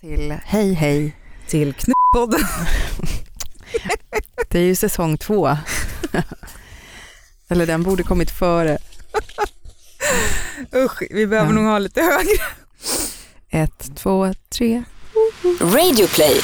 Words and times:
till 0.00 0.34
Hej 0.44 0.72
hej. 0.74 1.16
till 1.48 1.74
Knullpodden. 1.74 2.46
Det 4.48 4.58
är 4.58 4.62
ju 4.62 4.74
säsong 4.74 5.18
två. 5.18 5.56
Eller 7.48 7.66
den 7.66 7.82
borde 7.82 8.02
kommit 8.02 8.30
före. 8.30 8.78
Usch, 10.74 11.02
vi 11.10 11.26
behöver 11.26 11.50
Ja. 11.50 11.54
nog 11.54 11.64
ha 11.64 11.78
lite 11.78 12.02
högre. 12.02 12.42
Ett, 13.50 13.96
två, 13.96 14.34
tre. 14.48 14.82
Radioplay. 15.60 16.40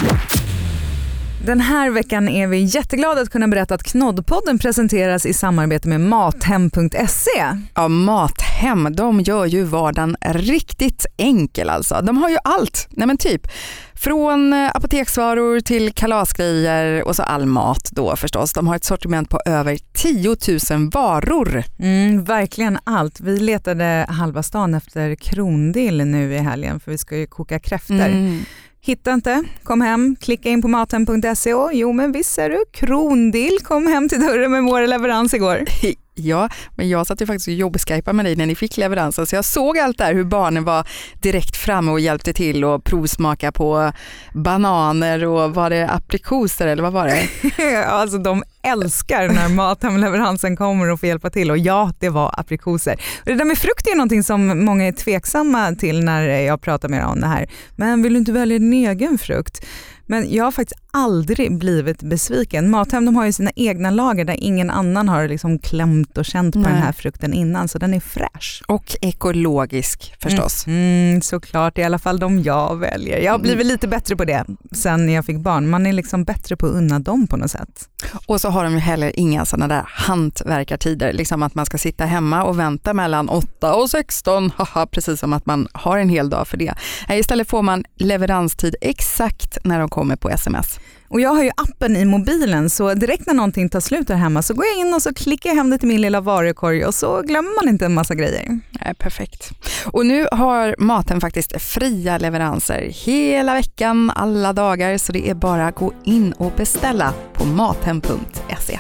Den 1.47 1.61
här 1.61 1.91
veckan 1.91 2.29
är 2.29 2.47
vi 2.47 2.59
jätteglada 2.59 3.21
att 3.21 3.31
kunna 3.31 3.49
berätta 3.49 3.75
att 3.75 3.83
Knoddpodden 3.83 4.59
presenteras 4.59 5.27
i 5.27 5.33
samarbete 5.33 5.89
med 5.89 6.01
Mathem.se. 6.01 7.57
Ja, 7.75 7.89
Mathem, 7.89 8.95
de 8.97 9.21
gör 9.21 9.47
ju 9.47 9.63
vardagen 9.65 10.17
riktigt 10.21 11.07
enkel 11.17 11.71
alltså. 11.71 12.01
De 12.03 12.17
har 12.19 12.29
ju 12.29 12.37
allt, 12.45 12.89
nej 12.91 13.07
men 13.07 13.17
typ. 13.17 13.47
Från 13.95 14.53
eh, 14.53 14.71
apoteksvaror 14.75 15.61
till 15.61 15.93
kalasgrejer 15.93 17.05
och 17.05 17.17
så 17.17 17.23
all 17.23 17.47
mat 17.47 17.91
då 17.93 18.17
förstås. 18.17 18.53
De 18.53 18.67
har 18.67 18.77
ett 18.77 18.85
sortiment 18.85 19.29
på 19.29 19.41
över 19.47 19.79
10 19.93 20.37
000 20.71 20.91
varor. 20.91 21.65
Mm, 21.79 22.25
verkligen 22.25 22.79
allt. 22.85 23.21
Vi 23.21 23.41
letade 23.41 24.07
halva 24.09 24.43
stan 24.43 24.75
efter 24.75 25.15
krondill 25.15 26.05
nu 26.05 26.35
i 26.35 26.39
helgen 26.39 26.81
för 26.81 26.91
vi 26.91 26.99
ska 26.99 27.17
ju 27.17 27.27
koka 27.27 27.59
kräftor. 27.59 27.95
Mm. 27.95 28.45
Hitta 28.85 29.13
inte, 29.13 29.43
kom 29.63 29.81
hem, 29.81 30.17
klicka 30.21 30.49
in 30.49 30.63
på 30.63 30.69
maten.se. 30.69 31.55
och 31.55 31.75
jo 31.75 31.93
men 31.93 32.13
visst 32.13 32.39
är 32.39 32.51
du, 32.51 32.65
krondill 32.73 33.59
kom 33.63 33.87
hem 33.87 34.09
till 34.09 34.21
dörren 34.21 34.51
med 34.51 34.65
vår 34.65 34.87
leverans 34.87 35.35
igår. 35.35 35.65
Ja, 36.15 36.49
men 36.77 36.89
jag 36.89 37.07
satt 37.07 37.21
ju 37.21 37.27
faktiskt 37.27 37.49
och 37.49 37.55
jobbskypade 37.55 38.17
med 38.17 38.25
dig 38.25 38.37
när 38.37 38.47
ni 38.47 38.55
fick 38.55 38.77
leveransen 38.77 39.27
så 39.27 39.37
jag 39.37 39.45
såg 39.45 39.79
allt 39.79 39.99
där 39.99 40.15
hur 40.15 40.25
barnen 40.25 40.65
var 40.65 40.89
direkt 41.23 41.57
framme 41.57 41.93
och 41.93 42.01
hjälpte 42.01 42.33
till 42.33 42.65
och 42.65 42.85
provsmaka 42.85 43.53
på 43.53 43.93
bananer 44.35 45.25
och 45.25 45.55
var 45.55 45.71
det 45.71 45.89
aprikoser 45.89 46.67
eller 46.67 46.83
vad 46.83 46.93
var 46.93 47.07
det? 47.07 47.87
alltså 47.87 48.19
de 48.19 48.45
älskar 48.63 49.29
när 49.29 49.49
Mathem-leveransen 49.49 50.57
kommer 50.57 50.91
och 50.91 51.01
får 51.01 51.07
hjälpa 51.07 51.31
till 51.31 51.51
och 51.51 51.59
ja, 51.59 51.93
det 51.99 52.09
var 52.09 52.35
aprikoser. 52.39 53.01
Och 53.21 53.27
det 53.27 53.35
där 53.35 53.45
med 53.45 53.59
frukt 53.59 53.87
är 53.87 53.97
någonting 53.97 54.23
som 54.23 54.65
många 54.65 54.85
är 54.85 54.93
tveksamma 54.93 55.75
till 55.75 56.05
när 56.05 56.29
jag 56.29 56.61
pratar 56.61 56.89
med 56.89 57.03
dem 57.03 57.11
om 57.11 57.21
det 57.21 57.27
här. 57.27 57.47
Men 57.77 58.03
vill 58.03 58.13
du 58.13 58.19
inte 58.19 58.33
välja 58.33 58.59
din 58.59 58.73
egen 58.73 59.19
frukt? 59.19 59.67
Men 60.07 60.35
jag 60.35 60.45
har 60.45 60.53
faktiskt 60.53 60.81
aldrig 60.91 61.59
blivit 61.59 62.03
besviken. 62.03 62.71
Mathem 62.71 63.05
de 63.05 63.17
har 63.17 63.27
ju 63.27 63.33
sina 63.33 63.51
egna 63.57 63.91
lager 63.91 64.25
där 64.25 64.37
ingen 64.39 64.71
annan 64.71 65.09
har 65.09 65.29
liksom 65.29 65.59
klämt 65.59 66.19
och 66.19 66.25
känt 66.25 66.55
på 66.55 66.61
Nej. 66.61 66.73
den 66.73 66.83
här 66.83 66.93
frukten 66.93 67.33
innan 67.33 67.69
så 67.69 67.79
den 67.79 67.95
är 67.95 68.01
fräsch. 68.01 68.63
Och 68.69 68.97
ekologisk 69.01 70.15
förstås. 70.23 70.67
Mm, 70.67 71.23
såklart, 71.23 71.79
i 71.79 71.83
alla 71.83 71.99
fall 71.99 72.19
de 72.19 72.43
jag 72.43 72.77
väljer. 72.77 73.19
Jag 73.19 73.33
har 73.33 73.39
blivit 73.39 73.67
lite 73.67 73.89
bättre 73.89 74.17
på 74.17 74.25
det 74.25 74.45
sen 74.73 75.09
jag 75.09 75.25
fick 75.25 75.39
barn. 75.39 75.71
Man 75.71 75.87
är 75.87 75.93
liksom 75.93 76.25
bättre 76.25 76.57
på 76.57 76.67
att 76.67 76.73
unna 76.73 76.99
dem 76.99 77.27
på 77.27 77.37
något 77.37 77.51
sätt. 77.51 77.89
Och 78.27 78.41
så 78.41 78.49
har 78.49 78.65
de 78.65 78.73
ju 78.73 78.79
heller 78.79 79.13
inga 79.21 79.45
sådana 79.45 79.75
där 79.75 79.85
hantverkartider, 79.89 81.13
liksom 81.13 81.43
att 81.43 81.55
man 81.55 81.67
ska 81.67 81.79
sitta 81.79 82.05
hemma 82.05 82.45
och 82.45 82.59
vänta 82.59 82.95
mellan 82.95 83.29
8 83.29 83.75
och 83.75 83.91
16, 83.91 84.53
haha, 84.57 84.87
precis 84.87 85.21
som 85.21 85.33
att 85.33 85.47
man 85.47 85.69
har 85.73 85.99
en 85.99 86.09
hel 86.09 86.31
dag 86.31 86.49
för 86.49 86.57
det. 86.57 86.75
Nej, 87.09 87.19
Istället 87.19 87.49
får 87.49 87.63
man 87.63 87.85
leveranstid 87.97 88.77
exakt 88.81 89.59
när 89.65 89.81
de 89.81 89.89
kommer 89.93 90.17
på 90.17 90.31
sms. 90.31 90.81
Och 91.09 91.21
jag 91.21 91.31
har 91.31 91.43
ju 91.43 91.51
appen 91.57 91.97
i 91.97 92.05
mobilen 92.05 92.71
så 92.71 92.95
direkt 92.95 93.27
när 93.27 93.35
någonting 93.35 93.69
tar 93.69 93.81
slut 93.81 94.09
här 94.09 94.17
hemma 94.17 94.43
så 94.43 94.55
går 94.55 94.65
jag 94.65 94.87
in 94.87 94.95
och 94.95 95.03
så 95.03 95.15
klickar 95.15 95.51
jag 95.51 95.57
hem 95.57 95.71
det 95.71 95.79
till 95.79 95.89
min 95.89 96.01
lilla 96.01 96.21
varukorg 96.21 96.85
och 96.85 96.95
så 96.95 97.23
glömmer 97.23 97.63
man 97.63 97.69
inte 97.69 97.85
en 97.85 97.95
massa 97.95 98.15
grejer. 98.15 98.61
Nej, 98.71 98.95
perfekt. 98.99 99.51
Och 99.87 100.07
nu 100.07 100.27
har 100.33 100.75
Mathem 100.79 101.21
faktiskt 101.21 101.63
fria 101.63 102.19
leveranser 102.19 102.91
hela 103.05 103.55
veckan, 103.55 104.11
alla 104.11 104.53
dagar, 104.53 104.99
så 104.99 105.13
det 105.13 105.31
är 105.31 105.35
bara 105.35 105.67
att 105.67 105.75
gå 105.75 105.93
in 106.05 106.33
och 106.33 106.53
beställa 106.57 107.15
på 107.33 107.45
mathem.se. 107.45 108.79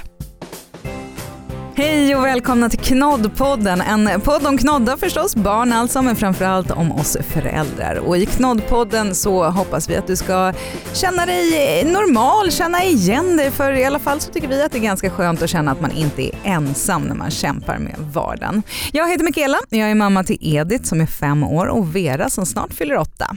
Hej 1.74 2.16
och 2.16 2.24
välkomna 2.24 2.68
till 2.68 2.78
Knoddpodden. 2.78 3.80
En 3.80 4.20
podd 4.20 4.46
om 4.46 4.58
knoddar 4.58 4.96
förstås, 4.96 5.36
barn 5.36 5.72
alltså, 5.72 6.02
men 6.02 6.16
framförallt 6.16 6.70
om 6.70 6.92
oss 6.92 7.16
föräldrar. 7.28 7.96
Och 7.96 8.16
i 8.16 8.26
Knoddpodden 8.26 9.14
så 9.14 9.44
hoppas 9.44 9.90
vi 9.90 9.96
att 9.96 10.06
du 10.06 10.16
ska 10.16 10.52
känna 10.94 11.26
dig 11.26 11.84
normal, 11.84 12.50
känna 12.50 12.84
igen 12.84 13.36
dig, 13.36 13.50
för 13.50 13.72
i 13.72 13.84
alla 13.84 13.98
fall 13.98 14.20
så 14.20 14.32
tycker 14.32 14.48
vi 14.48 14.62
att 14.62 14.72
det 14.72 14.78
är 14.78 14.82
ganska 14.82 15.10
skönt 15.10 15.42
att 15.42 15.50
känna 15.50 15.72
att 15.72 15.80
man 15.80 15.92
inte 15.92 16.22
är 16.22 16.30
ensam 16.44 17.02
när 17.02 17.14
man 17.14 17.30
kämpar 17.30 17.78
med 17.78 17.96
vardagen. 17.98 18.62
Jag 18.92 19.10
heter 19.10 19.24
Michaela, 19.24 19.58
jag 19.68 19.90
är 19.90 19.94
mamma 19.94 20.24
till 20.24 20.38
Edith 20.40 20.84
som 20.84 21.00
är 21.00 21.06
fem 21.06 21.44
år 21.44 21.66
och 21.66 21.96
Vera 21.96 22.30
som 22.30 22.46
snart 22.46 22.72
fyller 22.74 22.96
åtta. 22.96 23.36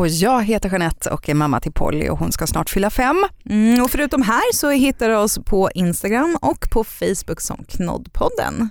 Och 0.00 0.08
jag 0.08 0.44
heter 0.44 0.70
Jeanette 0.70 1.10
och 1.10 1.28
är 1.28 1.34
mamma 1.34 1.60
till 1.60 1.72
Polly 1.72 2.08
och 2.08 2.18
hon 2.18 2.32
ska 2.32 2.46
snart 2.46 2.70
fylla 2.70 2.90
fem. 2.90 3.26
Mm, 3.50 3.82
och 3.82 3.90
förutom 3.90 4.22
här 4.22 4.54
så 4.54 4.70
hittar 4.70 5.08
du 5.08 5.16
oss 5.16 5.38
på 5.38 5.70
Instagram 5.74 6.38
och 6.40 6.70
på 6.70 6.84
Facebook 6.84 7.40
som 7.40 7.64
Knoddpodden. 7.68 8.70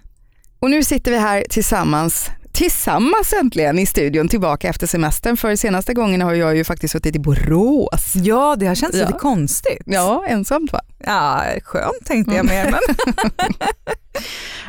Och 0.60 0.70
nu 0.70 0.84
sitter 0.84 1.12
vi 1.12 1.18
här 1.18 1.44
tillsammans, 1.50 2.30
tillsammans 2.60 3.34
äntligen 3.34 3.80
i 3.80 3.86
studion 3.86 4.28
tillbaka 4.28 4.70
efter 4.70 4.88
semestern. 4.88 5.38
För 5.38 5.56
senaste 5.56 5.94
gången 5.94 6.22
har 6.22 6.34
jag 6.34 6.56
ju 6.56 6.64
faktiskt 6.64 6.92
suttit 6.92 7.16
i 7.16 7.20
Borås. 7.20 8.14
Ja, 8.16 8.56
det 8.60 8.66
har 8.68 8.76
känts 8.76 8.98
Ja. 8.98 9.06
lite 9.06 9.18
konstigt. 9.20 9.82
Ja, 9.86 10.26
ensamt 10.28 10.74
va? 10.74 10.82
Ja, 11.06 11.44
skönt 11.64 12.06
tänkte 12.06 12.36
jag 12.36 12.46
mer. 12.46 12.66
Men 12.72 12.80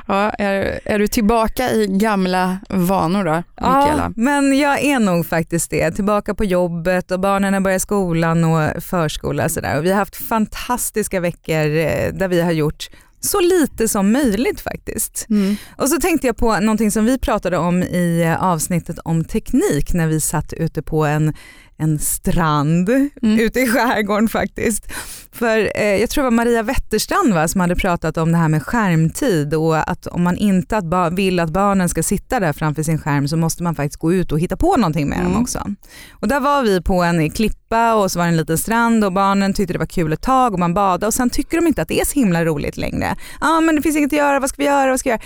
Ja, 0.06 0.30
är, 0.30 0.80
är 0.84 0.98
du 0.98 1.06
tillbaka 1.08 1.70
i 1.72 1.86
gamla 1.86 2.58
vanor 2.68 3.24
då, 3.24 3.42
ja, 3.56 3.78
Mikaela? 3.80 4.12
men 4.16 4.58
jag 4.58 4.80
är 4.84 4.98
nog 4.98 5.26
faktiskt 5.26 5.70
det. 5.70 5.90
Tillbaka 5.90 6.34
på 6.34 6.44
jobbet 6.44 7.10
och 7.10 7.20
barnen 7.20 7.54
har 7.54 7.60
börjat 7.60 7.82
skolan 7.82 8.44
och 8.44 8.82
förskola. 8.82 9.44
och 9.44 9.50
Sådär. 9.50 9.78
Och 9.78 9.84
vi 9.84 9.90
har 9.90 9.98
haft 9.98 10.16
fantastiska 10.16 11.20
veckor 11.20 11.76
eh, 11.76 12.12
där 12.12 12.28
vi 12.28 12.40
har 12.40 12.52
gjort 12.52 12.88
så 13.20 13.40
lite 13.40 13.88
som 13.88 14.12
möjligt 14.12 14.60
faktiskt. 14.60 15.26
Mm. 15.30 15.56
Och 15.76 15.88
så 15.88 16.00
tänkte 16.00 16.26
jag 16.26 16.36
på 16.36 16.60
någonting 16.60 16.90
som 16.90 17.04
vi 17.04 17.18
pratade 17.18 17.58
om 17.58 17.82
i 17.82 18.22
eh, 18.22 18.42
avsnittet 18.42 18.98
om 19.04 19.24
teknik 19.24 19.92
när 19.92 20.06
vi 20.06 20.20
satt 20.20 20.52
ute 20.52 20.82
på 20.82 21.04
en, 21.04 21.34
en 21.80 21.98
strand 21.98 22.88
Mm. 23.22 23.38
ute 23.40 23.60
i 23.60 23.66
skärgården 23.66 24.28
faktiskt. 24.28 24.86
För 25.32 25.70
eh, 25.76 25.96
jag 25.96 26.10
tror 26.10 26.24
det 26.24 26.26
var 26.30 26.36
Maria 26.36 26.62
Wetterstrand 26.62 27.34
va, 27.34 27.48
som 27.48 27.60
hade 27.60 27.76
pratat 27.76 28.16
om 28.16 28.32
det 28.32 28.38
här 28.38 28.48
med 28.48 28.62
skärmtid 28.62 29.54
och 29.54 29.90
att 29.90 30.06
om 30.06 30.22
man 30.22 30.36
inte 30.36 30.76
att 30.76 31.12
vill 31.12 31.40
att 31.40 31.50
barnen 31.50 31.88
ska 31.88 32.02
sitta 32.02 32.40
där 32.40 32.52
framför 32.52 32.82
sin 32.82 32.98
skärm 32.98 33.28
så 33.28 33.36
måste 33.36 33.62
man 33.62 33.74
faktiskt 33.74 34.00
gå 34.00 34.12
ut 34.12 34.32
och 34.32 34.40
hitta 34.40 34.56
på 34.56 34.76
någonting 34.76 35.08
med 35.08 35.18
Mm. 35.18 35.32
dem 35.32 35.42
också. 35.42 35.74
Och 36.12 36.28
där 36.28 36.40
var 36.40 36.62
vi 36.62 36.80
på 36.82 37.02
en 37.02 37.30
klippa 37.30 37.94
och 37.94 38.12
så 38.12 38.18
var 38.18 38.26
det 38.26 38.30
en 38.32 38.36
liten 38.36 38.58
strand 38.58 39.04
och 39.04 39.12
barnen 39.12 39.54
tyckte 39.54 39.72
det 39.72 39.78
var 39.78 39.86
kul 39.86 40.12
ett 40.12 40.22
tag 40.22 40.52
och 40.52 40.58
man 40.58 40.74
badade 40.74 41.06
och 41.06 41.14
sen 41.14 41.30
tycker 41.30 41.56
de 41.56 41.66
inte 41.66 41.82
att 41.82 41.88
det 41.88 42.00
är 42.00 42.04
så 42.04 42.14
himla 42.14 42.44
roligt 42.44 42.76
längre. 42.76 43.16
Ja 43.40 43.48
ah, 43.56 43.60
men 43.60 43.76
det 43.76 43.82
finns 43.82 43.96
inget 43.96 44.12
att 44.12 44.18
göra, 44.18 44.40
vad 44.40 44.48
ska 44.48 44.56
vi 44.62 44.64
göra, 44.68 44.90
vad 44.90 45.00
ska 45.00 45.08
vi 45.08 45.12
göra? 45.12 45.22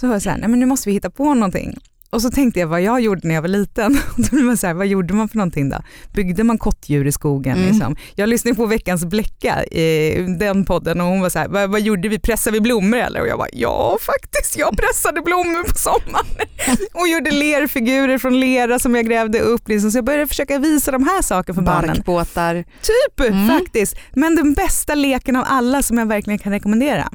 Så 0.00 0.06
var 0.06 0.14
jag 0.14 0.22
så 0.22 0.30
här, 0.30 0.38
nej 0.38 0.48
men 0.48 0.60
nu 0.60 0.66
måste 0.66 0.88
vi 0.88 0.92
hitta 0.94 1.10
på 1.10 1.34
någonting. 1.34 1.78
Och 2.10 2.22
så 2.22 2.30
tänkte 2.30 2.60
jag 2.60 2.66
vad 2.66 2.82
jag 2.82 3.00
gjorde 3.00 3.28
när 3.28 3.34
jag 3.34 3.42
var 3.42 3.48
liten. 3.48 4.00
Då 4.16 4.22
blev 4.30 4.44
man 4.44 4.56
så 4.56 4.66
här, 4.66 4.74
vad 4.74 4.86
gjorde 4.86 5.14
man 5.14 5.28
för 5.28 5.36
någonting 5.36 5.68
då? 5.70 5.76
Byggde 6.14 6.44
man 6.44 6.58
kottdjur 6.58 7.06
i 7.06 7.12
skogen? 7.12 7.56
Mm. 7.56 7.68
Liksom? 7.68 7.96
Jag 8.14 8.28
lyssnade 8.28 8.54
på 8.54 8.66
veckans 8.66 9.04
Bläcka 9.04 9.64
i 9.64 10.36
den 10.38 10.64
podden 10.64 11.00
och 11.00 11.06
hon 11.06 11.20
var 11.20 11.28
så 11.28 11.38
här, 11.38 11.48
vad, 11.48 11.70
vad 11.70 11.80
gjorde 11.80 12.08
vi? 12.08 12.18
Pressade 12.18 12.54
vi 12.54 12.60
blommor 12.60 12.98
eller? 12.98 13.20
Och 13.20 13.28
jag 13.28 13.38
bara, 13.38 13.48
ja 13.52 13.98
faktiskt, 14.00 14.58
jag 14.58 14.76
pressade 14.76 15.20
blommor 15.22 15.62
på 15.68 15.74
sommaren. 15.78 16.26
Och 16.92 17.08
gjorde 17.08 17.30
lerfigurer 17.30 18.18
från 18.18 18.40
lera 18.40 18.78
som 18.78 18.94
jag 18.94 19.06
grävde 19.06 19.40
upp. 19.40 19.68
Liksom. 19.68 19.90
Så 19.90 19.98
jag 19.98 20.04
började 20.04 20.26
försöka 20.26 20.58
visa 20.58 20.90
de 20.90 21.04
här 21.04 21.22
sakerna 21.22 21.54
för 21.54 21.62
barnen. 21.62 21.96
Barkbåtar. 21.96 22.54
Typ 22.62 23.20
Mm. 23.20 23.48
faktiskt. 23.48 23.96
Men 24.12 24.36
den 24.36 24.54
bästa 24.54 24.94
leken 24.94 25.36
av 25.36 25.44
alla 25.48 25.82
som 25.82 25.98
jag 25.98 26.06
verkligen 26.06 26.38
kan 26.38 26.52
rekommendera. 26.52 27.08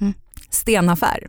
Mm. 0.00 0.12
Stenaffär. 0.50 1.28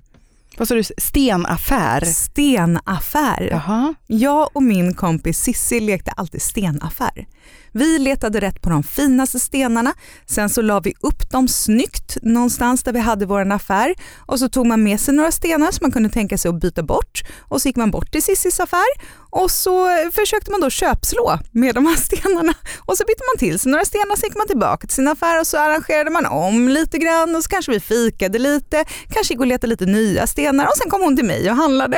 Vad 0.60 0.68
sa 0.68 0.76
du? 0.76 0.84
Stenaffär? 0.98 2.06
Stenaffär. 2.06 3.48
Jaha. 3.52 3.94
Jag 4.08 4.50
och 4.54 4.64
min 4.64 4.94
kompis 4.94 5.40
Sissi 5.40 5.80
lekte 5.80 6.12
alltid 6.12 6.42
stenaffär. 6.42 7.28
Vi 7.74 8.00
letade 8.00 8.40
rätt 8.40 8.62
på 8.62 8.70
de 8.70 8.84
finaste 8.84 9.40
stenarna, 9.40 9.94
sen 10.26 10.50
så 10.50 10.62
la 10.62 10.80
vi 10.80 10.94
upp 11.02 11.30
dem 11.32 11.48
snyggt 11.48 12.18
någonstans 12.22 12.84
där 12.84 12.94
vi 12.94 13.00
hade 13.00 13.26
vår 13.26 13.52
affär. 13.52 13.96
Och 14.26 14.40
så 14.40 14.50
tog 14.50 14.68
man 14.68 14.84
med 14.84 15.00
sig 15.00 15.14
några 15.14 15.32
stenar 15.32 15.72
som 15.72 15.80
man 15.82 15.92
kunde 15.92 16.10
tänka 16.10 16.38
sig 16.38 16.50
att 16.50 16.62
byta 16.62 16.84
bort. 16.84 17.24
Och 17.40 17.62
så 17.62 17.68
gick 17.68 17.76
man 17.76 17.92
bort 17.92 18.12
till 18.12 18.24
Sissis 18.24 18.60
affär. 18.60 19.20
Och 19.32 19.52
så 19.52 19.88
eh, 19.88 20.10
försökte 20.12 20.52
man 20.52 20.62
då 20.62 20.70
köpslå 20.70 21.40
med 21.52 21.76
de 21.76 21.86
här 21.86 21.96
stenarna. 22.08 22.54
Och 22.86 22.98
så 22.98 23.04
bytte 23.08 23.24
man 23.34 23.40
till 23.40 23.60
sig 23.60 23.72
några 23.72 23.86
stenar 23.86 24.16
så 24.16 24.26
gick 24.26 24.38
man 24.38 24.48
tillbaka 24.48 24.88
till 24.88 24.96
sin 24.96 25.08
affär 25.08 25.40
och 25.40 25.48
så 25.48 25.58
arrangerade 25.58 26.10
man 26.10 26.26
om 26.26 26.70
lite 26.70 26.98
grann. 26.98 27.36
Och 27.36 27.44
så 27.44 27.50
kanske 27.50 27.72
vi 27.72 27.80
fikade 27.80 28.40
lite, 28.40 28.86
kanske 29.10 29.34
gick 29.34 29.40
och 29.40 29.48
letade 29.48 29.68
lite 29.68 29.86
nya 29.86 30.28
stenar 30.28 30.40
stenar. 30.40 30.68
Och 30.68 30.78
sen 30.78 30.90
kom 30.90 31.02
hon 31.02 31.16
till 31.16 31.26
mig 31.26 31.50
och 31.50 31.56
handlade. 31.56 31.98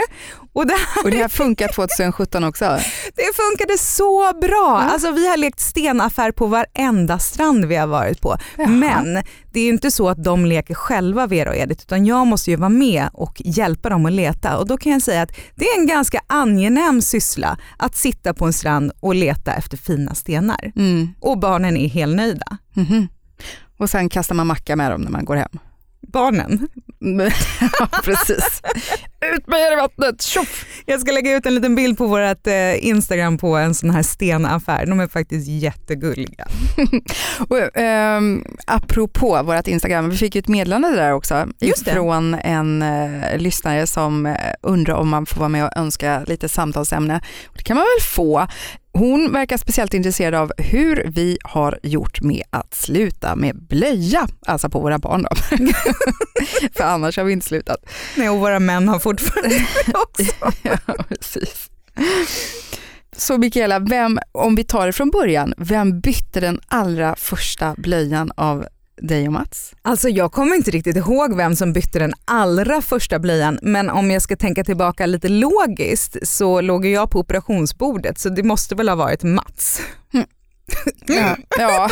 Och 0.53 0.67
det, 0.67 0.73
Och 1.03 1.11
det 1.11 1.21
har 1.21 1.29
funkat 1.29 1.73
2017 1.73 2.43
också. 2.43 2.65
det 3.15 3.35
funkade 3.35 3.77
så 3.77 4.31
bra. 4.41 4.87
Alltså, 4.91 5.11
vi 5.11 5.27
har 5.29 5.37
lekt 5.37 5.59
stenaffär 5.59 6.31
på 6.31 6.47
varenda 6.47 7.19
strand 7.19 7.65
vi 7.65 7.75
har 7.75 7.87
varit 7.87 8.21
på. 8.21 8.37
Jaha. 8.57 8.67
Men 8.67 9.13
det 9.51 9.59
är 9.59 9.63
ju 9.63 9.69
inte 9.69 9.91
så 9.91 10.09
att 10.09 10.23
de 10.23 10.45
leker 10.45 10.73
själva 10.73 11.27
Vera 11.27 11.49
och 11.49 11.55
Edith 11.55 11.81
utan 11.83 12.05
jag 12.05 12.27
måste 12.27 12.51
ju 12.51 12.55
vara 12.57 12.69
med 12.69 13.09
och 13.13 13.41
hjälpa 13.45 13.89
dem 13.89 14.05
att 14.05 14.11
leta 14.11 14.57
och 14.57 14.67
då 14.67 14.77
kan 14.77 14.91
jag 14.91 15.01
säga 15.01 15.21
att 15.21 15.31
det 15.55 15.65
är 15.65 15.79
en 15.79 15.87
ganska 15.87 16.21
angenäm 16.27 17.01
syssla 17.01 17.57
att 17.77 17.95
sitta 17.95 18.33
på 18.33 18.45
en 18.45 18.53
strand 18.53 18.91
och 18.99 19.15
leta 19.15 19.53
efter 19.53 19.77
fina 19.77 20.15
stenar. 20.15 20.71
Mm. 20.75 21.07
Och 21.19 21.39
barnen 21.39 21.77
är 21.77 21.89
helt 21.89 22.15
nöjda. 22.15 22.57
Mhm. 22.73 23.07
Och 23.77 23.89
sen 23.89 24.09
kastar 24.09 24.35
man 24.35 24.47
macka 24.47 24.75
med 24.75 24.91
dem 24.91 25.01
när 25.01 25.11
man 25.11 25.25
går 25.25 25.35
hem. 25.35 25.59
Barnen. 26.07 26.67
ja, 27.79 27.87
precis. 28.03 28.61
Ut 29.35 29.47
med 29.47 29.59
er 29.59 29.73
i 29.73 29.75
vattnet, 29.75 30.21
tjoff! 30.21 30.65
Jag 30.85 31.01
ska 31.01 31.11
lägga 31.11 31.35
ut 31.35 31.45
en 31.45 31.55
liten 31.55 31.75
bild 31.75 31.97
på 31.97 32.07
vårt 32.07 32.47
eh, 32.47 32.85
Instagram 32.87 33.37
på 33.37 33.55
en 33.55 33.75
sån 33.75 33.89
här 33.89 34.03
stenaffär. 34.03 34.85
De 34.85 34.99
är 34.99 35.07
faktiskt 35.07 35.47
jättegulliga. 35.47 36.47
Och, 37.49 37.77
ehm, 37.77 38.45
apropå 38.67 39.43
vårt 39.43 39.67
Instagram, 39.67 40.09
vi 40.09 40.17
fick 40.17 40.35
ju 40.35 40.39
ett 40.39 40.47
meddelande 40.47 40.95
där 40.95 41.11
också 41.13 41.47
Just 41.59 41.85
det. 41.85 41.91
från 41.91 42.33
en 42.33 42.81
eh, 42.81 43.37
lyssnare 43.37 43.87
som 43.87 44.25
eh, 44.25 44.35
undrar 44.61 44.93
om 44.93 45.09
man 45.09 45.25
får 45.25 45.39
vara 45.39 45.49
med 45.49 45.65
och 45.65 45.77
önska 45.77 46.23
lite 46.27 46.49
samtalsämne. 46.49 47.21
Det 47.55 47.63
kan 47.63 47.77
man 47.77 47.85
väl 47.97 48.05
få. 48.07 48.47
Hon 48.93 49.31
verkar 49.31 49.57
speciellt 49.57 49.93
intresserad 49.93 50.35
av 50.35 50.51
hur 50.57 51.11
vi 51.15 51.37
har 51.43 51.79
gjort 51.83 52.21
med 52.21 52.43
att 52.49 52.73
sluta 52.73 53.35
med 53.35 53.63
blöja, 53.63 54.27
alltså 54.45 54.69
på 54.69 54.79
våra 54.79 54.99
barn 54.99 55.23
då. 55.23 55.35
För 56.75 56.83
annars 56.83 57.17
har 57.17 57.23
vi 57.23 57.33
inte 57.33 57.45
slutat. 57.45 57.85
Nej, 58.17 58.29
och 58.29 58.39
våra 58.39 58.59
män 58.59 58.87
har 58.87 58.99
fortfarande 58.99 59.55
också. 59.93 60.53
ja, 60.61 60.77
precis. 61.09 61.69
Så 63.15 63.37
Mikaela, 63.37 63.79
vem, 63.79 64.19
om 64.31 64.55
vi 64.55 64.63
tar 64.63 64.85
det 64.85 64.93
från 64.93 65.09
början, 65.09 65.53
vem 65.57 65.99
bytte 65.99 66.39
den 66.39 66.59
allra 66.67 67.15
första 67.15 67.75
blöjan 67.77 68.31
av 68.35 68.65
dig 69.01 69.27
och 69.27 69.33
Mats? 69.33 69.73
Alltså 69.81 70.09
jag 70.09 70.31
kommer 70.31 70.55
inte 70.55 70.71
riktigt 70.71 70.95
ihåg 70.95 71.35
vem 71.35 71.55
som 71.55 71.73
bytte 71.73 71.99
den 71.99 72.13
allra 72.25 72.81
första 72.81 73.19
blöjan 73.19 73.59
men 73.61 73.89
om 73.89 74.11
jag 74.11 74.21
ska 74.21 74.35
tänka 74.35 74.63
tillbaka 74.63 75.05
lite 75.05 75.29
logiskt 75.29 76.17
så 76.23 76.61
låg 76.61 76.85
jag 76.85 77.11
på 77.11 77.19
operationsbordet 77.19 78.19
så 78.19 78.29
det 78.29 78.43
måste 78.43 78.75
väl 78.75 78.89
ha 78.89 78.95
varit 78.95 79.23
Mats. 79.23 79.81
Ja. 81.05 81.37
ja. 81.57 81.89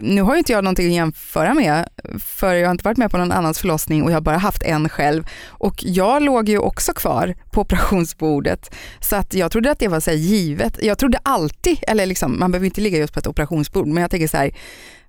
Nu 0.00 0.22
har 0.22 0.32
ju 0.34 0.38
inte 0.38 0.52
jag 0.52 0.64
någonting 0.64 0.86
att 0.86 0.92
jämföra 0.92 1.54
med 1.54 1.88
för 2.20 2.54
jag 2.54 2.68
har 2.68 2.72
inte 2.72 2.84
varit 2.84 2.98
med 2.98 3.10
på 3.10 3.18
någon 3.18 3.32
annans 3.32 3.58
förlossning 3.58 4.02
och 4.02 4.10
jag 4.10 4.16
har 4.16 4.20
bara 4.20 4.38
haft 4.38 4.62
en 4.62 4.88
själv. 4.88 5.26
Och 5.48 5.74
jag 5.78 6.22
låg 6.22 6.48
ju 6.48 6.58
också 6.58 6.92
kvar 6.92 7.34
på 7.50 7.60
operationsbordet 7.60 8.74
så 9.00 9.16
att 9.16 9.34
jag 9.34 9.52
trodde 9.52 9.70
att 9.70 9.78
det 9.78 9.88
var 9.88 10.00
så 10.00 10.10
här 10.10 10.18
givet. 10.18 10.78
Jag 10.82 10.98
trodde 10.98 11.18
alltid, 11.22 11.78
eller 11.82 12.06
liksom, 12.06 12.38
man 12.38 12.52
behöver 12.52 12.66
inte 12.66 12.80
ligga 12.80 12.98
just 12.98 13.14
på 13.14 13.20
ett 13.20 13.26
operationsbord 13.26 13.86
men 13.86 14.00
jag 14.00 14.10
tänker 14.10 14.28
så 14.28 14.36
här, 14.36 14.50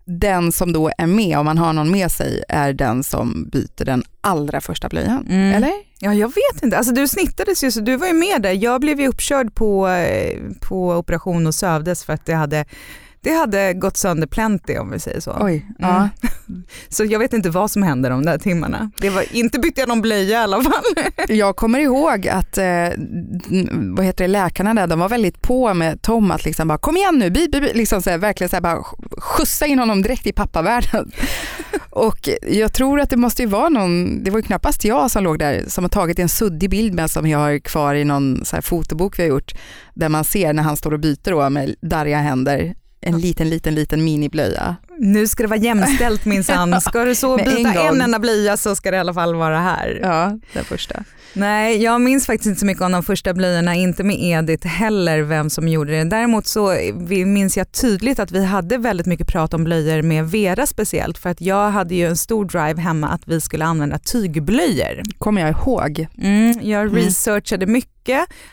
den 0.05 0.51
som 0.51 0.73
då 0.73 0.91
är 0.97 1.07
med, 1.07 1.37
om 1.37 1.45
man 1.45 1.57
har 1.57 1.73
någon 1.73 1.91
med 1.91 2.11
sig, 2.11 2.43
är 2.49 2.73
den 2.73 3.03
som 3.03 3.49
byter 3.49 3.85
den 3.85 4.03
allra 4.21 4.61
första 4.61 4.89
blöjan. 4.89 5.27
Mm. 5.29 5.55
Eller? 5.55 5.71
Ja 5.99 6.13
jag 6.13 6.27
vet 6.27 6.63
inte, 6.63 6.77
alltså 6.77 6.93
du 6.93 7.07
snittades 7.07 7.63
ju 7.63 7.71
så 7.71 7.79
du 7.79 7.97
var 7.97 8.07
ju 8.07 8.13
med 8.13 8.41
där. 8.41 8.51
Jag 8.51 8.81
blev 8.81 8.99
ju 8.99 9.07
uppkörd 9.07 9.55
på, 9.55 9.87
eh, 9.87 10.39
på 10.61 10.89
operation 10.89 11.47
och 11.47 11.55
sövdes 11.55 12.03
för 12.03 12.13
att 12.13 12.25
det 12.25 12.33
hade, 12.33 12.65
det 13.25 13.33
hade 13.33 13.74
gått 13.74 13.98
sönder 13.98 14.27
plenty 14.27 14.77
om 14.77 14.92
vi 14.92 15.00
säger 15.00 15.19
så. 15.19 15.38
Oj. 15.39 15.66
Ja. 15.80 16.10
Så 16.89 17.06
jag 17.06 17.19
vet 17.19 17.33
inte 17.33 17.50
vad 17.50 17.72
som 17.72 17.83
hände 17.83 18.10
de 18.10 18.25
där 18.25 18.38
timmarna. 18.38 18.92
Det 18.98 19.10
var, 19.10 19.36
inte 19.36 19.60
bytte 19.60 19.81
jag 19.81 19.88
någon 19.88 20.01
blöja 20.01 20.39
i 20.39 20.44
alla 20.44 20.62
fall. 20.62 20.83
Jag 21.27 21.56
kommer 21.56 21.80
ihåg 21.80 22.27
att 22.27 22.57
eh, 22.57 22.66
vad 23.95 24.06
heter 24.06 24.24
det, 24.24 24.27
läkarna 24.27 24.74
där, 24.74 24.88
de 24.88 25.00
var 25.00 25.10
väldigt 25.10 25.42
på 25.42 25.74
med 25.74 26.01
Tom 26.01 26.31
att 26.31 26.45
liksom 26.45 26.68
bara 26.68 26.77
kom 26.77 26.98
igen 26.98 27.19
nu, 27.19 27.30
bi, 27.30 27.48
bi, 27.51 27.62
bi, 27.62 27.72
liksom 27.74 28.01
så 28.01 28.10
här, 28.10 28.18
verkligen 28.18 28.50
så 28.50 28.56
här, 28.56 28.62
bara 28.62 28.83
skjutsa 29.18 29.66
in 29.66 29.80
honom 29.80 30.01
direkt 30.01 30.27
i 30.27 30.31
pappavärlden. 30.31 31.12
Och 31.89 32.30
jag 32.42 32.74
tror 32.74 33.00
att 33.00 33.10
det 33.10 33.18
måste 33.18 33.42
ju 33.42 33.48
vara 33.48 33.69
någon, 33.69 34.24
det 34.24 34.31
var 34.31 34.39
ju 34.39 34.44
knappast 34.44 34.86
jag 34.86 35.12
som 35.12 35.24
låg 35.24 35.39
där 35.39 35.63
som 35.68 35.83
har 35.83 35.89
tagit 35.89 36.19
en 36.19 36.30
suddig 36.30 36.69
bild 36.69 36.94
med 36.94 37.12
som 37.12 37.27
jag 37.27 37.39
har 37.39 37.60
kvar 37.60 37.95
i 37.95 38.04
någon 38.04 38.45
så 38.45 38.56
här 38.56 38.62
fotobok 38.62 39.19
vi 39.19 39.24
har 39.24 39.30
gjort 39.30 39.54
där 39.94 40.10
man 40.10 40.24
ser 40.24 40.54
när 40.54 40.63
han 40.63 40.77
står 40.77 40.92
och 40.92 41.00
byter 41.00 41.31
då 41.31 41.50
med 41.50 41.75
darriga 41.81 42.18
händer 42.18 42.75
en 43.05 43.19
liten, 43.19 43.49
liten, 43.49 43.75
liten 43.75 44.03
miniblöja. 44.03 44.75
Nu 44.99 45.27
ska 45.27 45.43
det 45.43 45.49
vara 45.49 45.59
jämställt 45.59 46.25
minsann. 46.25 46.81
Ska 46.81 47.05
du 47.05 47.15
så 47.15 47.37
en 47.37 47.45
byta 47.45 47.69
en, 47.69 47.87
gång. 47.87 48.01
enda 48.01 48.19
blöja 48.19 48.57
så 48.57 48.75
ska 48.75 48.91
det 48.91 48.97
i 48.97 48.99
alla 48.99 49.13
fall 49.13 49.35
vara 49.35 49.59
här. 49.59 49.99
Ja, 50.01 50.39
den 50.53 50.65
första. 50.65 51.03
Nej, 51.33 51.83
jag 51.83 52.01
minns 52.01 52.25
faktiskt 52.25 52.47
inte 52.47 52.59
så 52.59 52.65
mycket 52.65 52.83
om 52.83 52.91
de 52.91 53.03
första 53.03 53.33
blöjorna, 53.33 53.75
inte 53.75 54.03
med 54.03 54.15
Edith 54.19 54.67
heller 54.67 55.21
vem 55.21 55.49
som 55.49 55.67
gjorde 55.67 55.91
det. 55.91 56.03
Däremot 56.03 56.47
så 56.47 56.75
minns 57.25 57.57
jag 57.57 57.71
tydligt 57.71 58.19
att 58.19 58.31
vi 58.31 58.45
hade 58.45 58.77
väldigt 58.77 59.05
mycket 59.07 59.27
prat 59.27 59.53
om 59.53 59.63
blöjor 59.63 60.01
med 60.01 60.31
Vera 60.31 60.65
speciellt 60.65 61.17
för 61.17 61.29
att 61.29 61.41
jag 61.41 61.69
hade 61.71 61.95
ju 61.95 62.07
en 62.07 62.17
stor 62.17 62.45
drive 62.45 62.81
hemma 62.81 63.07
att 63.07 63.21
vi 63.25 63.41
skulle 63.41 63.65
använda 63.65 63.99
tygblöjor. 63.99 65.01
Kommer 65.17 65.41
jag 65.41 65.49
ihåg. 65.49 66.07
Mm, 66.21 66.59
jag 66.61 66.81
Mm. 66.81 66.95
researchade 66.95 67.65
mycket, 67.65 67.91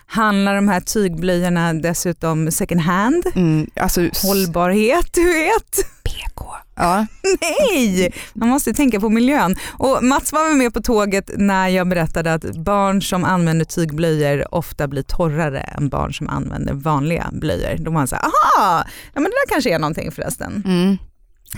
handlar 0.06 0.54
de 0.54 0.68
här 0.68 0.80
tygblöjorna 0.80 1.72
dessutom 1.74 2.50
second 2.50 2.80
hand, 2.80 3.24
Mm, 3.34 3.70
alltså, 3.76 4.00
hållbarhet 4.22 5.12
du 5.12 5.24
vet. 5.32 5.76
PK. 6.04 6.44
Ja, 6.74 7.06
Nej, 7.40 8.14
man 8.32 8.48
måste 8.48 8.72
tänka 8.74 9.00
på 9.00 9.08
miljön. 9.08 9.56
Och 9.78 10.04
Mats 10.04 10.32
var 10.32 10.54
med 10.54 10.74
på 10.74 10.82
tåget 10.82 11.30
när 11.36 11.68
jag 11.68 11.88
berättade 11.88 12.34
att 12.34 12.56
barn 12.56 13.02
som 13.02 13.24
använder 13.24 13.64
tygblöjor 13.64 14.54
ofta 14.54 14.88
blir 14.88 15.02
torrare 15.02 15.60
än 15.60 15.88
barn 15.88 16.14
som 16.14 16.28
använder 16.28 16.74
vanliga 16.74 17.28
blöjor. 17.32 17.76
Då 17.78 17.90
var 17.90 17.98
han 17.98 18.08
så 18.08 18.16
här, 18.16 18.22
aha, 18.24 18.84
ja, 19.14 19.20
men 19.20 19.24
det 19.24 19.30
där 19.30 19.48
kanske 19.54 19.74
är 19.74 19.78
någonting 19.78 20.12
förresten. 20.12 20.62
mm. 20.66 20.98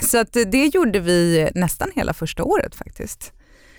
Så 0.02 0.19
att 0.19 0.32
det 0.32 0.67
gjorde 0.75 1.00
vi 1.00 1.49
nästan 1.55 1.88
hela 1.94 2.14
första 2.14 2.44
året 2.44 2.75
faktiskt. 2.75 3.32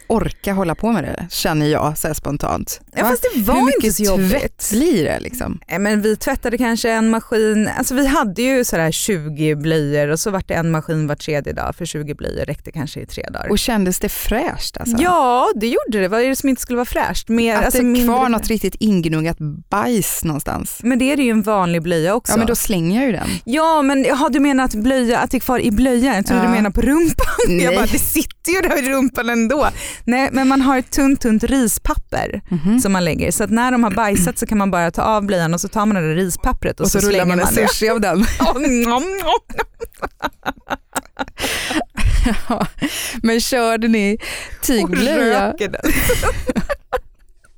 Orka 0.07 0.53
hålla 0.53 0.75
på 0.75 0.91
med 0.91 1.03
det, 1.03 1.27
känner 1.31 1.65
jag 1.65 1.97
så 1.97 2.13
spontant. 2.13 2.81
Ja, 2.95 3.03
Va? 3.03 3.09
fast 3.09 3.25
det 3.35 3.41
var 3.41 3.53
Hur 3.53 3.61
inte 3.61 3.77
mycket 3.77 3.95
så 3.95 4.03
jobbigt. 4.03 4.29
tvätt 4.31 4.69
blir 4.71 5.03
det 5.05 5.19
liksom? 5.19 5.59
Eh, 5.67 5.79
Men 5.79 6.01
vi 6.01 6.15
tvättade 6.15 6.57
kanske 6.57 6.91
en 6.91 7.09
maskin, 7.09 7.69
alltså 7.77 7.95
vi 7.95 8.07
hade 8.07 8.41
ju 8.41 8.63
sådär 8.65 8.91
20 8.91 9.55
blöjor 9.55 10.07
och 10.07 10.19
så 10.19 10.31
var 10.31 10.43
det 10.47 10.53
en 10.53 10.71
maskin 10.71 11.07
var 11.07 11.15
tredje 11.15 11.53
dag 11.53 11.75
för 11.75 11.85
20 11.85 12.13
blöjor 12.13 12.45
räckte 12.45 12.71
kanske 12.71 12.99
i 12.99 13.05
tre 13.05 13.23
dagar. 13.33 13.49
Och 13.49 13.59
kändes 13.59 13.99
det 13.99 14.09
fräscht 14.09 14.77
alltså? 14.77 14.97
Ja 14.99 15.51
det 15.55 15.67
gjorde 15.67 15.99
det, 16.01 16.07
vad 16.07 16.21
är 16.21 16.29
det 16.29 16.35
som 16.35 16.49
inte 16.49 16.61
skulle 16.61 16.77
vara 16.77 16.85
fräscht? 16.85 17.29
Mer, 17.29 17.55
Att 17.55 17.65
alltså, 17.65 17.79
det 17.81 17.83
är 17.83 17.85
mindre- 17.85 18.13
kvar 18.15 18.29
något 18.29 18.47
riktigt 18.47 18.75
ingnuggat 18.79 19.37
bajs 19.69 20.23
någonstans. 20.23 20.79
Men 20.83 20.99
det 20.99 21.11
är 21.11 21.17
det 21.17 21.23
ju 21.23 21.31
en 21.31 21.41
vanlig 21.41 21.81
blöja 21.83 22.15
också. 22.15 22.33
Ja 22.33 22.37
men 22.37 22.47
då 22.47 22.55
slänger 22.55 22.95
jag 22.99 23.05
ju 23.05 23.11
den. 23.11 23.29
Ja 23.45 23.81
men 23.81 24.03
jaha, 24.03 24.29
du 24.29 24.39
menar 24.39 24.63
att 24.63 24.75
blöja, 24.75 25.19
att 25.19 25.31
det 25.31 25.37
är 25.37 25.39
kvar 25.39 25.59
i 25.59 25.71
blöjan? 25.71 26.15
Jag 26.15 26.25
tror 26.25 26.39
Ja. 26.39 26.45
du 26.45 26.49
menar 26.51 26.69
på 26.69 26.81
rumpan. 26.81 27.25
Jag 27.47 27.49
Nej. 27.49 27.75
bara, 27.75 27.85
det 27.85 27.99
sitter 27.99 28.51
ju 28.51 28.61
där 28.61 28.83
i 28.83 28.89
rumpan 28.89 29.29
ändå. 29.29 29.67
Nej 30.03 30.29
men 30.31 30.47
man 30.47 30.61
har 30.61 30.77
ett 30.77 30.91
tunt 30.91 31.21
tunt 31.21 31.43
rispapper 31.43 32.41
Mhm. 32.49 32.79
som 32.79 32.93
man 32.93 33.05
lägger 33.05 33.31
så 33.31 33.43
att 33.43 33.49
när 33.49 33.71
de 33.71 33.83
har 33.83 33.91
bajsat 33.91 34.37
så 34.37 34.45
kan 34.45 34.57
man 34.57 34.71
bara 34.71 34.91
ta 34.91 35.01
av 35.01 35.25
blöjan 35.25 35.53
och 35.53 35.61
så 35.61 35.67
tar 35.67 35.85
man 35.85 35.95
det 35.95 36.07
där 36.07 36.15
rispappret 36.15 36.79
och, 36.79 36.85
Och 36.85 36.91
så, 36.91 36.97
rullar 36.97 37.09
slänger 37.09 37.25
man 37.25 37.39
en 37.39 37.47
sushi 37.47 37.89
av 37.89 38.01
den. 38.01 38.25
Ja. 42.49 42.67
Men 43.23 43.41
körde 43.41 43.87
ni 43.87 44.17
Och 44.59 44.65
tygblöja? 44.65 45.53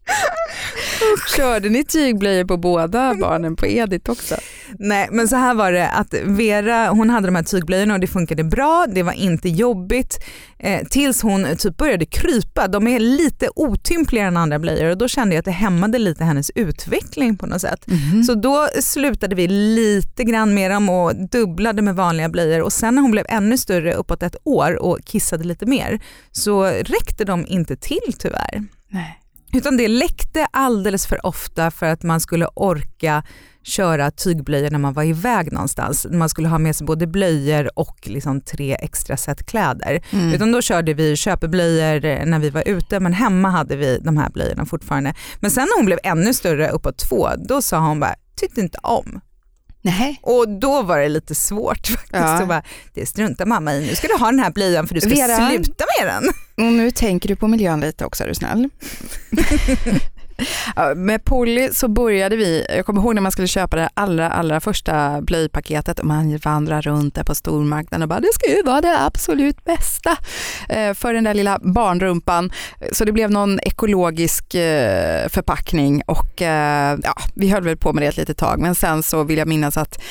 Körde 1.37 1.69
ni 1.69 1.83
tygblöjor 1.83 2.45
på 2.45 2.57
båda 2.57 3.15
barnen 3.15 3.55
på 3.55 3.67
Edith 3.67 4.11
också? 4.11 4.35
Nej 4.79 5.07
men 5.11 5.27
så 5.27 5.35
här 5.35 5.53
var 5.53 5.71
det 5.71 5.89
att 5.89 6.13
Vera 6.23 6.89
hon 6.89 7.09
hade 7.09 7.27
de 7.27 7.35
här 7.35 7.43
tygblöjorna 7.43 7.93
och 7.93 7.99
det 7.99 8.07
funkade 8.07 8.43
bra, 8.43 8.85
det 8.89 9.03
var 9.03 9.13
inte 9.13 9.49
jobbigt 9.49 10.23
eh, 10.59 10.87
tills 10.87 11.21
hon 11.21 11.47
typ 11.57 11.77
började 11.77 12.05
krypa. 12.05 12.67
De 12.67 12.87
är 12.87 12.99
lite 12.99 13.49
otympligare 13.55 14.27
än 14.27 14.37
andra 14.37 14.59
blöjor 14.59 14.89
och 14.89 14.97
då 14.97 15.07
kände 15.07 15.35
jag 15.35 15.39
att 15.39 15.45
det 15.45 15.51
hämmade 15.51 15.99
lite 15.99 16.23
hennes 16.23 16.51
utveckling 16.55 17.37
på 17.37 17.45
något 17.45 17.61
sätt. 17.61 17.85
Så 18.27 18.35
då 18.35 18.67
slutade 18.81 19.35
vi 19.35 19.47
lite 19.47 20.23
grann 20.23 20.53
med 20.53 20.71
dem 20.71 20.89
och 20.89 21.15
dubblade 21.15 21.81
med 21.81 21.95
vanliga 21.95 22.29
blöjor 22.29 22.61
och 22.61 22.73
sen 22.73 22.95
när 22.95 23.01
hon 23.01 23.11
blev 23.11 23.25
ännu 23.29 23.57
större, 23.57 23.93
uppåt 23.93 24.23
ett 24.23 24.35
år 24.43 24.75
och 24.83 24.99
kissade 25.05 25.43
lite 25.43 25.65
mer, 25.65 25.99
så 26.31 26.63
räckte 26.65 27.25
de 27.25 27.45
inte 27.47 27.75
till 27.75 28.13
tyvärr. 28.19 28.63
Nej. 28.89 29.19
Utan 29.53 29.77
det 29.77 29.87
läckte 29.87 30.47
alldeles 30.51 31.07
för 31.07 31.25
ofta 31.25 31.71
för 31.71 31.85
att 31.85 32.03
man 32.03 32.19
skulle 32.19 32.47
orka 32.53 33.23
köra 33.63 34.11
tygblöjor 34.11 34.69
när 34.69 34.79
man 34.79 34.93
var 34.93 35.03
iväg 35.03 35.51
någonstans. 35.51 36.07
Man 36.11 36.29
skulle 36.29 36.47
ha 36.47 36.57
med 36.57 36.75
sig 36.75 36.87
både 36.87 37.07
blöjor 37.07 37.79
och 37.79 37.97
liksom 38.03 38.41
tre 38.41 38.75
extra 38.79 39.17
set 39.17 39.45
kläder. 39.45 40.01
Mm. 40.11 40.33
Utan 40.33 40.51
då 40.51 40.61
körde 40.61 40.93
vi 40.93 41.15
köpeblöjor 41.15 42.25
när 42.25 42.39
vi 42.39 42.49
var 42.49 42.67
ute 42.67 42.99
men 42.99 43.13
hemma 43.13 43.49
hade 43.49 43.75
vi 43.75 43.99
de 43.99 44.17
här 44.17 44.29
blöjorna 44.29 44.65
fortfarande. 44.65 45.13
Men 45.39 45.51
sen 45.51 45.63
när 45.63 45.77
hon 45.77 45.85
blev 45.85 45.99
ännu 46.03 46.33
större, 46.33 46.69
uppåt 46.69 46.97
två, 46.97 47.29
då 47.49 47.61
sa 47.61 47.79
hon 47.79 47.99
bara 47.99 48.15
tyckte 48.35 48.61
inte 48.61 48.77
om. 48.83 49.21
Nej. 49.88 50.20
Och 50.22 50.50
då 50.50 50.82
var 50.82 51.00
det 51.00 51.10
lite 51.10 51.36
svårt 51.36 51.88
faktiskt. 51.88 52.12
Ja. 52.12 52.46
Bara, 52.46 52.63
det 52.94 53.06
struntar 53.06 53.46
mamma 53.46 53.74
i, 53.74 53.88
nu 53.88 53.96
ska 53.96 54.08
du 54.08 54.13
ha 54.17 54.25
den 54.32 54.39
här 54.39 54.51
blöjan 54.51 54.88
för 54.88 54.96
du 54.96 55.01
ska 55.01 55.10
Vera. 55.10 55.50
sluta 55.50 55.86
med 56.00 56.08
den. 56.08 56.24
Och 56.67 56.74
nu 56.74 56.91
tänker 56.91 57.27
du 57.29 57.36
på 57.36 57.48
miljön 57.48 57.79
lite 57.79 58.06
också 58.06 58.24
är 58.24 58.27
du 58.27 58.36
snäll. 58.36 58.70
Med 60.96 61.24
Polly 61.24 61.70
så 61.74 61.88
började 61.88 62.36
vi, 62.36 62.65
jag 62.70 62.86
kommer 62.86 63.01
ihåg 63.01 63.15
när 63.15 63.22
man 63.22 63.32
skulle 63.32 63.48
köpa 63.48 63.75
det 63.75 63.89
allra, 63.94 64.29
allra 64.29 64.60
första 64.60 65.22
blöjpaketet 65.22 66.00
och 66.00 66.06
man 66.06 66.38
vandrar 66.38 66.82
runt 66.82 67.15
där 67.15 67.24
på 67.24 67.36
stormarknaden 67.36 68.01
och 68.01 68.10
bara 68.10 68.20
det 68.20 68.34
ska 68.34 68.56
ju 68.56 68.63
vara 68.63 68.82
det 68.82 69.06
absolut 69.06 69.63
bästa 69.63 70.17
eh, 70.70 70.94
för 70.94 71.13
den 71.13 71.24
där 71.24 71.34
lilla 71.34 71.60
barnrumpan. 71.62 72.51
Så 72.91 73.06
det 73.06 73.12
blev 73.12 73.32
någon 73.32 73.60
ekologisk 73.60 74.56
eh, 74.56 75.27
förpackning 75.27 76.01
och 76.06 76.41
eh, 76.41 76.98
ja, 77.03 77.13
vi 77.36 77.50
höll 77.50 77.63
väl 77.63 77.77
på 77.77 77.94
med 77.94 78.03
det 78.03 78.08
ett 78.08 78.17
litet 78.17 78.38
tag 78.38 78.60
men 78.60 78.75
sen 78.75 79.03
så 79.03 79.24
vill 79.24 79.38
jag 79.38 79.48
minnas 79.48 79.77
att 79.77 80.01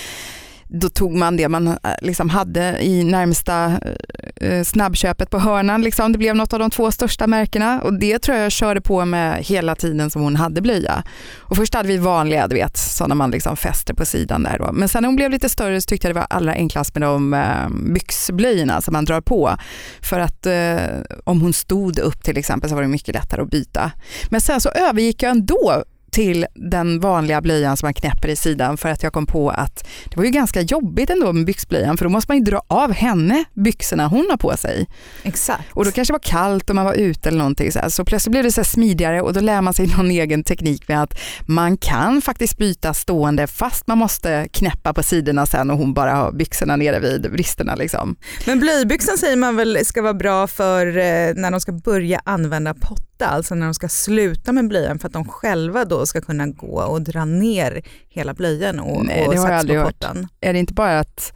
då 0.69 0.89
tog 0.89 1.15
man 1.15 1.37
det 1.37 1.49
man 1.49 1.69
eh, 1.69 1.75
liksom 2.03 2.29
hade 2.29 2.85
i 2.85 3.05
närmsta 3.05 3.65
eh, 3.65 4.49
eh, 4.51 4.65
snabbköpet 4.65 5.31
på 5.31 5.39
hörnan. 5.39 5.83
Liksom. 5.83 6.13
Det 6.13 6.19
blev 6.19 6.37
något 6.37 6.53
av 6.53 6.59
de 6.59 6.71
två 6.71 6.91
största 6.91 7.27
märkena 7.27 7.81
och 7.81 7.99
det 7.99 8.19
tror 8.19 8.37
jag 8.37 8.45
jag 8.45 8.53
körde 8.53 8.81
på 8.81 9.05
med 9.05 9.45
hela 9.45 9.75
tiden 9.75 10.11
som 10.11 10.23
hon 10.23 10.37
hade 10.37 10.61
blöja. 10.61 11.03
Och 11.39 11.57
först 11.57 11.75
hade 11.75 11.89
vi 11.89 11.97
vanliga, 11.99 12.49
du 12.49 12.55
vet, 12.55 12.77
sådana 12.77 13.15
man 13.15 13.31
liksom 13.31 13.57
fäster 13.57 13.95
på 13.95 14.05
sidan 14.05 14.43
där 14.43 14.59
då. 14.59 14.73
Men 14.73 14.89
sen 14.89 15.03
när 15.03 15.09
hon 15.09 15.17
blev 15.17 15.31
lite 15.31 15.49
större 15.49 15.81
så 15.81 15.87
tyckte 15.87 16.09
jag 16.09 16.17
det 16.17 16.21
var 16.21 16.27
allra 16.31 16.53
enklast 16.53 16.95
med 16.95 17.03
de 17.03 17.37
byxblöjorna 17.95 18.81
som 18.81 18.93
man 18.93 19.05
drar 19.05 19.21
på. 19.21 19.57
För 20.01 20.21
att 20.21 20.47
eh, 20.47 20.77
om 21.25 21.41
hon 21.41 21.53
stod 21.53 21.99
upp 21.99 22.23
till 22.23 22.37
exempel 22.37 22.71
så 22.71 22.75
var 22.75 22.83
det 22.83 22.89
mycket 22.89 23.15
lättare 23.15 23.43
att 23.43 23.51
byta. 23.51 23.93
Men 24.31 24.41
sen 24.41 24.61
så 24.61 24.69
övergick 24.69 25.23
jag 25.23 25.31
ändå 25.31 25.85
till 26.17 26.47
den 26.55 27.01
vanliga 27.01 27.41
blöjan 27.41 27.77
som 27.77 27.87
man 27.87 27.95
knäpper 27.95 28.29
i 28.29 28.37
sidan 28.37 28.77
för 28.77 28.89
att 28.89 29.03
jag 29.03 29.13
kom 29.13 29.27
på 29.27 29.51
att 29.51 29.89
det 30.11 30.17
var 30.17 30.25
ju 30.25 30.31
ganska 30.31 30.61
jobbigt 30.61 31.11
ändå 31.11 31.33
med 31.33 31.45
byxblöjan 31.45 31.97
för 31.97 32.05
då 32.05 32.11
måste 32.11 32.31
man 32.31 32.39
ju 32.39 32.45
dra 32.45 32.63
av 32.69 32.93
henne 32.93 33.45
byxorna 33.55 34.07
hon 34.07 34.27
har 34.31 34.37
på 34.37 34.57
sig. 34.57 34.87
Exakt. 35.23 35.63
Och 35.73 35.85
då 35.85 35.91
kanske 35.91 36.13
det 36.13 36.15
var 36.15 36.41
kallt 36.41 36.71
och 36.71 36.77
man 36.77 36.85
var 36.85 36.95
ute 36.95 37.29
eller 37.29 37.39
någonting 37.39 37.73
så, 37.73 37.79
här. 37.79 37.89
så 37.89 38.05
plötsligt 38.05 38.31
blev 38.31 38.45
det 38.45 38.53
så 38.53 38.65
smidigare 38.65 39.21
och 39.23 39.33
då 39.33 39.41
lär 39.41 39.61
man 39.61 39.75
sig 39.75 39.87
någon 39.97 40.11
egen 40.11 40.45
teknik 40.45 40.89
med 40.89 41.03
att 41.03 41.19
man 41.47 41.77
kan 41.77 42.23
faktiskt 42.23 42.59
byta 42.59 42.95
stående 42.95 43.47
fast 43.47 43.87
man 43.87 43.99
måste 43.99 44.49
knäppa 44.53 44.95
på 44.95 45.03
sidorna 45.03 45.47
sen 45.47 45.71
och 45.71 45.79
hon 45.79 45.95
bara 45.95 46.15
har 46.15 46.33
byxorna 46.33 46.77
nere 46.77 47.01
vid 47.01 47.33
bristerna 47.33 47.75
liksom. 47.75 48.17
Men 48.47 48.61
blöjbyxan 48.61 49.19
säger 49.19 49.37
man 49.37 49.57
väl 49.57 49.85
ska 49.85 50.03
vara 50.03 50.15
bra 50.15 50.47
för 50.47 50.87
eh, 50.87 51.35
när 51.35 51.51
de 51.51 51.61
ska 51.61 51.73
börja 51.73 52.21
använda 52.25 52.75
potta, 53.19 53.31
alltså 53.31 53.55
när 53.55 53.67
de 53.67 53.75
ska 53.75 53.89
sluta 53.89 54.53
med 54.53 54.69
blöjan 54.69 54.99
för 54.99 55.07
att 55.07 55.13
de 55.13 55.29
själva 55.29 55.85
då 55.85 56.07
ska 56.07 56.21
kunna 56.21 56.47
gå 56.47 56.83
och 56.83 57.03
dra 57.03 57.25
ner 57.25 57.83
hela 58.09 58.35
blöjan 58.35 58.81
och, 58.81 59.05
Nej, 59.07 59.27
och 59.27 59.33
det 59.35 59.39
har 59.41 59.49
jag 59.49 59.59
aldrig 59.59 59.79
hört. 59.79 60.05
Är 60.41 60.53
det 60.53 60.59
inte 60.59 60.75
bara 60.75 60.99
att 60.99 61.33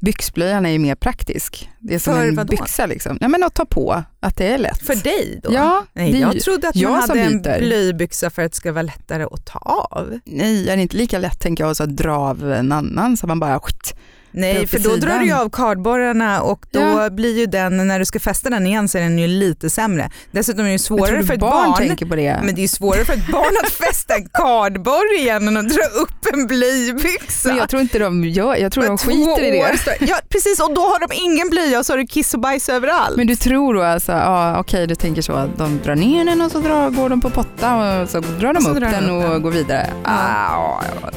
byxblöjan 0.00 0.66
är 0.66 0.78
mer 0.78 0.94
praktisk? 0.94 1.70
Det 1.80 1.94
är 1.94 1.98
som 1.98 2.14
För 2.14 2.28
en 2.28 2.36
vadå? 2.36 2.50
byxa 2.50 2.86
liksom. 2.86 3.18
Nej 3.20 3.30
men 3.30 3.42
att 3.42 3.54
ta 3.54 3.64
på, 3.64 4.02
att 4.20 4.36
det 4.36 4.46
är 4.46 4.58
lätt. 4.58 4.82
För 4.82 4.94
dig 4.94 5.40
då? 5.42 5.52
Ja, 5.52 5.86
Nej, 5.92 6.20
jag 6.20 6.34
ju 6.34 6.40
trodde 6.40 6.68
att 6.68 6.76
jag 6.76 6.90
man 6.90 7.00
hade 7.00 7.20
en 7.20 7.42
blöjbyxa 7.42 8.30
för 8.30 8.42
att 8.42 8.52
det 8.52 8.56
ska 8.56 8.72
vara 8.72 8.82
lättare 8.82 9.22
att 9.22 9.44
ta 9.46 9.58
av. 9.58 10.18
Nej, 10.24 10.68
är 10.68 10.76
det 10.76 10.82
inte 10.82 10.96
lika 10.96 11.18
lätt 11.18 11.40
tänker 11.40 11.64
jag 11.64 11.70
att 11.70 11.96
dra 11.96 12.16
av 12.16 12.52
en 12.52 12.72
annan 12.72 13.16
så 13.16 13.26
man 13.26 13.40
bara 13.40 13.60
skit. 13.60 13.94
Nej, 14.32 14.66
för 14.66 14.78
då 14.78 14.88
drar 14.88 14.96
sidan. 14.96 15.18
du 15.18 15.26
ju 15.26 15.32
av 15.32 15.50
kardborrarna 15.50 16.42
och 16.42 16.66
då 16.70 16.80
Ja. 16.80 17.10
blir 17.10 17.38
ju 17.38 17.46
den, 17.46 17.88
när 17.88 17.98
du 17.98 18.04
ska 18.04 18.20
fästa 18.20 18.50
den 18.50 18.66
igen 18.66 18.88
så 18.88 18.98
är 18.98 19.02
den 19.02 19.18
ju 19.18 19.26
lite 19.26 19.70
sämre. 19.70 20.10
Dessutom 20.30 20.60
är 20.60 20.64
det 20.64 20.72
ju 20.72 20.78
svårare 20.78 21.24
för 21.24 21.34
ett 21.34 21.40
barn, 21.40 21.70
barn, 21.70 21.78
tänker 21.78 22.06
på 22.06 22.16
det. 22.16 22.40
men 22.42 22.54
det 22.54 22.64
är 22.64 22.68
svårare 22.68 23.04
för 23.04 23.12
ett 23.12 23.26
barn 23.32 23.52
att 23.64 23.70
fästa 23.88 24.14
en 24.14 24.28
kardborre 24.28 25.18
igen 25.18 25.48
än 25.48 25.56
att 25.56 25.68
dra 25.68 25.84
upp 26.02 26.26
en 26.32 26.46
blöjbyxa. 26.46 27.48
Men 27.48 27.56
jag 27.56 27.68
tror 27.68 27.82
inte 27.82 27.98
de 27.98 28.24
gör, 28.24 28.56
jag 28.56 28.72
tror 28.72 28.84
de 28.84 28.88
Men 28.88 28.98
två 28.98 29.10
skiter 29.10 29.42
i 29.44 29.50
det. 29.50 30.06
Ja 30.06 30.16
precis 30.28 30.60
och 30.60 30.74
då 30.74 30.80
har 30.80 31.00
de 31.08 31.14
ingen 31.14 31.48
blöja 31.50 31.78
och 31.78 31.86
så 31.86 31.92
har 31.92 31.98
du 31.98 32.06
kiss 32.06 32.34
och 32.34 32.40
bajs 32.40 32.68
överallt. 32.68 33.16
Men 33.16 33.26
du 33.26 33.36
tror 33.36 33.74
då 33.74 33.82
alltså, 33.82 34.12
ja 34.12 34.58
okej 34.60 34.86
du 34.86 34.94
tänker 34.94 35.22
så, 35.22 35.32
att 35.32 35.58
de 35.58 35.80
drar 35.84 35.94
ner 35.94 36.24
den 36.24 36.40
och 36.40 36.52
så 36.52 36.58
drar, 36.58 36.90
går 36.90 37.08
de 37.08 37.20
på 37.20 37.30
potta 37.30 38.00
och 38.02 38.08
så 38.10 38.20
drar 38.20 38.52
de 38.52 38.62
så 38.62 38.70
upp 38.70 38.76
drar 38.80 38.90
de 38.90 38.92
den 38.96 39.10
upp 39.10 39.24
och 39.24 39.30
den. 39.30 39.42
går 39.42 39.50
vidare. 39.50 39.90
Ja. 40.04 40.10
Ah, 40.10 40.82
ja. 41.02 41.10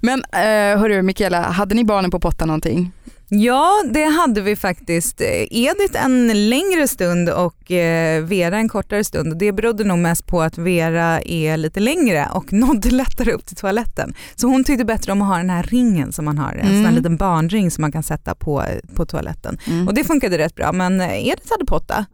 Men 0.00 0.24
eh, 0.32 0.80
hörru 0.80 1.02
Mikaela, 1.02 1.42
hade 1.42 1.74
ni 1.74 1.84
barnen 1.84 2.10
på 2.10 2.20
potta 2.20 2.46
någonting? 2.46 2.92
Ja, 3.30 3.82
det 3.92 4.04
hade 4.04 4.40
vi 4.40 4.56
faktiskt. 4.56 5.20
Eh, 5.20 5.26
Edith 5.50 6.04
en 6.04 6.48
längre 6.48 6.88
stund 6.88 7.28
och 7.28 7.70
eh, 7.72 8.22
Vera 8.24 8.56
en 8.58 8.68
kortare 8.68 9.04
stund. 9.04 9.38
Det 9.38 9.52
berodde 9.52 9.84
nog 9.84 9.98
mest 9.98 10.26
på 10.26 10.42
att 10.42 10.58
Vera 10.58 11.20
är 11.20 11.56
lite 11.56 11.80
längre 11.80 12.28
och 12.34 12.52
nådde 12.52 12.90
lättare 12.90 13.32
upp 13.32 13.46
till 13.46 13.56
toaletten. 13.56 14.14
Så 14.36 14.46
hon 14.48 14.64
tyckte 14.64 14.84
bättre 14.84 15.12
om 15.12 15.22
att 15.22 15.28
ha 15.28 15.36
den 15.36 15.50
här 15.50 15.62
ringen 15.62 16.12
som 16.12 16.24
man 16.24 16.38
har, 16.38 16.52
en 16.52 16.66
sån 16.66 16.74
här 16.74 16.78
Mm. 16.88 16.94
liten 16.94 17.16
barnring 17.16 17.70
som 17.70 17.82
man 17.82 17.92
kan 17.92 18.02
sätta 18.02 18.34
på, 18.34 18.64
på 18.94 19.06
toaletten. 19.06 19.58
Och 19.88 19.94
det 19.94 20.04
funkade 20.04 20.38
rätt 20.38 20.54
bra, 20.54 20.72
men 20.72 21.00
eh, 21.00 21.28
Edith 21.28 21.50
hade 21.50 21.64
potta. 21.64 22.06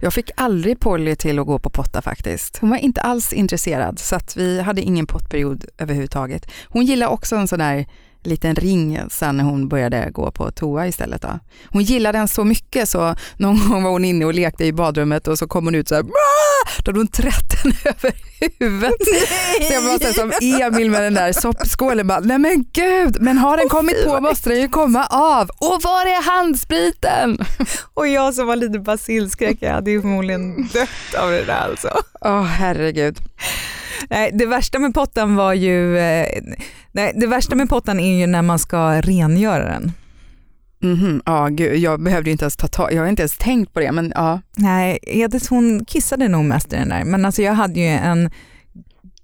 Jag 0.00 0.12
fick 0.14 0.30
aldrig 0.36 0.80
Polly 0.80 1.16
till 1.16 1.38
att 1.38 1.46
gå 1.46 1.58
på 1.58 1.70
potta 1.70 2.02
faktiskt. 2.02 2.58
Hon 2.60 2.70
var 2.70 2.76
inte 2.76 3.00
alls 3.00 3.32
intresserad 3.32 3.98
så 3.98 4.16
att 4.16 4.36
vi 4.36 4.60
hade 4.60 4.82
ingen 4.82 5.06
pottperiod 5.06 5.64
överhuvudtaget. 5.78 6.50
Hon 6.68 6.84
gillade 6.84 7.12
också 7.12 7.36
en 7.36 7.48
sån 7.48 7.58
där 7.58 7.86
liten 8.28 8.54
ring 8.56 9.00
sen 9.10 9.36
när 9.36 9.44
hon 9.44 9.68
började 9.68 10.10
gå 10.12 10.30
på 10.30 10.50
toa 10.50 10.86
istället. 10.86 11.22
Då. 11.22 11.38
Hon 11.68 11.82
gillade 11.82 12.18
den 12.18 12.28
så 12.28 12.44
mycket 12.44 12.88
så 12.88 13.14
någon 13.36 13.68
gång 13.70 13.82
var 13.82 13.90
hon 13.90 14.04
inne 14.04 14.24
och 14.24 14.34
lekte 14.34 14.64
i 14.64 14.72
badrummet 14.72 15.28
och 15.28 15.38
så 15.38 15.48
kom 15.48 15.64
hon 15.64 15.74
ut 15.74 15.88
så 15.88 15.94
här, 15.94 16.02
"Bra!" 16.02 16.12
då 16.84 16.90
hade 16.90 17.00
hon 17.00 17.08
trätt 17.08 17.62
den 17.62 17.72
över 17.84 18.14
huvudet. 18.58 18.92
Så 19.68 19.72
jag 19.74 19.80
var 19.80 20.12
som 20.12 20.32
Emil 20.62 20.90
med 20.90 21.02
den 21.02 21.14
där 21.14 21.32
soppskålen, 21.32 22.06
bara, 22.06 22.20
nej 22.20 22.38
men 22.38 22.64
gud, 22.72 23.16
men 23.20 23.38
har 23.38 23.56
den 23.56 23.68
kommit 23.68 24.04
på 24.04 24.20
måste 24.20 24.50
den 24.50 24.60
ju 24.60 24.68
komma 24.68 25.06
av. 25.06 25.48
Och 25.58 25.82
var 25.82 26.06
är 26.06 26.22
handspriten? 26.22 27.38
Och 27.94 28.08
jag 28.08 28.34
som 28.34 28.46
var 28.46 28.56
lite 28.56 28.78
basilskräck, 28.78 29.56
jag 29.60 29.72
hade 29.72 29.90
ju 29.90 30.00
förmodligen 30.00 30.68
dött 30.72 31.14
av 31.22 31.30
det 31.30 31.44
där 31.44 31.68
alltså. 31.70 31.88
Åh 32.20 32.42
herregud. 32.42 33.18
Nej, 34.10 34.30
det 34.34 34.46
värsta 34.46 34.78
med 34.78 34.94
pottan 34.94 35.36
var 35.36 35.52
ju, 35.52 35.98
eh, 35.98 36.26
nej, 36.92 37.12
det 37.14 37.26
värsta 37.26 37.54
med 37.54 37.68
pottan 37.68 38.00
är 38.00 38.18
ju 38.18 38.26
när 38.26 38.42
man 38.42 38.58
ska 38.58 39.00
rengöra 39.00 39.64
den. 39.64 39.92
Mhm, 40.82 41.22
ja, 41.26 41.48
gud, 41.48 41.76
jag 41.76 42.02
behövde 42.02 42.30
inte 42.30 42.44
ens 42.44 42.56
ta 42.56 42.66
tag, 42.66 42.92
jag 42.92 43.02
har 43.02 43.08
inte 43.08 43.22
ens 43.22 43.36
tänkt 43.38 43.74
på 43.74 43.80
det 43.80 43.92
men 43.92 44.12
ja. 44.14 44.40
Nej, 44.56 44.98
Edith 45.02 45.50
hon 45.50 45.84
kissade 45.84 46.28
nog 46.28 46.44
mest 46.44 46.72
i 46.72 46.76
den 46.76 46.88
där, 46.88 47.04
men 47.04 47.24
alltså 47.24 47.42
jag 47.42 47.52
hade 47.52 47.80
ju 47.80 47.86
en 47.86 48.30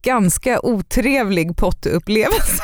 ganska 0.02 0.60
otrevlig 0.60 1.56
pottupplevelse. 1.56 2.62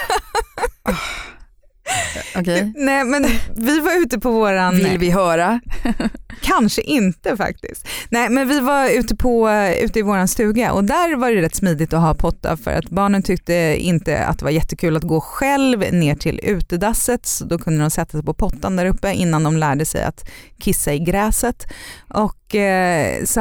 Okej. 2.37 2.73
Nej 2.77 3.05
men 3.05 3.27
vi 3.57 3.81
var 3.81 4.03
ute 4.03 4.19
på 4.19 4.31
våran, 4.31 4.75
Vill 4.75 4.99
vi 4.99 5.11
höra? 5.11 5.61
kanske 6.41 6.83
inte 6.83 7.37
faktiskt. 7.37 7.89
Nej 8.09 8.29
men 8.29 8.49
vi 8.49 8.61
var 8.61 8.89
ute, 8.89 9.17
på, 9.17 9.51
ute 9.81 9.99
i 9.99 10.03
våran 10.03 10.29
stuga 10.29 10.73
och 10.73 10.85
där 10.85 11.17
var 11.17 11.31
det 11.31 11.43
rätt 11.43 11.55
smidigt 11.55 11.93
att 11.93 12.01
ha 12.01 12.15
potta 12.15 12.57
för 12.57 12.71
att 12.71 12.91
barnen 12.91 13.23
tyckte 13.23 13.77
inte 13.79 14.25
att 14.25 14.39
det 14.39 14.45
var 14.45 14.53
jättekul 14.53 14.97
att 14.97 15.03
gå 15.03 15.21
själv 15.21 15.95
ner 15.95 16.15
till 16.15 16.41
utedasset 16.43 17.27
så 17.27 17.45
då 17.45 17.59
kunde 17.59 17.81
de 17.81 17.91
sätta 17.91 18.11
sig 18.11 18.23
på 18.23 18.35
pottan 18.35 18.77
där 18.77 18.87
uppe 18.87 19.13
innan 19.13 19.43
de 19.43 19.57
lärde 19.57 19.85
sig 19.85 20.05
att 20.05 20.29
kissa 20.59 20.93
i 20.93 20.99
gräset. 20.99 21.67
Och 22.09 22.55
eh, 22.55 23.25
så 23.25 23.41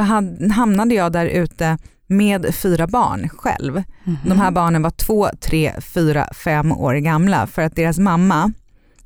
hamnade 0.51 0.95
jag 0.95 1.11
där 1.11 1.25
ute 1.25 1.77
med 2.09 2.55
fyra 2.55 2.87
barn 2.87 3.29
själv. 3.29 3.83
De 4.25 4.39
här 4.39 4.51
barnen 4.51 4.81
var 4.81 4.89
två, 4.89 5.29
tre, 5.41 5.73
fyra, 5.81 6.27
fem 6.33 6.71
år 6.71 6.93
gamla 6.93 7.47
för 7.47 7.61
att 7.61 7.75
deras 7.75 7.99
mamma 7.99 8.51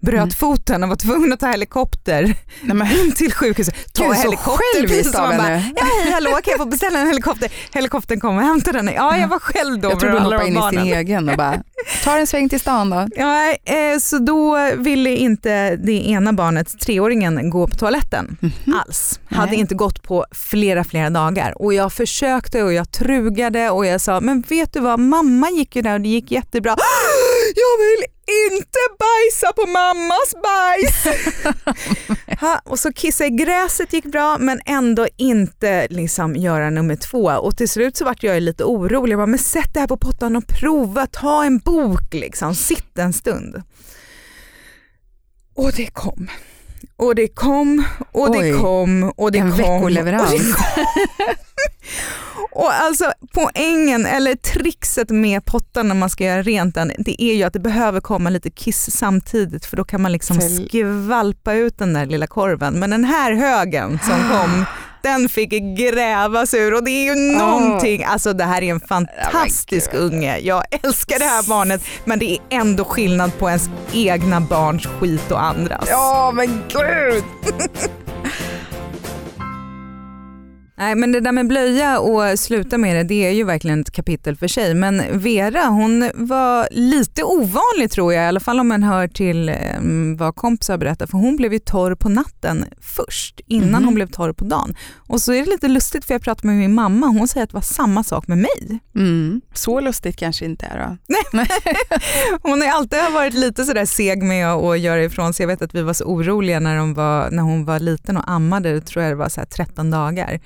bröt 0.05 0.13
Mm. 0.23 0.29
foten 0.31 0.83
och 0.83 0.89
var 0.89 0.95
tvungen 0.95 1.33
att 1.33 1.39
ta 1.39 1.47
helikopter 1.47 2.35
Nej, 2.61 2.75
men, 2.75 3.11
till 3.11 3.33
sjukhuset. 3.33 3.93
Ta 3.93 4.03
Gud, 4.07 4.15
så 4.15 4.21
helikopter, 4.21 4.57
själviskt 4.73 4.97
precis 4.97 5.11
som 5.13 5.21
av 5.23 5.29
bara, 5.29 5.41
henne. 5.41 5.73
ja 5.75 5.85
hej 6.03 6.11
hallå 6.13 6.29
kan 6.31 6.51
jag 6.51 6.57
få 6.59 6.65
beställa 6.65 6.99
en 6.99 7.07
helikopter? 7.07 7.51
Helikoptern 7.73 8.19
kom 8.19 8.37
och 8.37 8.43
hämtade 8.43 8.77
henne. 8.77 8.93
Ja 8.93 9.17
jag 9.17 9.27
var 9.27 9.39
själv 9.39 9.79
då 9.79 9.89
jag 9.89 9.99
tror 9.99 10.11
du 10.11 10.17
alla 10.17 10.23
hoppade 10.35 10.43
de 10.43 10.47
in 10.47 10.57
i 10.57 10.61
sin 10.61 10.79
barnen. 10.79 10.87
egen 10.99 11.29
och 11.29 11.37
bara, 11.37 11.63
tar 12.03 12.17
en 12.17 12.27
sväng 12.27 12.49
till 12.49 12.59
stan 12.59 12.89
då. 12.89 13.07
Ja, 13.15 13.49
eh, 13.51 13.99
så 13.99 14.17
då 14.17 14.69
ville 14.77 15.09
inte 15.15 15.75
det 15.75 16.07
ena 16.09 16.33
barnet, 16.33 16.79
treåringen, 16.79 17.49
gå 17.49 17.67
på 17.67 17.75
toaletten 17.75 18.37
alls. 18.85 19.19
Hade 19.29 19.51
Nej. 19.51 19.59
inte 19.59 19.75
gått 19.75 20.03
på 20.03 20.25
flera, 20.31 20.83
flera 20.83 21.09
dagar. 21.09 21.61
Och 21.61 21.73
jag 21.73 21.93
försökte 21.93 22.63
och 22.63 22.73
jag 22.73 22.91
trugade 22.91 23.69
och 23.69 23.85
jag 23.85 24.01
sa, 24.01 24.19
men 24.21 24.41
vet 24.41 24.73
du 24.73 24.79
vad, 24.79 24.99
mamma 24.99 25.49
gick 25.49 25.75
ju 25.75 25.81
där 25.81 25.93
och 25.93 26.01
det 26.01 26.09
gick 26.09 26.31
jättebra. 26.31 26.75
Jag 27.55 27.85
vill 27.85 28.12
inte 28.27 28.79
bajsa 28.99 29.53
på 29.53 29.65
mammas 29.65 30.33
bajs! 30.43 31.17
ha, 32.41 32.61
och 32.63 32.79
så 32.79 32.93
kissa 32.93 33.25
i 33.25 33.29
gräset 33.29 33.93
gick 33.93 34.05
bra 34.05 34.37
men 34.37 34.61
ändå 34.65 35.07
inte 35.17 35.87
liksom 35.89 36.35
göra 36.35 36.69
nummer 36.69 36.95
två. 36.95 37.25
Och 37.25 37.57
till 37.57 37.69
slut 37.69 37.97
så 37.97 38.05
vart 38.05 38.23
jag 38.23 38.41
lite 38.41 38.63
orolig. 38.63 39.13
Jag 39.13 39.19
bara, 39.19 39.27
men 39.27 39.39
sätt 39.39 39.73
det 39.73 39.79
här 39.79 39.87
på 39.87 39.97
pottan 39.97 40.35
och 40.35 40.47
prova, 40.47 41.07
ta 41.07 41.43
en 41.43 41.57
bok 41.57 42.13
liksom, 42.13 42.55
sitt 42.55 42.97
en 42.97 43.13
stund. 43.13 43.63
Och 45.55 45.71
det 45.71 45.87
kom. 45.87 46.27
Och 47.03 47.15
det 47.15 47.27
kom 47.27 47.83
och 48.11 48.31
det 48.31 48.39
Oj, 48.39 48.61
kom 48.61 49.03
och 49.17 49.31
det 49.31 49.37
en 49.39 49.49
kom. 49.51 49.57
veckoleverans. 49.57 50.31
Och, 50.33 50.39
det 50.39 50.53
kom. 50.53 50.85
Och 52.55 52.73
alltså 52.73 53.11
poängen 53.33 54.05
eller 54.05 54.35
trixet 54.35 55.09
med 55.09 55.45
pottan 55.45 55.87
när 55.87 55.95
man 55.95 56.09
ska 56.09 56.23
göra 56.23 56.41
rent 56.41 56.75
den, 56.75 56.91
det 56.97 57.23
är 57.23 57.33
ju 57.35 57.43
att 57.43 57.53
det 57.53 57.59
behöver 57.59 57.99
komma 58.01 58.29
lite 58.29 58.49
kiss 58.49 58.91
samtidigt 58.97 59.65
för 59.65 59.77
då 59.77 59.83
kan 59.83 60.01
man 60.01 60.11
liksom 60.11 60.35
För- 60.41 60.67
skvalpa 60.67 61.53
ut 61.53 61.77
den 61.77 61.93
där 61.93 62.05
lilla 62.05 62.27
korven. 62.27 62.73
Men 62.79 62.89
den 62.89 63.03
här 63.03 63.33
högen 63.33 63.99
som 64.03 64.29
kom, 64.29 64.65
den 65.03 65.29
fick 65.29 65.49
grävas 65.77 66.53
ur 66.53 66.73
och 66.73 66.83
det 66.83 66.91
är 66.91 67.03
ju 67.15 67.35
Åh. 67.35 67.37
någonting, 67.37 68.03
alltså 68.03 68.33
det 68.33 68.43
här 68.43 68.61
är 68.61 68.71
en 68.71 68.79
fantastisk 68.79 69.91
gud. 69.91 70.01
unge. 70.01 70.37
Jag 70.37 70.63
älskar 70.83 71.19
det 71.19 71.25
här 71.25 71.43
barnet 71.49 71.81
men 72.05 72.19
det 72.19 72.31
är 72.31 72.39
ändå 72.49 72.83
skillnad 72.85 73.37
på 73.39 73.47
ens 73.49 73.69
egna 73.93 74.41
barns 74.41 74.85
skit 74.99 75.31
och 75.31 75.43
andras. 75.43 75.87
Ja 75.89 76.31
men 76.35 76.63
gud! 76.69 77.23
Nej 80.83 80.95
men 80.95 81.11
det 81.11 81.19
där 81.19 81.31
med 81.31 81.47
blöja 81.47 81.99
och 81.99 82.39
sluta 82.39 82.77
med 82.77 82.95
det, 82.95 83.03
det 83.03 83.25
är 83.27 83.31
ju 83.31 83.43
verkligen 83.43 83.81
ett 83.81 83.91
kapitel 83.91 84.35
för 84.35 84.47
sig. 84.47 84.73
Men 84.73 85.19
Vera 85.19 85.65
hon 85.65 86.09
var 86.13 86.67
lite 86.71 87.23
ovanlig 87.23 87.91
tror 87.91 88.13
jag, 88.13 88.23
i 88.23 88.27
alla 88.27 88.39
fall 88.39 88.59
om 88.59 88.67
man 88.67 88.83
hör 88.83 89.07
till 89.07 89.49
eh, 89.49 89.55
vad 90.17 90.35
kompisar 90.35 90.77
berättar. 90.77 91.07
För 91.07 91.17
hon 91.17 91.35
blev 91.35 91.53
ju 91.53 91.59
torr 91.59 91.95
på 91.95 92.09
natten 92.09 92.65
först, 92.81 93.39
innan 93.47 93.69
Mhm. 93.69 93.85
hon 93.85 93.95
blev 93.95 94.07
torr 94.07 94.33
på 94.33 94.45
dagen. 94.45 94.75
Och 95.07 95.21
så 95.21 95.33
är 95.33 95.39
det 95.45 95.49
lite 95.49 95.67
lustigt 95.67 96.05
för 96.05 96.13
jag 96.13 96.21
pratade 96.21 96.47
med 96.47 96.57
min 96.57 96.73
mamma, 96.73 97.07
hon 97.07 97.27
säger 97.27 97.43
att 97.43 97.49
det 97.49 97.53
var 97.55 97.61
samma 97.61 98.03
sak 98.03 98.27
med 98.27 98.37
mig. 98.37 98.79
Mm. 98.95 99.41
Så 99.53 99.79
lustigt 99.79 100.15
kanske 100.17 100.45
inte 100.45 100.65
är 100.65 100.77
då. 100.79 100.97
Hon 102.49 102.61
har 102.61 102.67
alltid 102.69 102.99
varit 103.13 103.33
lite 103.33 103.63
sådär 103.65 103.85
seg 103.85 104.23
med 104.23 104.47
att 104.47 104.79
göra 104.79 105.03
ifrån 105.03 105.33
sig. 105.33 105.43
Jag 105.43 105.47
vet 105.47 105.61
att 105.61 105.75
vi 105.75 105.81
var 105.81 105.93
så 105.93 106.05
oroliga 106.05 106.59
när, 106.59 106.93
var, 106.93 107.31
när 107.31 107.43
hon 107.43 107.65
var 107.65 107.79
liten 107.79 108.17
och 108.17 108.31
ammade, 108.31 108.81
tror 108.81 109.03
jag 109.03 109.11
det 109.11 109.15
var 109.15 109.29
så 109.29 109.39
här 109.41 109.45
13 109.47 109.91
dagar. 109.91 110.39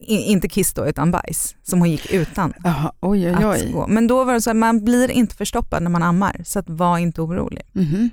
Inte 0.00 0.48
kiss 0.48 0.72
då, 0.72 0.86
utan 0.86 1.10
bajs, 1.10 1.54
som 1.62 1.78
hon 1.78 1.90
gick 1.90 2.12
utan. 2.12 2.52
Jaha, 2.64 2.92
oj 3.00 3.26
oj 3.26 3.34
att 3.34 3.44
oj. 3.44 3.72
gå. 3.72 3.86
Men 3.86 4.06
då 4.06 4.24
var 4.24 4.32
det 4.34 4.40
så 4.40 4.50
att 4.50 4.56
man 4.56 4.84
blir 4.84 5.10
inte 5.10 5.34
förstoppad 5.34 5.82
när 5.82 5.90
man 5.90 6.02
ammar, 6.02 6.40
så 6.44 6.58
att 6.58 6.68
var 6.70 6.98
inte 6.98 7.20
orolig. 7.22 7.62
Mhm. 7.72 8.10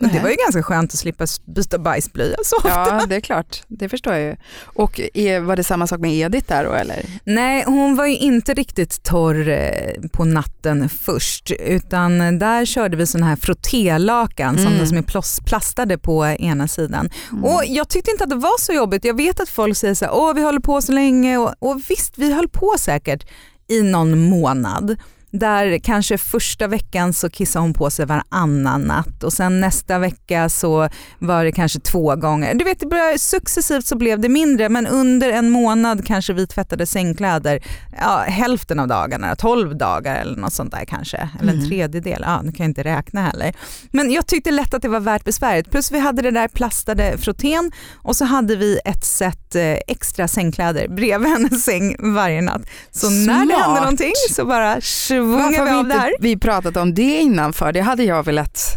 Och 0.00 0.06
det 0.06 0.12
Nej. 0.12 0.22
var 0.22 0.30
ju 0.30 0.36
ganska 0.36 0.62
skönt 0.62 0.92
att 0.92 0.98
slippa 0.98 1.26
byta 1.46 1.78
bajsblöja 1.78 2.36
så 2.44 2.56
ofta. 2.56 2.68
Ja 2.68 3.06
det 3.08 3.16
är 3.16 3.20
klart, 3.20 3.62
det 3.68 3.88
förstår 3.88 4.12
jag 4.12 4.22
ju. 4.22 4.36
Och 4.64 5.00
är, 5.14 5.40
var 5.40 5.56
det 5.56 5.64
samma 5.64 5.86
sak 5.86 6.00
med 6.00 6.12
Edith 6.12 6.48
där 6.48 6.64
då 6.64 6.72
eller? 6.72 7.04
Nej, 7.24 7.64
hon 7.66 7.96
var 7.96 8.06
ju 8.06 8.16
inte 8.16 8.54
riktigt 8.54 9.02
torr 9.02 9.48
eh, 9.48 10.08
på 10.12 10.24
natten 10.24 10.88
först, 10.88 11.50
utan 11.50 12.38
där 12.38 12.64
körde 12.64 12.96
vi 12.96 13.06
sådana 13.06 13.26
här 13.26 13.36
frottélakan 13.36 14.56
som 14.56 14.66
Mm. 14.66 14.78
de 14.78 14.86
som 14.86 14.96
är 14.98 15.42
plastade 15.46 15.98
på 15.98 16.26
ena 16.26 16.68
sidan. 16.68 17.10
Mm. 17.32 17.44
Och 17.44 17.62
jag 17.66 17.88
tyckte 17.88 18.10
inte 18.10 18.24
att 18.24 18.30
det 18.30 18.36
var 18.36 18.60
så 18.60 18.72
jobbigt. 18.72 19.04
Jag 19.04 19.16
vet 19.16 19.40
att 19.40 19.48
folk 19.48 19.76
säger 19.76 19.94
så 19.94 20.04
här, 20.04 20.14
åh 20.14 20.34
vi 20.34 20.42
håller 20.42 20.60
på 20.60 20.82
så 20.82 20.92
länge 20.92 21.38
och, 21.38 21.54
och 21.58 21.80
visst 21.88 22.18
vi 22.18 22.32
höll 22.32 22.48
på 22.48 22.74
säkert 22.78 23.26
i 23.68 23.82
någon 23.82 24.18
månad. 24.18 24.96
Där 25.32 25.78
kanske 25.78 26.18
första 26.18 26.66
veckan 26.66 27.12
så 27.12 27.30
kissade 27.30 27.62
hon 27.62 27.74
på 27.74 27.90
sig 27.90 28.06
varannan 28.06 28.80
natt 28.82 29.24
och 29.24 29.32
sen 29.32 29.60
nästa 29.60 29.98
vecka 29.98 30.48
så 30.48 30.88
var 31.18 31.44
det 31.44 31.52
kanske 31.52 31.80
två 31.80 32.16
gånger. 32.16 32.54
Du 32.54 32.64
vet, 32.64 32.80
det 32.80 32.86
började, 32.86 33.18
successivt 33.18 33.86
så 33.86 33.96
blev 33.96 34.20
det 34.20 34.28
mindre 34.28 34.68
men 34.68 34.86
under 34.86 35.30
en 35.32 35.50
månad 35.50 36.06
kanske 36.06 36.32
vi 36.32 36.46
tvättade 36.46 36.86
sängkläder 36.86 37.62
ja, 38.00 38.18
hälften 38.26 38.78
av 38.80 38.88
dagarna, 38.88 39.36
12 39.36 39.76
dagar 39.76 40.16
eller 40.20 40.36
något 40.36 40.52
sånt 40.52 40.70
där 40.72 40.84
kanske. 40.84 41.16
Eller 41.40 41.52
en 41.52 41.58
Mm. 41.58 41.68
tredjedel, 41.68 42.22
ja, 42.26 42.42
nu 42.42 42.52
kan 42.52 42.64
jag 42.64 42.70
inte 42.70 42.82
räkna 42.82 43.22
heller. 43.22 43.52
Men 43.90 44.10
jag 44.10 44.26
tyckte 44.26 44.50
lätt 44.50 44.74
att 44.74 44.82
det 44.82 44.88
var 44.88 45.00
värt 45.00 45.24
besväret. 45.24 45.70
Plus 45.70 45.92
vi 45.92 45.98
hade 45.98 46.22
det 46.22 46.30
där 46.30 46.48
plastade 46.48 47.18
frottén 47.18 47.72
och 47.94 48.16
så 48.16 48.24
hade 48.24 48.56
vi 48.56 48.80
ett 48.84 49.04
set 49.04 49.54
eh, 49.54 49.62
extra 49.86 50.28
sängkläder 50.28 50.88
bredvid 50.88 51.28
hennes 51.30 51.64
säng 51.64 51.96
varje 52.14 52.42
natt. 52.42 52.62
Så 52.90 53.10
när 53.10 53.16
det 53.46 53.54
Smart. 53.54 53.60
hände 53.66 53.80
någonting 53.80 54.12
så 54.30 54.44
bara 54.44 54.80
svungar 54.80 55.19
Varför 55.20 55.64
vi 55.64 55.70
har 55.70 55.82
vi 55.82 55.88
det 55.88 55.98
här. 55.98 56.08
inte 56.08 56.22
vi 56.22 56.36
pratat 56.36 56.76
om 56.76 56.94
det 56.94 57.20
innan 57.20 57.52
för 57.52 57.72
det 57.72 57.80
hade 57.80 58.04
jag 58.04 58.24
velat 58.24 58.76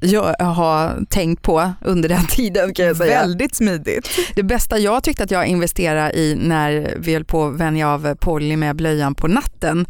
jag 0.00 0.34
ha 0.44 0.92
tänkt 1.08 1.42
på 1.42 1.72
under 1.80 2.08
den 2.08 2.26
tiden 2.30 2.74
kan 2.74 2.86
jag 2.86 2.96
säga. 2.96 3.20
Väldigt 3.20 3.54
smidigt. 3.54 4.08
Det 4.34 4.42
bästa 4.42 4.78
jag 4.78 5.02
tyckte 5.02 5.24
att 5.24 5.30
jag 5.30 5.46
investerade 5.46 6.18
i 6.18 6.34
när 6.34 6.94
vi 6.98 7.12
höll 7.12 7.24
på 7.24 7.46
att 7.46 7.54
vänja 7.54 7.88
av 7.88 8.14
Polly 8.14 8.56
med 8.56 8.76
blöjan 8.76 9.14
på 9.14 9.28
natten, 9.28 9.86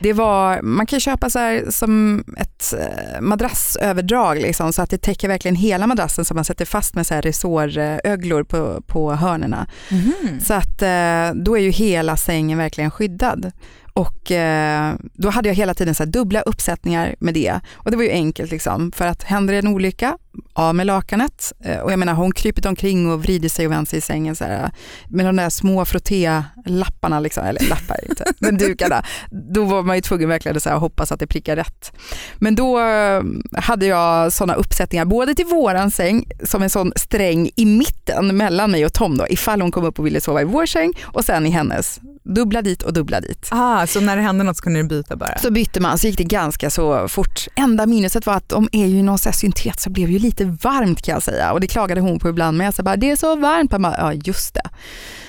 det 0.00 0.12
var, 0.12 0.62
man 0.62 0.86
kan 0.86 1.00
köpa 1.00 1.30
så 1.30 1.38
här 1.38 1.64
som 1.70 2.24
ett 2.38 2.74
eh, 2.78 3.20
madrassöverdrag 3.20 4.40
liksom, 4.40 4.72
så 4.72 4.82
att 4.82 4.90
det 4.90 4.98
täcker 4.98 5.28
verkligen 5.28 5.54
hela 5.54 5.86
madrassen 5.86 6.24
så 6.24 6.34
man 6.34 6.44
sätter 6.44 6.64
fast 6.64 6.94
med 6.94 7.06
så 7.06 7.14
här 7.14 7.22
resåröglor 7.22 8.42
på, 8.42 8.82
på 8.86 9.12
hörnerna. 9.14 9.66
Mhm. 9.90 10.40
Så 10.40 10.54
att 10.54 10.82
eh, 10.82 11.42
då 11.44 11.56
är 11.56 11.60
ju 11.60 11.70
hela 11.70 12.16
sängen 12.16 12.58
verkligen 12.58 12.90
skyddad. 12.90 13.52
Och 13.98 14.32
eh, 14.32 14.94
då 15.14 15.30
hade 15.30 15.48
jag 15.48 15.54
hela 15.54 15.74
tiden 15.74 15.94
så 15.94 16.04
här 16.04 16.10
dubbla 16.10 16.40
uppsättningar 16.40 17.14
med 17.18 17.34
det. 17.34 17.60
Och 17.72 17.90
det 17.90 17.96
var 17.96 18.04
ju 18.04 18.10
enkelt 18.10 18.50
liksom, 18.50 18.92
för 18.92 19.06
att 19.06 19.22
händer 19.22 19.52
det 19.52 19.58
en 19.58 19.68
olycka, 19.68 20.18
av 20.52 20.74
med 20.74 20.86
lakanet. 20.86 21.52
Eh, 21.64 21.78
och 21.78 21.92
jag 21.92 21.98
menar 21.98 22.14
hon 22.14 22.32
krypit 22.32 22.66
omkring 22.66 23.10
och 23.10 23.22
vrider 23.22 23.48
sig 23.48 23.66
och 23.66 23.72
vänder 23.72 23.86
sig 23.86 23.98
i 23.98 24.02
sängen 24.02 24.36
så 24.36 24.44
här, 24.44 24.70
med 25.08 25.26
de 25.26 25.36
där 25.36 25.50
små 25.50 25.84
frotté-lapparna, 25.84 27.20
liksom, 27.20 27.44
eller 27.44 27.68
lappar 27.68 27.96
inte, 28.08 28.24
men 28.38 28.56
dukarna. 28.56 29.02
Då 29.30 29.64
var 29.64 29.82
man 29.82 29.96
ju 29.96 30.02
tvungen 30.02 30.28
verkligen 30.28 30.56
att 30.56 30.62
så 30.62 30.68
här, 30.68 30.76
hoppas 30.76 31.12
att 31.12 31.20
det 31.20 31.26
prickar 31.26 31.56
rätt. 31.56 31.92
Men 32.38 32.54
då 32.54 32.80
eh, 32.80 33.22
hade 33.56 33.86
jag 33.86 34.32
sådana 34.32 34.54
uppsättningar 34.54 35.04
både 35.04 35.34
till 35.34 35.46
våran 35.46 35.90
säng 35.90 36.24
som 36.44 36.62
en 36.62 36.70
sån 36.70 36.92
sträng 36.96 37.50
i 37.56 37.64
mitten 37.64 38.36
mellan 38.36 38.70
mig 38.70 38.84
och 38.84 38.92
Tom 38.92 39.16
då, 39.16 39.26
ifall 39.28 39.60
hon 39.60 39.70
kom 39.70 39.84
upp 39.84 39.98
och 39.98 40.06
ville 40.06 40.20
sova 40.20 40.42
i 40.42 40.44
vår 40.44 40.66
säng 40.66 40.92
och 41.02 41.24
sen 41.24 41.46
i 41.46 41.50
hennes. 41.50 42.00
Dubbla 42.34 42.62
dit 42.62 42.82
och 42.82 42.92
dubbla 42.92 43.20
dit. 43.20 43.48
Ah, 43.50 43.86
så 43.86 44.00
när 44.00 44.16
det 44.16 44.22
hände 44.22 44.44
något 44.44 44.56
så 44.56 44.62
kunde 44.62 44.82
du 44.82 44.88
byta 44.88 45.16
bara? 45.16 45.38
Så 45.38 45.50
bytte 45.50 45.80
man, 45.80 45.98
så 45.98 46.06
gick 46.06 46.18
det 46.18 46.24
ganska 46.24 46.70
så 46.70 47.08
fort. 47.08 47.46
Enda 47.54 47.86
minneset 47.86 48.26
var 48.26 48.34
att 48.34 48.48
de 48.48 48.68
är 48.72 48.86
ju 48.86 49.02
någon 49.02 49.18
så 49.18 49.28
här 49.28 49.34
syntet 49.34 49.80
så 49.80 49.90
blev 49.90 50.10
ju 50.10 50.18
lite 50.18 50.27
varmt 50.44 51.02
kan 51.02 51.12
jag 51.12 51.22
säga. 51.22 51.52
Och 51.52 51.60
det 51.60 51.66
klagade 51.66 52.00
hon 52.00 52.18
på 52.18 52.28
ibland 52.28 52.58
med. 52.58 52.74
Så 52.74 52.82
bara, 52.82 52.96
det 52.96 53.10
är 53.10 53.16
så 53.16 53.36
varmt. 53.36 53.72
Jag 53.72 53.80
bara, 53.80 53.96
ja 53.98 54.12
just 54.12 54.54
det. 54.54 54.70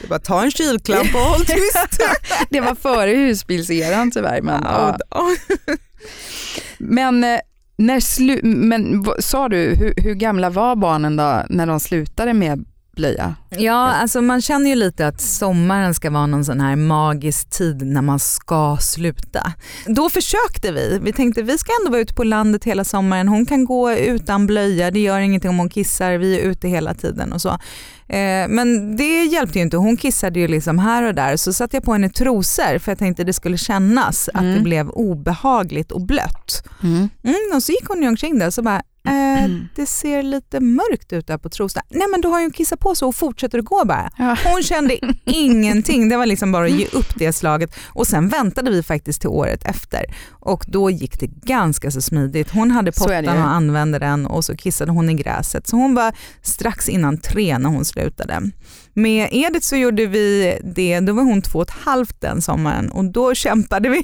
Du 0.01 0.07
bara 0.07 0.19
ta 0.19 0.43
en 0.43 0.51
kylklamp 0.51 1.15
och 1.15 1.21
håll 1.21 1.45
tyst. 1.45 1.99
Det 2.49 2.61
var 2.61 2.75
före 2.75 3.11
husbilseran 3.11 4.11
tyvärr. 4.11 4.41
Men, 4.41 4.63
ja. 4.63 4.97
men, 6.77 7.23
eh, 7.23 7.39
när 7.77 7.99
slu- 7.99 8.43
men 8.43 9.05
sa 9.19 9.49
du, 9.49 9.57
hur, 9.57 9.93
hur 9.97 10.13
gamla 10.13 10.49
var 10.49 10.75
barnen 10.75 11.15
då 11.15 11.43
när 11.49 11.65
de 11.65 11.79
slutade 11.79 12.33
med 12.33 12.65
blöja? 12.99 13.35
Ja, 13.49 13.91
alltså 13.93 14.21
man 14.21 14.41
känner 14.41 14.69
ju 14.69 14.75
lite 14.75 15.07
att 15.07 15.21
sommaren 15.21 15.93
ska 15.93 16.09
vara 16.09 16.25
någon 16.25 16.45
sån 16.45 16.59
här 16.61 16.75
magisk 16.75 17.49
tid 17.49 17.81
när 17.81 18.01
man 18.01 18.19
ska 18.19 18.77
sluta. 18.81 19.53
Då 19.85 20.09
försökte 20.09 20.71
vi. 20.71 20.99
Vi 21.01 21.13
tänkte 21.13 21.41
vi 21.41 21.57
ska 21.57 21.71
ändå 21.81 21.91
vara 21.91 22.01
ute 22.01 22.13
på 22.13 22.23
landet 22.23 22.63
hela 22.63 22.83
sommaren. 22.83 23.27
Hon 23.27 23.45
kan 23.45 23.65
gå 23.65 23.91
utan 23.93 24.47
blöja, 24.47 24.91
det 24.91 24.99
gör 24.99 25.19
ingenting 25.19 25.49
om 25.49 25.57
hon 25.59 25.69
kissar, 25.69 26.17
vi 26.17 26.39
är 26.39 26.43
ute 26.43 26.67
hela 26.67 26.93
tiden 26.93 27.33
och 27.33 27.41
så. 27.41 27.49
Eh, 28.07 28.47
Men 28.49 28.97
det 28.97 29.23
hjälpte 29.25 29.57
ju 29.59 29.63
inte. 29.63 29.77
Hon 29.77 29.97
kissade 29.97 30.39
ju 30.39 30.47
liksom 30.47 30.79
här 30.79 31.03
och 31.03 31.15
där. 31.15 31.37
Så 31.37 31.53
satte 31.53 31.75
jag 31.77 31.83
på 31.83 31.93
henne 31.93 32.09
trosor 32.09 32.79
för 32.79 32.91
jag 32.91 32.99
tänkte 32.99 33.23
det 33.23 33.33
skulle 33.33 33.57
kännas 33.57 34.29
att 34.33 34.41
Mm. 34.41 34.55
det 34.55 34.61
blev 34.61 34.89
obehagligt 34.89 35.91
och 35.91 36.01
blött. 36.01 36.63
Mm, 36.83 37.09
och 37.55 37.63
så 37.63 37.71
gick 37.71 37.87
hon 37.87 38.01
ju 38.01 38.07
omkring 38.07 38.39
där 38.39 38.47
och 38.47 38.53
så 38.53 38.61
bara, 38.61 38.81
eh, 39.09 39.29
Mm. 39.39 39.67
det 39.75 39.85
ser 39.85 40.23
lite 40.23 40.59
mörkt 40.59 41.13
ut 41.13 41.27
där 41.27 41.37
på 41.37 41.49
trosorna. 41.49 41.83
Nej 41.89 42.07
men 42.11 42.21
då 42.21 42.29
har 42.29 42.41
hon 42.41 42.51
kissat 42.51 42.79
på 42.79 42.95
sig 42.95 43.05
och 43.05 43.15
fortsätter 43.15 43.59
att 43.59 43.65
gå 43.65 43.85
bara. 43.85 44.11
Ja. 44.17 44.37
Hon 44.45 44.63
kände 44.63 44.97
ingenting, 45.25 46.09
det 46.09 46.17
var 46.17 46.25
liksom 46.25 46.51
bara 46.51 46.65
att 46.65 46.71
ge 46.71 46.85
upp 46.87 47.15
det 47.15 47.33
slaget. 47.33 47.75
Och 47.89 48.07
sen 48.07 48.29
väntade 48.29 48.71
vi 48.71 48.83
faktiskt 48.83 49.21
till 49.21 49.29
året 49.29 49.63
efter 49.65 50.05
och 50.29 50.65
då 50.67 50.89
gick 50.89 51.19
det 51.19 51.27
ganska 51.27 51.91
så 51.91 52.01
smidigt. 52.01 52.51
Hon 52.51 52.71
hade 52.71 52.91
Så 52.93 53.03
pottan 53.03 53.23
ju. 53.23 53.29
och 53.29 53.49
använde 53.49 53.99
den 53.99 54.25
och 54.25 54.45
så 54.45 54.55
kissade 54.57 54.91
hon 54.91 55.09
i 55.09 55.13
gräset. 55.13 55.67
Så 55.67 55.75
hon 55.75 55.95
var 55.95 56.13
strax 56.41 56.89
innan 56.89 57.17
tre 57.17 57.57
när 57.57 57.69
hon 57.69 57.85
slutade. 57.85 58.41
Med 59.01 59.29
Edith 59.31 59.65
så 59.65 59.75
gjorde 59.75 60.05
vi 60.05 60.57
det, 60.63 60.99
då 60.99 61.13
var 61.13 61.23
hon 61.23 61.41
två 61.41 61.59
och 61.59 61.69
ett 61.69 61.75
halvt 61.85 62.21
den 62.21 62.41
sommaren 62.41 62.89
och 62.89 63.05
då 63.11 63.33
kämpade 63.35 63.89
vi 63.89 64.03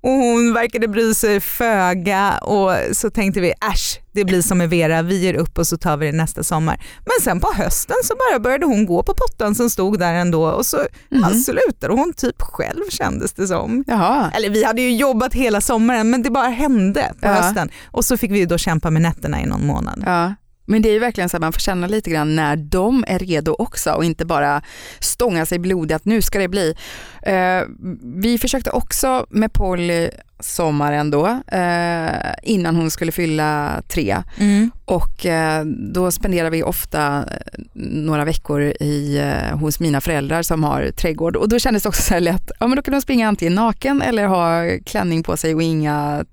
och 0.00 0.10
hon 0.10 0.52
verkade 0.54 0.88
bry 0.88 1.14
sig 1.14 1.40
föga 1.40 2.38
och 2.38 2.72
så 2.96 3.10
tänkte 3.10 3.40
vi 3.40 3.50
äsch, 3.50 4.00
det 4.12 4.24
blir 4.24 4.42
som 4.42 4.58
med 4.58 4.70
Vera, 4.70 5.02
vi 5.02 5.18
ger 5.18 5.34
upp 5.34 5.58
och 5.58 5.66
så 5.66 5.76
tar 5.76 5.96
vi 5.96 6.06
det 6.06 6.12
nästa 6.16 6.42
sommar. 6.42 6.84
Men 7.04 7.24
sen 7.24 7.40
på 7.40 7.52
hösten 7.56 7.96
så 8.04 8.14
bara 8.14 8.38
började 8.38 8.66
hon 8.66 8.86
gå 8.86 9.02
på 9.02 9.14
pottan 9.14 9.54
som 9.54 9.70
stod 9.70 9.98
där 9.98 10.14
ändå 10.14 10.44
och 10.50 10.66
så 10.66 10.78
ja, 11.08 11.30
slutade 11.30 11.94
hon 11.94 12.12
typ 12.12 12.42
själv 12.42 12.82
kändes 12.90 13.32
det 13.32 13.46
som. 13.46 13.84
Jaha. 13.86 14.30
Eller 14.34 14.50
vi 14.50 14.64
hade 14.64 14.82
ju 14.82 14.96
jobbat 14.96 15.34
hela 15.34 15.60
sommaren 15.60 16.10
men 16.10 16.22
det 16.22 16.30
bara 16.30 16.48
hände 16.48 17.12
på 17.20 17.26
Ja. 17.26 17.32
hösten 17.32 17.70
och 17.86 18.04
så 18.04 18.16
fick 18.16 18.30
vi 18.30 18.44
då 18.46 18.58
kämpa 18.58 18.90
med 18.90 19.02
nätterna 19.02 19.42
i 19.42 19.46
någon 19.46 19.66
månad. 19.66 20.02
Ja. 20.06 20.34
Men 20.68 20.82
det 20.82 20.88
är 20.88 20.92
ju 20.92 20.98
verkligen 20.98 21.28
så 21.28 21.36
att 21.36 21.40
man 21.40 21.52
får 21.52 21.60
känna 21.60 21.86
lite 21.86 22.10
grann 22.10 22.36
när 22.36 22.56
de 22.56 23.04
är 23.08 23.18
redo 23.18 23.56
också 23.58 23.92
och 23.92 24.04
inte 24.04 24.24
bara 24.24 24.62
stånga 25.00 25.46
sig 25.46 25.58
blodig 25.58 25.94
att 25.94 26.04
nu 26.04 26.22
ska 26.22 26.38
det 26.38 26.48
bli. 26.48 26.74
Eh, 27.22 27.62
vi 28.02 28.38
försökte 28.38 28.70
också 28.70 29.26
med 29.30 29.52
Polly 29.52 30.10
sommaren 30.40 31.10
då, 31.10 31.26
eh, 31.46 32.10
innan 32.42 32.76
hon 32.76 32.90
skulle 32.90 33.12
fylla 33.12 33.82
tre. 33.88 34.16
Mm. 34.38 34.70
Och 34.84 35.26
eh, 35.26 35.64
då 35.64 36.10
spenderar 36.10 36.50
vi 36.50 36.62
ofta 36.62 37.16
eh, 37.16 37.62
några 37.74 38.24
veckor 38.24 38.62
i, 38.62 39.18
eh, 39.18 39.58
hos 39.58 39.80
mina 39.80 40.00
föräldrar 40.00 40.42
som 40.42 40.64
har 40.64 40.90
trädgård. 40.90 41.36
Och 41.36 41.48
då 41.48 41.58
kändes 41.58 41.82
det 41.82 41.88
också 41.88 42.02
så 42.02 42.14
här 42.14 42.20
lätt, 42.20 42.50
ja 42.60 42.66
men 42.66 42.76
då 42.76 42.82
kan 42.82 42.92
de 42.92 43.00
springa 43.00 43.28
antingen 43.28 43.54
naken 43.54 44.02
eller 44.02 44.26
ha 44.26 44.78
klänning 44.86 45.22
på 45.22 45.36
sig 45.36 45.54
och 45.54 45.62
inga 45.62 46.24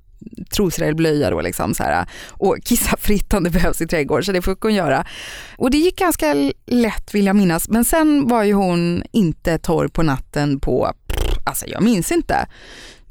trosor 0.49 0.83
eller 0.83 0.93
blöja 0.93 1.29
då 1.29 1.41
liksom 1.41 1.73
så 1.73 1.83
här, 1.83 2.05
och 2.31 2.57
kissa 2.63 2.97
fritt 2.97 3.33
om 3.33 3.43
det 3.43 3.49
behövs 3.49 3.81
i 3.81 3.87
trädgård, 3.87 4.25
så 4.25 4.31
det 4.31 4.41
fick 4.41 4.61
hon 4.61 4.73
göra. 4.73 5.05
Och 5.57 5.71
det 5.71 5.77
gick 5.77 5.99
ganska 5.99 6.33
lätt 6.65 7.13
vill 7.13 7.25
jag 7.25 7.35
minnas, 7.35 7.69
men 7.69 7.85
sen 7.85 8.27
var 8.27 8.43
ju 8.43 8.53
hon 8.53 9.03
inte 9.11 9.57
torr 9.57 9.87
på 9.87 10.03
natten 10.03 10.59
på, 10.59 10.93
pff, 11.07 11.37
alltså 11.43 11.65
jag 11.67 11.83
minns 11.83 12.11
inte, 12.11 12.47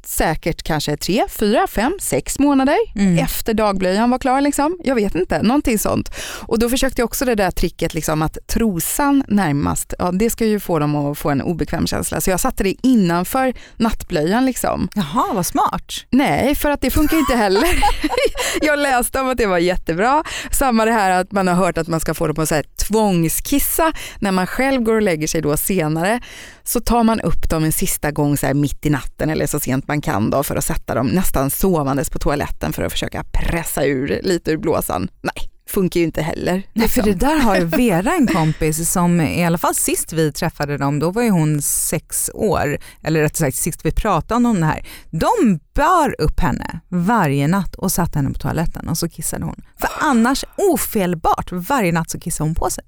säkert 0.08 0.62
kanske 0.62 0.96
tre, 0.96 1.24
fyra, 1.28 1.66
fem, 1.66 1.92
sex 2.00 2.38
månader 2.38 2.76
Mm. 2.96 3.18
efter 3.18 3.54
dagblöjan 3.54 4.10
var 4.10 4.18
klar. 4.18 4.40
Liksom. 4.40 4.78
Jag 4.84 4.94
vet 4.94 5.14
inte, 5.14 5.42
någonting 5.42 5.78
sånt. 5.78 6.10
Och 6.46 6.58
då 6.58 6.68
försökte 6.68 7.00
jag 7.00 7.06
också 7.06 7.24
det 7.24 7.34
där 7.34 7.50
tricket 7.50 7.94
liksom, 7.94 8.22
att 8.22 8.38
trosan 8.46 9.24
närmast, 9.28 9.94
ja, 9.98 10.10
det 10.12 10.30
ska 10.30 10.44
ju 10.46 10.60
få 10.60 10.78
dem 10.78 10.96
att 10.96 11.18
få 11.18 11.30
en 11.30 11.42
obekväm 11.42 11.86
känsla. 11.86 12.20
Så 12.20 12.30
jag 12.30 12.40
satte 12.40 12.64
det 12.64 12.74
innanför 12.82 13.54
nattblöjan. 13.76 14.46
Liksom. 14.46 14.88
Jaha, 14.94 15.24
vad 15.34 15.46
smart. 15.46 15.92
Nej, 16.10 16.54
för 16.54 16.70
att 16.70 16.80
det 16.80 16.90
funkar 16.90 17.16
inte 17.16 17.36
heller. 17.36 17.68
jag 18.62 18.78
läste 18.78 19.20
om 19.20 19.28
att 19.28 19.36
det 19.38 19.46
var 19.46 19.58
jättebra. 19.58 20.22
Samma 20.50 20.84
det 20.84 20.92
här 20.92 21.10
att 21.10 21.32
man 21.32 21.48
har 21.48 21.54
hört 21.54 21.78
att 21.78 21.88
man 21.88 22.00
ska 22.00 22.14
få 22.14 22.26
dem 22.26 22.42
att 22.42 22.48
så 22.48 22.54
här, 22.54 22.64
tvångskissa 22.88 23.92
när 24.18 24.32
man 24.32 24.46
själv 24.46 24.82
går 24.82 24.94
och 24.94 25.02
lägger 25.02 25.26
sig 25.26 25.40
då 25.42 25.56
senare. 25.56 26.20
Så 26.64 26.80
tar 26.80 27.02
man 27.02 27.20
upp 27.20 27.50
dem 27.50 27.64
en 27.64 27.72
sista 27.72 28.10
gång 28.10 28.36
så 28.36 28.54
mitt 28.54 28.86
i 28.86 28.90
natten 28.90 29.30
eller 29.30 29.46
så 29.46 29.60
sent 29.60 29.88
man 29.88 30.00
kan 30.00 30.30
då 30.30 30.42
för 30.42 30.56
att 30.56 30.64
sätta 30.64 30.94
dem 30.94 31.06
nästan 31.06 31.50
sovandes 31.50 32.10
på 32.10 32.18
toaletten 32.18 32.72
för 32.72 32.82
att 32.82 32.92
försöka 32.92 33.24
pressa 33.32 33.84
ur 33.84 34.20
lite 34.22 34.50
ur 34.50 34.56
blåsan. 34.56 35.08
Nej, 35.22 35.50
funkar 35.68 36.00
ju 36.00 36.06
inte 36.06 36.22
heller. 36.22 36.62
Nej, 36.72 36.88
för 36.88 37.02
liksom. 37.02 37.18
det 37.18 37.26
där 37.26 37.40
har 37.40 37.60
Vera 37.60 38.14
en 38.14 38.26
kompis 38.26 38.90
som 38.90 39.20
i 39.20 39.44
alla 39.44 39.58
fall 39.58 39.74
sist 39.74 40.12
vi 40.12 40.32
träffade 40.32 40.78
dem, 40.78 40.98
då 40.98 41.10
var 41.10 41.22
ju 41.22 41.30
hon 41.30 41.62
sex 41.62 42.30
år, 42.34 42.78
eller 43.02 43.20
rättare 43.20 43.52
sagt 43.52 43.56
sist 43.56 43.80
vi 43.84 43.92
pratade 43.92 44.48
om 44.48 44.60
det 44.60 44.66
här. 44.66 44.86
De 45.10 45.60
bar 45.74 46.20
upp 46.20 46.40
henne 46.40 46.80
varje 46.88 47.48
natt 47.48 47.74
och 47.74 47.92
satte 47.92 48.18
henne 48.18 48.30
på 48.30 48.38
toaletten 48.38 48.88
och 48.88 48.98
så 48.98 49.08
kissade 49.08 49.44
hon. 49.44 49.62
För 49.80 49.90
annars 50.00 50.44
ofelbart, 50.56 51.52
varje 51.52 51.92
natt 51.92 52.10
så 52.10 52.20
kissade 52.20 52.48
hon 52.48 52.54
på 52.54 52.70
sig. 52.70 52.84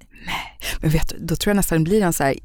Men 0.81 0.89
vet 0.89 1.09
du, 1.09 1.15
då 1.19 1.35
tror 1.35 1.51
jag 1.51 1.55
nästan 1.55 1.77
det 1.77 1.89
blir 1.89 2.01
en 2.01 2.13
så 2.13 2.23
här 2.23 2.35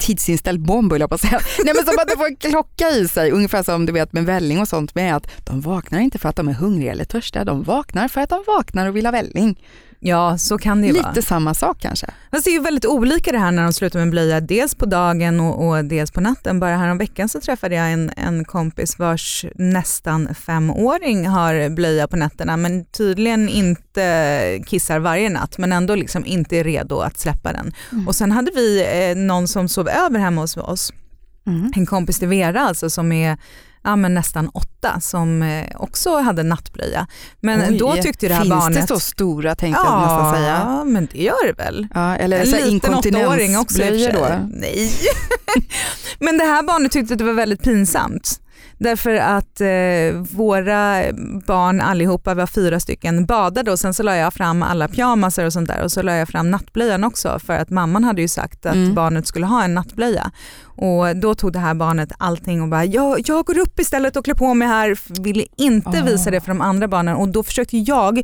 tidsinställd 0.00 0.60
bomb 0.60 0.92
höll 0.92 1.00
jag 1.00 1.10
på 1.10 1.14
att 1.14 1.20
säga. 1.20 1.40
Nej 1.64 1.74
men 1.74 1.84
som 1.84 1.94
att 1.98 2.08
det 2.08 2.16
får 2.16 2.26
en 2.26 2.36
klocka 2.36 2.90
i 2.90 3.08
sig, 3.08 3.30
ungefär 3.30 3.62
som 3.62 3.86
du 3.86 3.92
vet 3.92 4.12
med 4.12 4.24
välling 4.24 4.60
och 4.60 4.68
sånt 4.68 4.94
med 4.94 5.16
att 5.16 5.30
de 5.46 5.60
vaknar 5.60 6.00
inte 6.00 6.18
för 6.18 6.28
att 6.28 6.36
de 6.36 6.48
är 6.48 6.52
hungriga 6.52 6.92
eller 6.92 7.04
törstiga, 7.04 7.44
de 7.44 7.62
vaknar 7.62 8.08
för 8.08 8.20
att 8.20 8.30
de 8.30 8.44
vaknar 8.46 8.86
och 8.86 8.96
vill 8.96 9.06
ha 9.06 9.10
välling. 9.10 9.58
Ja, 10.02 10.38
så 10.38 10.58
kan 10.58 10.80
det 10.80 10.86
ju 10.86 10.92
vara. 10.92 11.08
Lite 11.08 11.22
samma 11.26 11.54
sak 11.54 11.78
kanske. 11.80 12.06
Fast 12.30 12.44
det 12.44 12.50
är 12.50 12.52
ju 12.52 12.60
väldigt 12.60 12.86
olika 12.86 13.32
det 13.32 13.38
här 13.38 13.50
när 13.52 13.62
de 13.62 13.72
slutar 13.72 13.98
med 13.98 14.10
blöja, 14.10 14.40
dels 14.40 14.74
på 14.74 14.86
dagen 14.86 15.40
och, 15.40 15.68
och 15.68 15.84
dels 15.84 16.10
på 16.10 16.20
natten. 16.20 16.60
Bara 16.60 16.76
här 16.76 16.94
veckan 16.94 17.28
så 17.28 17.40
träffade 17.40 17.74
jag 17.74 17.92
en, 17.92 18.12
en 18.16 18.44
kompis 18.44 18.98
vars 18.98 19.44
nästan 19.54 20.34
femåring 20.34 21.28
har 21.28 21.68
blöja 21.68 22.08
på 22.08 22.16
nätterna 22.16 22.56
men 22.56 22.84
tydligen 22.84 23.48
inte 23.48 24.60
kissar 24.66 24.98
varje 24.98 25.30
natt 25.30 25.58
men 25.58 25.72
ändå 25.72 25.94
liksom 25.94 26.26
inte 26.26 26.56
är 26.56 26.64
redo 26.64 26.98
att 27.00 27.18
släppa 27.18 27.52
den. 27.52 27.72
Mm. 27.92 28.08
Och 28.08 28.16
sen 28.16 28.32
hade 28.32 28.50
vi 28.54 28.84
eh, 29.10 29.16
någon 29.16 29.48
som 29.48 29.68
sov 29.68 29.88
över 29.88 30.18
hemma 30.18 30.40
hos 30.40 30.56
oss, 30.56 30.92
Mm. 31.46 31.72
en 31.76 31.86
kompis 31.86 32.18
till 32.18 32.28
Vera 32.28 32.60
alltså 32.60 32.90
som 32.90 33.12
är 33.12 33.38
ja, 33.84 33.96
men 33.96 34.14
nästan 34.14 34.48
åtta 34.48 35.00
som 35.00 35.42
eh, 35.42 35.64
också 35.76 36.16
hade 36.18 36.42
nattblöja. 36.42 37.06
Men 37.40 37.60
Oj, 37.70 37.78
då 37.78 37.92
tyckte 38.02 38.28
det 38.28 38.34
här 38.34 38.40
finns 38.42 38.54
barnet... 38.54 38.80
det 38.88 38.94
så 38.94 39.00
stora 39.00 39.54
tänkte 39.54 39.82
jag 39.84 40.00
nästan 40.02 40.34
säga. 40.34 40.62
Ja, 40.66 40.84
men 40.84 41.08
det 41.12 41.22
gör 41.22 41.46
det 41.46 41.62
väl. 41.62 41.88
Ja, 41.94 42.16
eller 42.16 42.40
En 42.40 42.70
liten 42.72 42.94
åttaåring 42.94 43.58
också 43.58 43.76
sig. 43.76 44.12
då. 44.12 44.28
Nej. 44.54 44.92
Men 46.18 46.38
det 46.38 46.44
här 46.44 46.62
barnet 46.62 46.92
tyckte 46.92 47.14
att 47.14 47.18
det 47.18 47.24
var 47.24 47.32
väldigt 47.32 47.62
pinsamt. 47.62 48.40
Därför 48.78 49.14
att 49.14 49.60
eh, 49.60 50.36
våra 50.36 51.02
barn 51.46 51.80
allihopa, 51.80 52.34
var 52.34 52.46
fyra 52.46 52.80
stycken, 52.80 53.26
badade 53.26 53.70
och 53.72 53.78
sen 53.78 53.94
så 53.94 54.02
la 54.02 54.16
jag 54.16 54.34
fram 54.34 54.62
alla 54.62 54.88
pyjamasar 54.88 55.44
och 55.44 55.52
sånt 55.52 55.68
där 55.68 55.82
och 55.84 55.92
så 55.92 56.02
la 56.02 56.14
jag 56.16 56.28
fram 56.28 56.50
nattblöjan 56.50 57.04
också 57.04 57.38
för 57.38 57.52
att 57.52 57.70
mamman 57.70 58.04
hade 58.04 58.22
ju 58.22 58.28
sagt 58.28 58.66
att 58.66 58.74
Mm. 58.74 58.94
barnet 58.94 59.26
skulle 59.26 59.46
ha 59.46 59.64
en 59.64 59.74
nattblöja. 59.74 60.30
Och 60.80 61.16
då 61.16 61.34
tog 61.34 61.52
det 61.52 61.58
här 61.58 61.74
barnet 61.74 62.12
allting 62.18 62.62
och 62.62 62.68
bara 62.68 62.84
jag, 62.84 63.20
jag 63.28 63.44
går 63.46 63.58
upp 63.58 63.80
istället 63.80 64.16
och 64.16 64.24
klär 64.24 64.34
på 64.34 64.54
mig 64.54 64.68
här, 64.68 65.22
ville 65.22 65.44
inte 65.56 65.88
Ah. 65.88 66.04
visa 66.04 66.30
det 66.30 66.40
för 66.40 66.48
de 66.48 66.60
andra 66.60 66.88
barnen 66.88 67.16
och 67.16 67.28
då 67.28 67.42
försökte 67.42 67.78
jag 67.78 68.22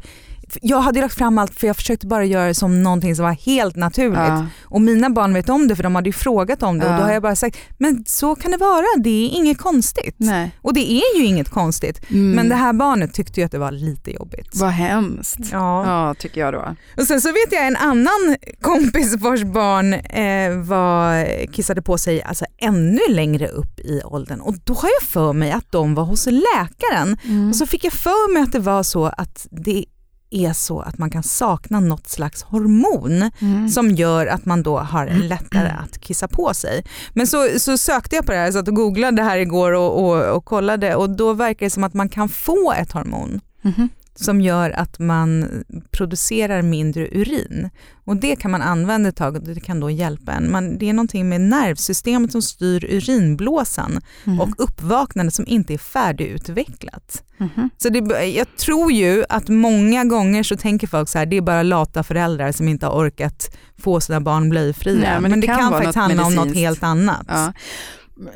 jag 0.63 0.81
hade 0.81 1.01
lagt 1.01 1.15
fram 1.15 1.39
allt 1.39 1.55
för 1.55 1.67
jag 1.67 1.77
försökte 1.77 2.07
bara 2.07 2.25
göra 2.25 2.47
det 2.47 2.55
som 2.55 2.83
någonting 2.83 3.17
som 3.17 3.25
var 3.25 3.33
helt 3.33 3.77
naturligt. 3.77 4.19
Ja. 4.19 4.47
Och 4.65 4.81
mina 4.81 5.11
barn 5.11 5.35
vet 5.35 5.49
om 5.49 5.69
det 5.69 5.77
för 5.77 5.83
de 5.83 5.95
hade 5.95 6.09
ju 6.09 6.13
frågat 6.13 6.63
om 6.63 6.79
det 6.79 6.87
och 6.87 6.93
Ja. 6.93 6.97
då 6.99 7.03
har 7.05 7.13
jag 7.13 7.23
bara 7.23 7.37
sagt, 7.37 7.57
men 7.79 8.05
så 8.07 8.35
kan 8.35 8.51
det 8.51 8.57
vara, 8.57 8.85
det 8.99 9.11
är 9.27 9.29
inget 9.29 9.59
konstigt. 9.59 10.15
Nej. 10.19 10.51
Och 10.63 10.75
det 10.75 10.93
är 10.93 11.19
ju 11.19 11.25
inget 11.25 11.49
konstigt. 11.49 12.11
Mm. 12.11 12.31
Men 12.33 12.49
det 12.49 12.55
här 12.55 12.73
barnet 12.73 13.15
tyckte 13.15 13.41
ju 13.41 13.47
att 13.47 13.53
det 13.53 13.59
var 13.59 13.71
lite 13.73 14.11
jobbigt. 14.11 14.49
Vad 14.55 14.71
hemskt. 14.71 15.39
Ja. 15.53 15.87
Ja, 15.87 16.15
tycker 16.15 16.41
jag 16.41 16.53
då. 16.55 16.77
Och 16.97 17.03
sen 17.07 17.21
så 17.21 17.29
vet 17.29 17.53
jag 17.53 17.67
en 17.67 17.77
annan 17.77 18.37
kompis 18.61 19.17
vars 19.17 19.43
barn 19.43 19.95
eh, 19.95 20.67
var, 20.69 21.27
kissade 21.53 21.83
på 21.83 21.99
sig 21.99 22.23
alltså 22.23 22.45
ännu 22.59 23.01
längre 23.09 23.49
upp 23.49 23.81
i 23.81 24.03
åldern 24.05 24.41
och 24.41 24.55
då 24.65 24.75
har 24.75 24.89
jag 25.01 25.09
för 25.09 25.33
mig 25.33 25.53
att 25.53 25.73
de 25.73 25.95
var 25.95 26.05
hos 26.05 26.27
läkaren 26.27 27.17
Mm. 27.25 27.49
och 27.51 27.57
så 27.57 27.67
fick 27.67 27.85
jag 27.85 27.93
för 27.93 28.33
mig 28.33 28.43
att 28.43 28.53
det 28.53 28.59
var 28.59 28.83
så 28.83 29.05
att 29.07 29.47
det 29.51 29.85
är 30.31 30.53
så 30.53 30.81
att 30.81 30.99
man 30.99 31.11
kan 31.11 31.23
sakna 31.23 31.81
något 31.81 32.09
slags 32.09 32.43
hormon 32.43 33.31
Mm. 33.41 33.69
som 33.69 33.91
gör 33.91 34.27
att 34.27 34.45
man 34.45 34.63
då 34.63 34.79
har 34.79 35.07
lättare 35.07 35.69
att 35.69 35.99
kissa 36.01 36.29
på 36.29 36.55
sig. 36.55 36.85
Men 37.15 37.27
så, 37.27 37.49
så 37.59 37.79
sökte 37.79 38.17
jag 38.17 38.27
på 38.27 38.33
det 38.33 38.39
här, 38.39 38.53
så 38.53 38.59
att 38.59 38.67
googlade 38.69 39.17
det 39.17 39.23
här 39.23 39.39
igår 39.39 39.73
och, 39.73 40.05
och, 40.05 40.37
och 40.37 40.45
kollade 40.45 40.95
och 40.95 41.11
då 41.11 41.33
verkar 41.33 41.67
det 41.67 41.71
som 41.71 41.85
att 41.85 41.95
man 41.95 42.09
kan 42.09 42.29
få 42.29 42.73
ett 42.73 42.93
hormon 42.93 43.41
Mhm. 43.63 43.89
Som 44.17 44.41
gör 44.41 44.71
att 44.71 44.99
man 44.99 45.49
producerar 45.91 46.63
mindre 46.63 47.09
urin. 47.13 47.71
Och 48.05 48.17
det 48.17 48.37
kan 48.37 48.51
man 48.51 48.63
använda 48.63 49.09
ett 49.09 49.17
tag 49.17 49.37
och 49.37 49.43
det 49.43 49.61
kan 49.61 49.81
då 49.81 49.91
hjälpa 49.91 50.33
en. 50.33 50.51
Man, 50.53 50.79
det 50.79 50.89
är 50.89 50.93
någonting 50.93 51.29
med 51.29 51.41
nervsystemet 51.41 52.33
som 52.33 52.43
styr 52.43 52.85
urinblåsan 52.85 54.01
Mhm. 54.25 54.41
och 54.41 54.49
uppvaknandet 54.59 55.35
som 55.35 55.45
inte 55.49 55.75
är 55.75 55.79
färdigutvecklat. 55.79 57.23
Mhm. 57.39 57.71
Så 57.77 57.89
det, 57.89 58.27
jag 58.27 58.57
tror 58.57 58.93
ju 58.93 59.25
att 59.29 59.49
många 59.49 60.05
gånger 60.05 60.43
så 60.43 60.57
tänker 60.57 60.87
folk 60.87 61.09
så 61.09 61.19
här, 61.19 61.27
det 61.27 61.37
är 61.37 61.41
bara 61.41 61.63
lata 61.63 62.03
föräldrar 62.03 62.53
som 62.53 62.69
inte 62.69 62.87
har 62.87 62.93
orkat 63.07 63.57
få 63.79 64.01
sina 64.01 64.21
barn 64.21 64.49
blöjfria. 64.49 65.21
Nej, 65.21 65.31
men, 65.31 65.41
det 65.41 65.47
kan, 65.47 65.71
vara 65.71 65.71
faktiskt 65.71 65.97
handla 65.97 66.25
om 66.27 66.35
något 66.35 66.55
helt 66.55 66.83
annat. 66.83 67.25
Ja. 67.29 67.53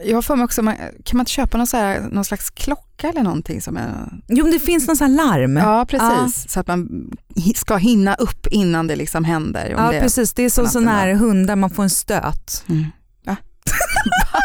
Jag 0.05 0.16
har 0.16 0.23
för 0.23 0.37
mig 0.37 0.45
också, 0.45 0.62
kan 0.62 1.16
man 1.16 1.21
inte 1.21 1.31
köpa 1.31 1.59
någon, 1.59 1.66
så 1.66 1.77
här, 1.77 2.01
någon 2.01 2.25
slags 2.25 2.51
klocka 2.51 3.09
eller 3.09 3.23
någonting 3.23 3.62
som 3.62 3.77
är... 3.77 4.12
Jo, 4.29 4.45
men 4.45 4.53
det 4.53 4.59
finns 4.59 4.87
någon 4.87 4.97
sån 4.97 5.16
larm. 5.16 5.57
Ja, 5.57 5.87
precis. 5.88 6.51
Så 6.51 6.61
att 6.61 6.66
man 6.66 7.11
ska 7.57 7.77
hinna 7.77 8.14
upp 8.14 8.47
innan 8.47 8.87
det 8.87 8.97
liksom 8.97 9.25
händer. 9.25 9.69
Ja, 9.71 9.93
det... 9.93 10.01
precis. 10.01 10.33
Det 10.33 10.43
är 10.43 10.51
som 10.51 10.66
sån 10.66 10.88
här 10.88 11.14
hundar, 11.14 11.57
man 11.57 11.71
får 11.71 11.83
en 11.83 11.90
stöt. 11.90 12.64
Mm. 12.69 12.85
Ja. 13.25 13.37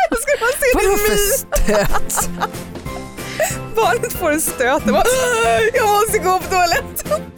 Då 0.09 0.15
ska 0.15 0.31
man 0.41 0.51
se 0.59 0.67
Vadå 0.75 0.97
för 0.97 1.15
stöt? 1.37 2.29
Barnet 3.75 4.13
får 4.13 4.31
en 4.31 4.41
stöt 4.41 4.85
och 4.85 4.91
bara, 4.91 5.03
jag 5.73 5.89
måste 5.89 6.17
gå 6.17 6.39
på 6.39 6.45
toaletten. 6.45 7.31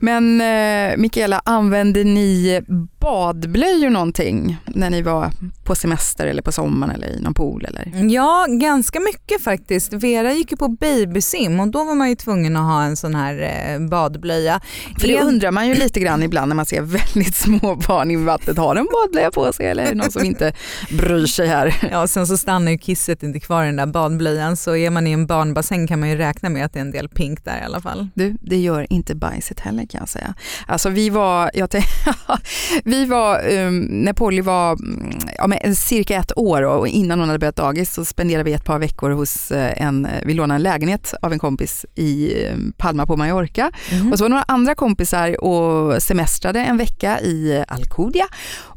Men 0.00 0.40
eh, 0.40 0.96
Mikaela, 0.96 1.42
använde 1.44 2.04
ni 2.04 2.60
badblöjor 3.00 3.90
någonting 3.90 4.56
när 4.66 4.90
ni 4.90 5.02
var 5.02 5.30
på 5.64 5.74
semester 5.74 6.26
eller 6.26 6.42
på 6.42 6.52
sommaren 6.52 6.94
eller 6.94 7.06
i 7.06 7.20
någon 7.20 7.34
pool? 7.34 7.64
Eller? 7.64 8.10
Ja, 8.14 8.46
ganska 8.48 9.00
mycket 9.00 9.42
faktiskt. 9.42 9.92
Vera 9.92 10.32
gick 10.32 10.50
ju 10.50 10.56
på 10.56 10.68
babysim 10.68 11.60
och 11.60 11.68
då 11.68 11.84
var 11.84 11.94
man 11.94 12.08
ju 12.08 12.14
tvungen 12.14 12.56
att 12.56 12.62
ha 12.62 12.82
en 12.82 12.96
sån 12.96 13.14
här 13.14 13.42
eh, 13.74 13.88
badblöja. 13.88 14.60
För 15.00 15.08
det 15.08 15.16
En- 15.16 15.26
undrar 15.26 15.50
man 15.50 15.68
ju 15.68 15.74
lite 15.74 16.00
grann 16.00 16.22
ibland 16.22 16.48
när 16.48 16.56
man 16.56 16.66
ser 16.66 16.80
väldigt 16.82 17.34
små 17.44 17.74
barn 17.88 18.10
i 18.10 18.16
vattnet. 18.16 18.56
Har 18.58 18.74
de 18.74 18.86
badblöja 18.92 19.30
på 19.30 19.52
sig 19.52 19.66
eller 19.66 19.82
är 19.84 19.88
det 19.88 19.94
någon 19.94 20.10
som 20.12 20.24
inte 20.24 20.52
bryr 20.90 21.26
sig 21.26 21.46
här? 21.48 21.74
Ja, 21.90 22.06
sen 22.06 22.26
så 22.26 22.36
stannar 22.38 22.72
ju 22.72 22.78
kisset 22.78 23.22
inte 23.22 23.40
kvar 23.40 23.62
i 23.62 23.66
den 23.66 23.76
där 23.76 23.86
badblöjan 23.86 24.56
så 24.56 24.76
är 24.76 24.90
man 24.90 25.06
i 25.06 25.10
en 25.12 25.26
barnbassäng 25.26 25.86
kan 25.86 26.00
man 26.00 26.08
ju 26.10 26.16
räkna 26.16 26.48
med 26.48 26.64
att 26.64 26.72
det 26.72 26.78
är 26.78 26.84
en 26.84 26.90
del 26.90 27.08
pink 27.08 27.44
där 27.44 27.60
i 27.60 27.64
alla 27.64 27.80
fall. 27.80 28.08
Du, 28.14 28.36
det 28.40 28.56
gör 28.56 28.86
inte 28.92 29.14
bajset 29.14 29.60
heller 29.60 29.86
kan 29.86 29.98
jag 29.98 30.08
säga. 30.08 30.34
Alltså 30.66 30.88
vi 30.88 31.10
var, 31.10 31.50
jag 31.54 31.70
tänk, 31.70 31.84
vi 32.88 33.04
var, 33.04 33.48
um, 33.48 33.80
när 33.80 34.12
Polly 34.12 34.40
var 34.40 34.72
mm, 34.72 35.18
ja, 35.38 35.74
cirka 35.74 36.16
ett 36.16 36.38
år 36.38 36.62
och 36.62 36.88
innan 36.88 37.18
hon 37.20 37.28
hade 37.28 37.38
börjat 37.38 37.56
dagis 37.56 37.94
så 37.94 38.04
spenderade 38.04 38.44
vi 38.44 38.52
ett 38.52 38.64
par 38.64 38.78
veckor 38.78 39.10
hos 39.10 39.50
eh, 39.50 39.82
en, 39.82 40.08
vi 40.24 40.34
lånade 40.34 40.56
en 40.56 40.62
lägenhet 40.62 41.14
av 41.22 41.32
en 41.32 41.38
kompis 41.38 41.86
i 41.94 42.34
um, 42.46 42.72
Palma 42.76 43.06
på 43.06 43.16
Mallorca. 43.16 43.72
Mhm. 43.92 44.12
Och 44.12 44.18
så 44.18 44.24
var 44.24 44.28
några 44.28 44.44
andra 44.48 44.74
kompisar 44.74 45.44
och 45.44 46.02
semestrade 46.02 46.60
en 46.60 46.76
vecka 46.76 47.20
i 47.20 47.64
Alcudia 47.68 48.24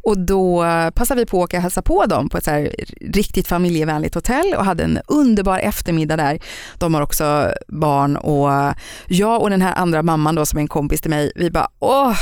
och 0.04 0.18
då 0.20 0.64
passade 0.96 1.22
vi 1.22 1.26
på 1.26 1.38
att 1.38 1.44
åka 1.44 1.58
och 1.58 1.64
hälsa 1.64 1.82
på 1.82 2.06
dem 2.06 2.30
på 2.30 2.38
ett 2.38 2.44
så 2.44 2.68
riktigt 3.02 3.48
familjevänligt 3.48 4.16
hotell 4.16 4.54
och 4.58 4.66
hade 4.66 4.84
en 4.84 5.00
underbar 5.08 5.60
eftermiddag 5.60 6.18
där. 6.18 6.40
De 6.78 6.94
har 6.94 7.02
också 7.02 7.52
barn 7.68 8.16
och 8.16 8.74
jag 9.08 9.42
och 9.42 9.50
den 9.50 9.62
här 9.62 9.76
andra 9.76 10.04
mamman 10.04 10.36
då 10.36 10.46
som 10.46 10.58
är 10.58 10.62
en 10.62 10.68
kompis 10.68 11.02
till 11.02 11.10
mig, 11.10 11.32
vi 11.36 11.52
bara 11.52 11.68
åh, 11.80 12.18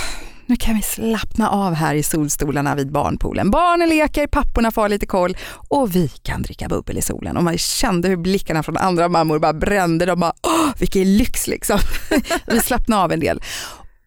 nu 0.49 0.55
kan 0.55 0.75
vi 0.75 0.81
slappna 0.81 1.49
av 1.49 1.73
här 1.73 1.95
i 1.95 2.03
solstolarna 2.03 2.75
vid 2.75 2.91
barnpoolen. 2.91 3.51
Barnen 3.51 3.89
leker, 3.89 4.27
papporna 4.27 4.71
får 4.71 4.81
ha 4.81 4.87
lite 4.87 5.05
koll 5.05 5.37
och 5.51 5.95
vi 5.95 6.07
kan 6.07 6.41
dricka 6.41 6.67
bubbel 6.67 6.97
i 6.97 7.01
solen. 7.01 7.37
Och 7.37 7.43
man 7.43 7.57
kände 7.57 8.07
hur 8.07 8.17
blickarna 8.17 8.63
från 8.63 8.77
andra 8.77 9.09
mammor 9.09 9.39
bara 9.39 9.53
brände. 9.53 10.05
De 10.05 10.19
bara, 10.19 10.33
åh 10.43 10.69
vilken 10.79 11.17
lyx 11.17 11.47
liksom. 11.47 11.79
vi 12.47 12.59
slappnade 12.59 13.03
av 13.03 13.11
en 13.11 13.19
del. 13.19 13.41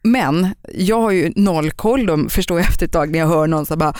Men 0.03 0.55
jag 0.73 1.01
har 1.01 1.11
ju 1.11 1.33
noll 1.35 1.71
koll, 1.71 2.05
de 2.05 2.29
förstår 2.29 2.59
jag 2.59 2.69
efter 2.69 2.85
ett 2.85 2.91
tag 2.91 3.11
när 3.11 3.19
jag 3.19 3.27
hör 3.27 3.47
någon 3.47 3.65
som 3.65 3.79
bara 3.79 3.93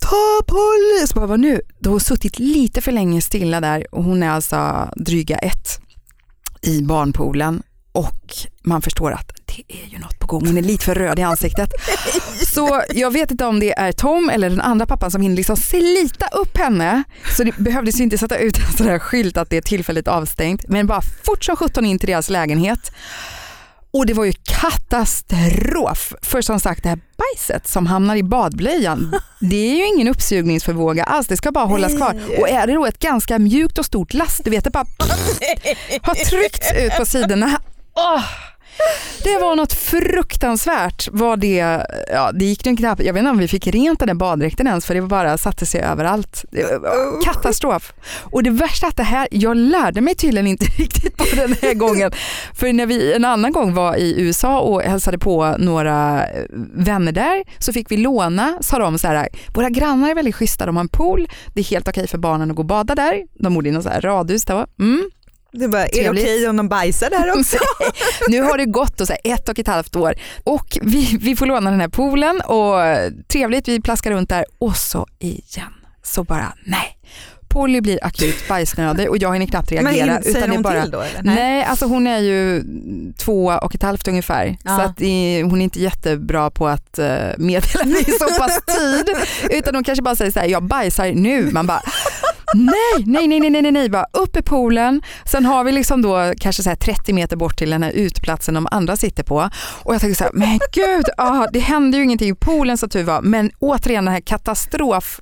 ta 0.00 0.40
Polly! 0.46 1.06
Så 1.06 1.14
bara, 1.14 1.26
vad 1.26 1.40
nu? 1.40 1.60
Då 1.78 1.90
har 1.90 1.92
hon 1.92 2.00
suttit 2.00 2.38
lite 2.38 2.80
för 2.80 2.92
länge 2.92 3.20
stilla 3.20 3.60
där 3.60 3.94
och 3.94 4.04
hon 4.04 4.22
är 4.22 4.30
alltså 4.30 4.88
dryga 4.96 5.36
ett 5.36 5.80
i 6.62 6.82
barnpoolen 6.82 7.62
och 7.92 8.34
man 8.62 8.82
förstår 8.82 9.12
att 9.12 9.32
det 9.46 9.62
är 9.68 9.86
ju 9.86 9.98
något 9.98 10.18
på 10.18 10.26
gång. 10.26 10.46
Hon 10.46 10.58
är 10.58 10.62
lite 10.62 10.84
för 10.84 10.94
röd 10.94 11.18
i 11.18 11.22
ansiktet. 11.22 11.70
Så 12.46 12.82
jag 12.94 13.10
vet 13.10 13.30
inte 13.30 13.44
om 13.44 13.60
det 13.60 13.78
är 13.78 13.92
Tom 13.92 14.30
eller 14.30 14.50
den 14.50 14.60
andra 14.60 14.86
pappan 14.86 15.10
som 15.10 15.22
hinner 15.22 15.36
liksom 15.36 15.56
slita 15.56 16.26
upp 16.26 16.56
henne. 16.56 17.02
Så 17.36 17.44
det 17.44 17.56
behövdes 17.56 18.00
ju 18.00 18.04
inte 18.04 18.18
sätta 18.18 18.36
ut 18.38 18.58
en 18.58 18.76
sån 18.76 18.86
där 18.86 18.98
skylt 18.98 19.36
att 19.36 19.50
det 19.50 19.56
är 19.56 19.60
tillfälligt 19.60 20.08
avstängt. 20.08 20.68
Men 20.68 20.86
bara 20.86 21.02
fort 21.24 21.44
som 21.44 21.56
sjutton 21.56 21.84
in 21.86 21.98
till 21.98 22.08
deras 22.08 22.30
lägenhet. 22.30 22.92
Och 23.92 24.06
det 24.06 24.14
var 24.14 24.24
ju 24.24 24.32
katastrof. 24.44 26.14
För 26.22 26.42
som 26.42 26.60
sagt 26.60 26.82
det 26.82 26.88
här 26.88 26.98
bajset 27.16 27.68
som 27.68 27.86
hamnar 27.86 28.16
i 28.16 28.22
badblöjan, 28.22 29.14
det 29.40 29.56
är 29.56 29.76
ju 29.76 29.86
ingen 29.86 30.08
uppsugningsförmåga 30.08 31.04
alls. 31.04 31.26
Det 31.26 31.36
ska 31.36 31.52
bara 31.52 31.64
hållas 31.64 31.96
kvar. 31.96 32.20
Och 32.40 32.48
är 32.48 32.66
det 32.66 32.72
då 32.72 32.86
ett 32.86 32.98
ganska 32.98 33.38
mjukt 33.38 33.78
och 33.78 33.84
stort 33.84 34.14
last, 34.14 34.44
du 34.44 34.50
vet 34.50 34.64
det 34.64 34.70
bara 34.70 34.84
har 36.02 36.14
tryckts 36.14 36.72
ut 36.76 36.96
på 36.98 37.06
sidorna. 37.06 37.60
Åh, 38.00 38.22
det 39.24 39.38
var 39.38 39.56
något 39.56 39.72
fruktansvärt. 39.72 41.08
Var 41.12 41.36
det, 41.36 41.86
ja, 42.12 42.32
det 42.32 42.44
gick 42.44 42.64
nog 42.64 42.78
knappt, 42.78 43.02
jag 43.02 43.12
vet 43.12 43.20
inte 43.20 43.30
om 43.30 43.38
vi 43.38 43.48
fick 43.48 43.66
rent 43.66 43.98
den 43.98 44.08
där 44.08 44.14
baddräkten 44.14 44.66
ens 44.66 44.86
för 44.86 44.94
det 44.94 45.02
bara 45.02 45.38
satte 45.38 45.66
sig 45.66 45.80
överallt. 45.80 46.44
Det 46.50 46.78
var 46.78 47.22
Katastrof. 47.24 47.92
Och 48.20 48.42
det 48.42 48.50
värsta 48.50 48.86
är 48.86 48.90
att 48.90 48.96
det 48.96 49.02
här, 49.02 49.28
jag 49.30 49.56
lärde 49.56 50.00
mig 50.00 50.14
tydligen 50.14 50.46
inte 50.46 50.64
riktigt 50.78 51.16
på 51.16 51.24
den 51.36 51.54
här 51.62 51.74
gången. 51.74 52.12
För 52.54 52.72
när 52.72 52.86
vi 52.86 53.12
en 53.14 53.24
annan 53.24 53.52
gång 53.52 53.74
var 53.74 53.96
i 53.96 54.20
USA 54.20 54.60
och 54.60 54.82
hälsade 54.82 55.18
på 55.18 55.54
några 55.58 56.26
eh, 56.28 56.44
vänner 56.74 57.12
där 57.12 57.44
så 57.58 57.72
fick 57.72 57.90
vi 57.90 57.96
låna, 57.96 58.58
sa 58.60 58.78
de 58.78 58.98
så 58.98 59.06
här, 59.06 59.28
våra 59.54 59.70
grannar 59.70 60.10
är 60.10 60.14
väldigt 60.14 60.34
schyssta, 60.34 60.66
de 60.66 60.76
har 60.76 60.80
en 60.80 60.88
pool, 60.88 61.28
det 61.54 61.60
är 61.60 61.64
helt 61.64 61.88
okej 61.88 62.06
för 62.06 62.18
barnen 62.18 62.50
att 62.50 62.56
gå 62.56 62.62
och 62.62 62.66
bada 62.66 62.94
där. 62.94 63.22
De 63.38 63.54
bodde 63.54 63.68
i 63.68 63.72
något 63.72 63.86
radhus. 63.86 64.44
Då. 64.44 64.66
Mm. 64.78 65.10
Det 65.52 65.68
bara, 65.68 65.86
är 65.86 66.02
det 66.04 66.10
okej 66.10 66.48
om 66.48 66.56
de 66.56 66.68
bajsar 66.68 67.10
där 67.10 67.38
också? 67.38 67.56
Nu 68.28 68.40
har 68.42 68.58
det 68.58 68.64
gått 68.64 68.96
då 68.98 69.06
så 69.06 69.14
ett 69.24 69.48
och 69.48 69.58
ett 69.58 69.66
halvt 69.66 69.96
år 69.96 70.14
och 70.44 70.78
vi, 70.82 71.18
vi 71.20 71.36
får 71.36 71.46
låna 71.46 71.70
den 71.70 71.80
här 71.80 71.88
poolen 71.88 72.40
och 72.40 72.76
trevligt, 73.28 73.68
vi 73.68 73.80
plaskar 73.80 74.10
runt 74.10 74.28
där 74.28 74.44
och 74.58 74.76
så 74.76 75.06
igen 75.18 75.72
så 76.02 76.24
bara 76.24 76.52
nej. 76.64 76.96
Polly 77.48 77.80
blir 77.80 77.98
akut 78.04 78.48
bajsnödig 78.48 79.10
och 79.10 79.16
jag 79.18 79.32
hinner 79.32 79.46
knappt 79.46 79.70
Men 79.70 79.84
reagera. 79.84 80.16
in- 80.16 80.22
säger 80.22 80.42
är 80.42 80.48
hon 80.48 80.62
bara, 80.62 80.82
till 80.82 80.90
då 80.90 81.00
eller? 81.00 81.22
Nej, 81.22 81.64
alltså 81.64 81.86
hon 81.86 82.06
är 82.06 82.18
ju 82.18 82.62
två 83.18 83.46
och 83.46 83.74
ett 83.74 83.82
halvt 83.82 84.08
ungefär. 84.08 84.56
Ja. 84.64 84.76
Så 84.76 84.82
att 84.82 84.98
hon 85.50 85.60
är 85.60 85.64
inte 85.64 85.80
jättebra 85.80 86.50
på 86.50 86.68
att 86.68 86.98
uh, 86.98 87.04
meddela 87.38 87.84
mig 87.84 88.04
så 88.04 88.38
pass 88.38 88.60
tid. 88.78 89.16
Utan 89.50 89.74
hon 89.74 89.84
kanske 89.84 90.02
bara 90.02 90.16
säger 90.16 90.30
så 90.32 90.40
här, 90.40 90.46
jag 90.46 90.62
bajsar 90.62 91.12
nu. 91.12 91.50
Man 91.52 91.66
bara, 91.66 91.82
nej, 92.54 93.04
nej, 93.06 93.28
nej, 93.28 93.50
nej, 93.50 93.62
nej, 93.62 93.72
nej. 93.72 93.88
Bara 93.88 94.06
upp 94.12 94.36
i 94.36 94.42
poolen. 94.42 95.02
Sen 95.24 95.44
har 95.46 95.64
vi 95.64 95.72
liksom 95.72 96.02
då 96.02 96.32
kanske 96.40 96.62
så 96.62 96.68
här 96.68 96.76
30 96.76 97.12
meter 97.12 97.36
bort 97.36 97.56
till 97.58 97.70
den 97.70 97.82
här 97.82 97.90
utplatsen 97.90 98.54
de 98.54 98.68
andra 98.70 98.96
sitter 98.96 99.22
på. 99.22 99.50
Och 99.82 99.94
jag 99.94 100.00
tänker 100.00 100.16
så 100.16 100.24
här, 100.24 100.32
men 100.34 100.58
gud, 100.72 101.04
ah, 101.16 101.46
det 101.52 101.60
hände 101.60 101.96
ju 101.96 102.04
ingenting 102.04 102.30
i 102.30 102.34
poolen 102.34 102.78
så 102.78 102.88
tur 102.88 103.04
var. 103.04 103.22
Men 103.22 103.50
återigen 103.58 104.04
den 104.04 104.14
här 104.14 104.20
katastrof 104.20 105.20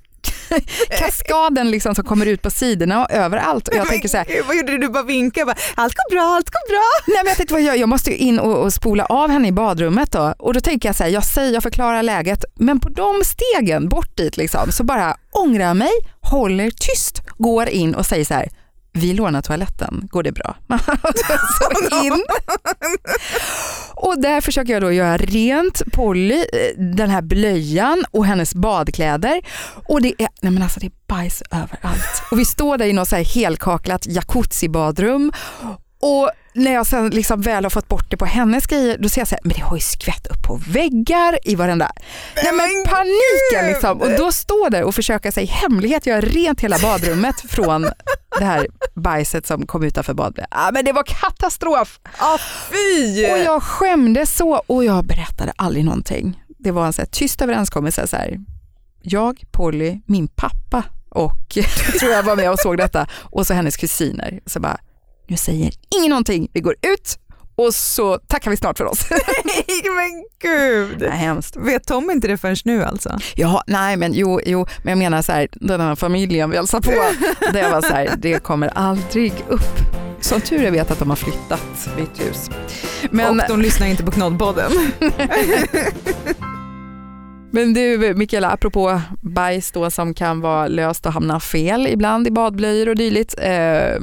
kaskaden 0.99 1.71
liksom 1.71 1.95
som 1.95 2.05
kommer 2.05 2.27
ut 2.27 2.43
på 2.43 2.51
sidorna 2.51 3.05
och 3.05 3.11
överallt. 3.11 3.69
Och 3.69 3.75
jag 3.75 3.89
tänker 3.89 4.09
så 4.09 4.17
här, 4.17 4.27
Men 4.29 4.47
vad 4.47 4.57
gjorde 4.57 4.73
du? 4.73 4.79
Du 4.79 4.89
bara 4.89 5.03
vinkade 5.03 5.47
bara, 5.47 5.57
allt 5.75 5.95
går 5.95 6.11
bra, 6.11 6.23
allt 6.23 6.51
går 6.51 6.69
bra. 6.69 7.15
Nej, 7.15 7.23
men 7.25 7.31
jag, 7.31 7.41
inte 7.41 7.55
vad 7.55 7.63
jag, 7.63 7.77
jag 7.77 7.89
måste 7.89 8.11
ju 8.11 8.17
in 8.17 8.39
och, 8.39 8.65
och 8.65 8.73
spola 8.73 9.05
av 9.05 9.31
henne 9.31 9.49
i 9.49 9.53
badrummet 9.53 10.13
då. 10.13 10.35
och 10.39 10.55
då 10.55 10.61
tänker 10.61 10.89
jag 10.89 10.97
så 10.97 11.03
här, 11.05 11.11
jag 11.11 11.25
säger, 11.25 11.55
jag 11.55 11.63
förklarar 11.63 12.03
läget, 12.03 12.45
men 12.55 12.81
på 12.81 12.89
de 12.89 13.23
stegen 13.25 13.89
bort 13.89 14.17
dit 14.17 14.37
liksom, 14.37 14.73
så 14.73 14.85
bara 14.85 15.17
ångrar 15.33 15.65
jag 15.65 15.77
mig, 15.77 15.93
håller 16.31 16.71
tyst, 16.71 17.23
går 17.39 17.69
in 17.69 17.95
och 17.95 18.07
säger 18.07 18.25
så 18.25 18.35
här, 18.35 18.49
vi 18.93 19.15
lånar 19.15 19.43
toaletten, 19.43 20.09
går 20.11 20.23
det 20.23 20.33
bra? 20.33 20.57
så 21.59 21.97
in. 22.05 22.25
Och 23.95 24.21
där 24.21 24.41
försöker 24.41 24.73
jag 24.73 24.83
då 24.83 24.93
göra 24.93 25.17
rent 25.17 25.83
Polly, 25.93 26.39
eh, 26.39 26.79
den 26.97 27.11
här 27.11 27.23
blöjan 27.23 28.05
och 28.11 28.27
hennes 28.27 28.55
badkläder. 28.55 29.41
Och 29.89 30.03
det 30.03 30.15
är, 30.19 30.29
nej 30.41 30.53
men 30.53 30.63
alltså 30.63 30.81
det 30.81 30.87
är 30.87 30.93
bajs 31.07 31.43
överallt. 31.51 32.23
Och 32.31 32.39
vi 32.39 32.45
står 32.45 32.79
där 32.79 32.87
i 32.87 32.93
något 32.93 33.09
så 33.09 33.17
här 33.17 33.25
helkaklat 33.25 34.07
jacuzzi-badrum 34.07 35.33
och 36.01 36.31
när 36.59 36.73
jag 36.73 36.87
sen 36.87 37.11
liksom 37.11 37.41
väl 37.41 37.65
har 37.65 37.71
fått 37.71 37.89
bort 37.89 38.11
det 38.11 38.17
på 38.17 38.25
hennes 38.25 38.67
grejer, 38.67 38.99
då 38.99 39.09
ser 39.09 39.21
jag 39.21 39.29
så 39.29 39.35
här, 39.35 39.41
men 39.45 39.53
det 39.57 39.63
har 39.63 39.77
ju 39.77 39.81
skvätt 39.81 40.27
upp 40.27 40.43
på 40.47 40.61
väggar 40.69 41.39
i 41.45 41.55
varenda... 41.55 41.93
Nej 42.43 42.53
men 42.53 42.69
paniken 42.87 43.73
liksom. 43.73 44.01
Och 44.01 44.11
då 44.19 44.33
står 44.33 44.71
där 44.71 44.83
och 44.83 44.95
försöka 44.95 45.33
sig 45.33 45.47
hemlighet 45.47 46.07
göra 46.07 46.21
rent 46.21 46.61
hela 46.61 46.79
badrummet 46.79 47.41
från 47.49 47.83
det 48.39 48.45
här 48.45 48.67
bajset 48.95 49.47
som 49.47 49.67
kom 49.67 49.83
utanför 49.83 50.15
badrummet. 50.15 50.49
Ja, 50.51 50.71
men 50.73 50.85
det 50.85 50.93
var 50.93 51.03
katastrof. 51.03 52.01
Ah, 52.19 52.39
fy! 52.71 53.27
Och 53.33 53.39
jag 53.39 53.63
skämdes 53.63 54.37
så 54.37 54.63
och 54.67 54.85
jag 54.85 55.05
berättade 55.05 55.53
aldrig 55.57 55.85
någonting. 55.85 56.45
Det 56.59 56.71
var 56.71 56.87
en 56.87 56.93
så 56.93 57.03
här 57.03 57.07
tyst 57.07 57.43
överenskommelse. 57.43 58.07
Så 58.07 58.17
här, 58.17 58.39
jag, 59.03 59.45
Polly, 59.51 60.01
min 60.07 60.29
pappa 60.29 60.85
och 61.09 61.49
tror 62.01 62.13
jag 62.13 62.23
var 62.23 62.37
med 62.37 62.51
och 62.51 62.59
såg 62.59 62.77
detta 62.77 63.07
och 63.13 63.47
så 63.47 63.55
hennes 63.55 63.77
kusiner. 63.77 64.41
Så 64.47 64.61
bara, 64.61 64.79
nu 65.29 65.37
säger 65.37 65.73
ingen 65.99 66.11
någonting, 66.11 66.51
vi 66.53 66.61
går 66.61 66.75
ut 66.83 67.19
och 67.57 67.75
så 67.75 68.19
tackar 68.19 68.51
vi 68.51 68.57
snart 68.57 68.79
för 68.79 68.85
oss. 68.85 69.07
men 69.97 70.25
gud. 70.43 70.99
Det 70.99 71.07
är 71.07 71.11
hemskt. 71.11 71.57
Vet 71.57 71.87
Tom 71.87 72.11
inte 72.11 72.29
det 72.29 72.37
förrän 72.37 72.57
nu 72.65 72.85
alltså? 72.85 73.19
Ja, 73.35 73.63
nej 73.67 73.97
men 73.97 74.13
jo, 74.15 74.41
jo, 74.47 74.67
men 74.83 74.91
jag 74.91 74.99
menar 74.99 75.23
så 75.23 75.33
här, 75.33 75.49
den 75.53 75.81
här 75.81 75.95
familjen 75.95 76.51
vi 76.51 76.57
hälsar 76.57 76.81
på, 76.81 76.91
det 77.53 77.71
var 77.71 77.83
så 77.83 77.95
här, 77.95 78.15
det 78.19 78.43
kommer 78.43 78.69
aldrig 78.69 79.33
upp. 79.49 79.79
Som 80.21 80.41
tur 80.41 80.65
är 80.65 80.71
vet 80.71 80.91
att 80.91 80.99
de 80.99 81.11
har 81.11 81.17
flyttat 81.17 81.89
mitt 81.97 82.21
hus. 82.21 82.51
Men, 83.11 83.41
Och 83.41 83.47
de 83.49 83.63
lyssnar 83.63 83.87
inte 83.87 84.05
på 84.05 84.11
Knoddpodden. 84.11 84.73
Men 87.51 87.75
du 87.75 88.15
Mikaela, 88.17 88.51
apropå 88.51 89.01
bajs 89.21 89.73
då 89.73 89.91
som 89.91 90.15
kan 90.15 90.41
vara 90.41 90.67
löst 90.69 91.07
och 91.07 91.13
hamna 91.13 91.41
fel 91.41 91.87
ibland 91.87 92.27
i 92.27 92.31
badblöjor 92.31 92.89
och 92.89 92.97
dylikt. 92.97 93.35
Eh, 93.39 93.53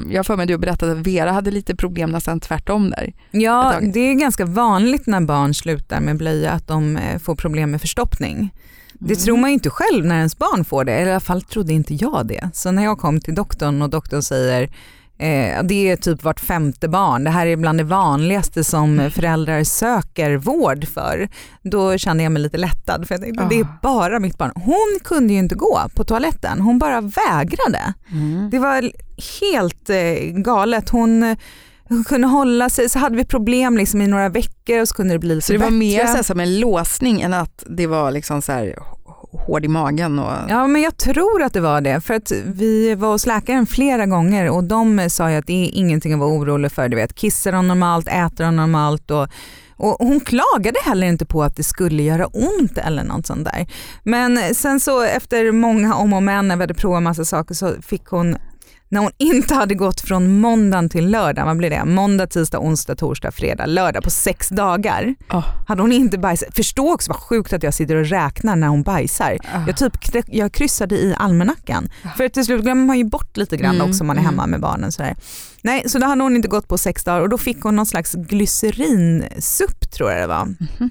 jag 0.09 0.25
för 0.25 0.35
mig 0.35 0.45
du 0.45 0.57
berättade 0.57 0.91
att 0.91 1.07
Vera 1.07 1.31
hade 1.31 1.51
lite 1.51 1.75
problem 1.75 2.09
nästan 2.09 2.39
tvärtom 2.39 2.89
där. 2.89 3.13
Ja, 3.31 3.73
det 3.93 3.99
är 3.99 4.13
ganska 4.13 4.45
vanligt 4.45 5.07
när 5.07 5.21
barn 5.21 5.53
slutar 5.53 5.99
med 5.99 6.17
blöja 6.17 6.51
att 6.51 6.67
de 6.67 6.97
eh, 6.97 7.19
får 7.19 7.35
problem 7.35 7.71
med 7.71 7.81
förstoppning. 7.81 8.53
Det 8.93 9.13
Mm. 9.13 9.23
tror 9.23 9.37
man 9.37 9.49
ju 9.49 9.53
inte 9.53 9.69
själv 9.69 10.05
när 10.05 10.17
ens 10.17 10.37
barn 10.37 10.65
får 10.65 10.83
det, 10.83 10.93
eller 10.93 11.07
i 11.07 11.11
alla 11.11 11.19
fall 11.19 11.41
trodde 11.41 11.73
inte 11.73 11.93
jag 11.93 12.27
det. 12.27 12.49
Så 12.53 12.71
när 12.71 12.83
jag 12.83 12.97
kom 12.97 13.21
till 13.21 13.35
doktorn 13.35 13.81
och 13.81 13.89
doktorn 13.89 14.21
säger 14.21 14.69
eh, 15.17 15.63
det 15.63 15.89
är 15.89 15.95
typ 15.95 16.23
vart 16.23 16.39
femte 16.39 16.87
barn, 16.87 17.23
det 17.23 17.29
här 17.29 17.47
är 17.47 17.55
bland 17.55 17.77
det 17.79 17.83
vanligaste 17.83 18.63
som 18.63 19.11
föräldrar 19.13 19.63
söker 19.63 20.37
vård 20.37 20.87
för. 20.87 21.29
Då 21.61 21.97
kände 21.97 22.23
jag 22.23 22.31
mig 22.31 22.41
lite 22.41 22.57
lättad 22.57 23.07
för 23.07 23.13
jag 23.15 23.21
tänkte 23.21 23.43
Ah. 23.43 23.47
det 23.49 23.59
är 23.59 23.67
bara 23.81 24.19
mitt 24.19 24.37
barn. 24.37 24.51
Hon 24.55 24.99
kunde 25.03 25.33
ju 25.33 25.39
inte 25.39 25.55
gå 25.55 25.81
på 25.95 26.03
toaletten, 26.03 26.61
hon 26.61 26.79
bara 26.79 27.01
vägrade. 27.01 27.93
Mm. 28.11 28.49
Det 28.49 28.59
var 28.59 28.91
helt 29.41 29.89
eh, 29.89 30.31
galet. 30.41 30.89
Hon, 30.89 31.35
hon 31.89 32.03
kunde 32.03 32.27
hålla 32.27 32.69
sig, 32.69 32.89
så 32.89 32.99
hade 32.99 33.15
vi 33.17 33.25
problem 33.25 33.77
liksom 33.77 34.01
i 34.01 34.07
några 34.07 34.29
veckor 34.29 34.81
och 34.81 34.87
så 34.87 34.95
kunde 34.95 35.13
det 35.13 35.19
bli 35.19 35.35
lite 35.35 35.47
Så 35.47 35.53
det 35.53 35.59
var 35.59 35.65
bättre. 35.65 35.77
mer 35.77 36.07
så 36.17 36.23
som 36.23 36.39
en 36.39 36.59
låsning 36.59 37.21
än 37.21 37.33
att 37.33 37.63
det 37.69 37.87
var 37.87 38.11
liksom 38.11 38.41
så 38.41 38.51
här 38.51 38.75
hård 39.35 39.65
i 39.65 39.67
magen. 39.67 40.19
Och... 40.19 40.31
Ja 40.49 40.67
men 40.67 40.81
jag 40.81 40.97
tror 40.97 41.43
att 41.43 41.53
det 41.53 41.61
var 41.61 41.81
det 41.81 42.01
för 42.01 42.13
att 42.13 42.31
vi 42.45 42.95
var 42.95 43.11
hos 43.11 43.25
läkaren 43.25 43.65
flera 43.65 44.05
gånger 44.05 44.49
och 44.51 44.63
de 44.63 45.09
sa 45.09 45.31
ju 45.31 45.37
att 45.37 45.47
det 45.47 45.65
är 45.65 45.69
ingenting 45.73 46.13
att 46.13 46.19
vara 46.19 46.29
orolig 46.29 46.71
för. 46.71 46.89
Du 46.89 46.95
vet, 46.95 47.15
kissar 47.15 47.53
hon 47.53 47.67
normalt, 47.67 48.07
äter 48.07 48.45
hon 48.45 48.55
normalt 48.55 49.11
och, 49.11 49.27
Och 49.77 49.95
hon 49.99 50.19
klagade 50.19 50.79
heller 50.85 51.07
inte 51.07 51.25
på 51.25 51.43
att 51.43 51.55
det 51.55 51.63
skulle 51.63 52.03
göra 52.03 52.25
ont 52.25 52.77
eller 52.77 53.03
något 53.03 53.25
sånt 53.25 53.45
där. 53.45 53.67
Men 54.03 54.55
sen 54.55 54.79
så 54.79 55.01
efter 55.01 55.51
många 55.51 55.95
om 55.95 56.13
och 56.13 56.23
men 56.23 56.47
när 56.47 56.55
vi 56.55 56.63
hade 56.63 56.73
provat 56.73 57.03
massa 57.03 57.25
saker 57.25 57.55
så 57.55 57.73
fick 57.81 58.05
hon 58.05 58.37
när 58.89 59.01
hon 59.01 59.11
inte 59.17 59.55
hade 59.55 59.75
gått 59.75 60.01
från 60.01 60.39
måndagen 60.39 60.89
till 60.89 61.09
lördag, 61.09 61.45
vad 61.45 61.57
blir 61.57 61.69
det? 61.69 61.85
Måndag, 61.85 62.27
tisdag, 62.27 62.59
onsdag, 62.59 62.95
torsdag, 62.95 63.31
fredag, 63.31 63.65
lördag 63.65 64.03
på 64.03 64.09
sex 64.09 64.49
dagar. 64.49 65.15
Oh. 65.29 65.45
Hade 65.67 65.81
hon 65.81 65.91
inte 65.91 66.17
bajsat, 66.17 66.55
förstå 66.55 66.93
också 66.93 67.11
vad 67.11 67.19
sjukt 67.19 67.53
att 67.53 67.63
jag 67.63 67.73
sitter 67.73 67.95
och 67.95 68.05
räknar 68.05 68.55
när 68.55 68.67
hon 68.67 68.83
bajsar. 68.83 69.37
Oh. 69.43 69.63
Jag, 69.67 69.77
typ, 69.77 70.25
jag 70.27 70.51
kryssade 70.51 70.95
i 70.95 71.15
almanackan. 71.17 71.89
Oh. 72.05 72.15
För 72.15 72.29
till 72.29 72.45
slut 72.45 72.61
glömmer 72.63 72.85
man 72.85 72.97
ju 72.97 73.03
bort 73.03 73.37
lite 73.37 73.57
grann 73.57 73.75
mm, 73.75 73.89
också 73.89 74.03
om 74.03 74.07
man 74.07 74.17
är 74.17 74.21
hemma 74.21 74.43
mm. 74.43 74.51
med 74.51 74.61
barnen. 74.61 74.91
Så 74.91 75.03
här. 75.03 75.15
Nej, 75.61 75.83
så 75.89 75.99
då 75.99 76.05
hade 76.05 76.23
hon 76.23 76.35
inte 76.35 76.47
gått 76.47 76.67
på 76.67 76.77
sex 76.77 77.03
dagar 77.03 77.21
och 77.21 77.29
då 77.29 77.37
fick 77.37 77.61
hon 77.61 77.75
någon 77.75 77.85
slags 77.85 78.13
glycerinsupp 78.13 79.91
tror 79.91 80.11
jag 80.11 80.21
det 80.21 80.27
var. 80.27 80.41
Mm 80.41 80.57
-hmm 80.77 80.89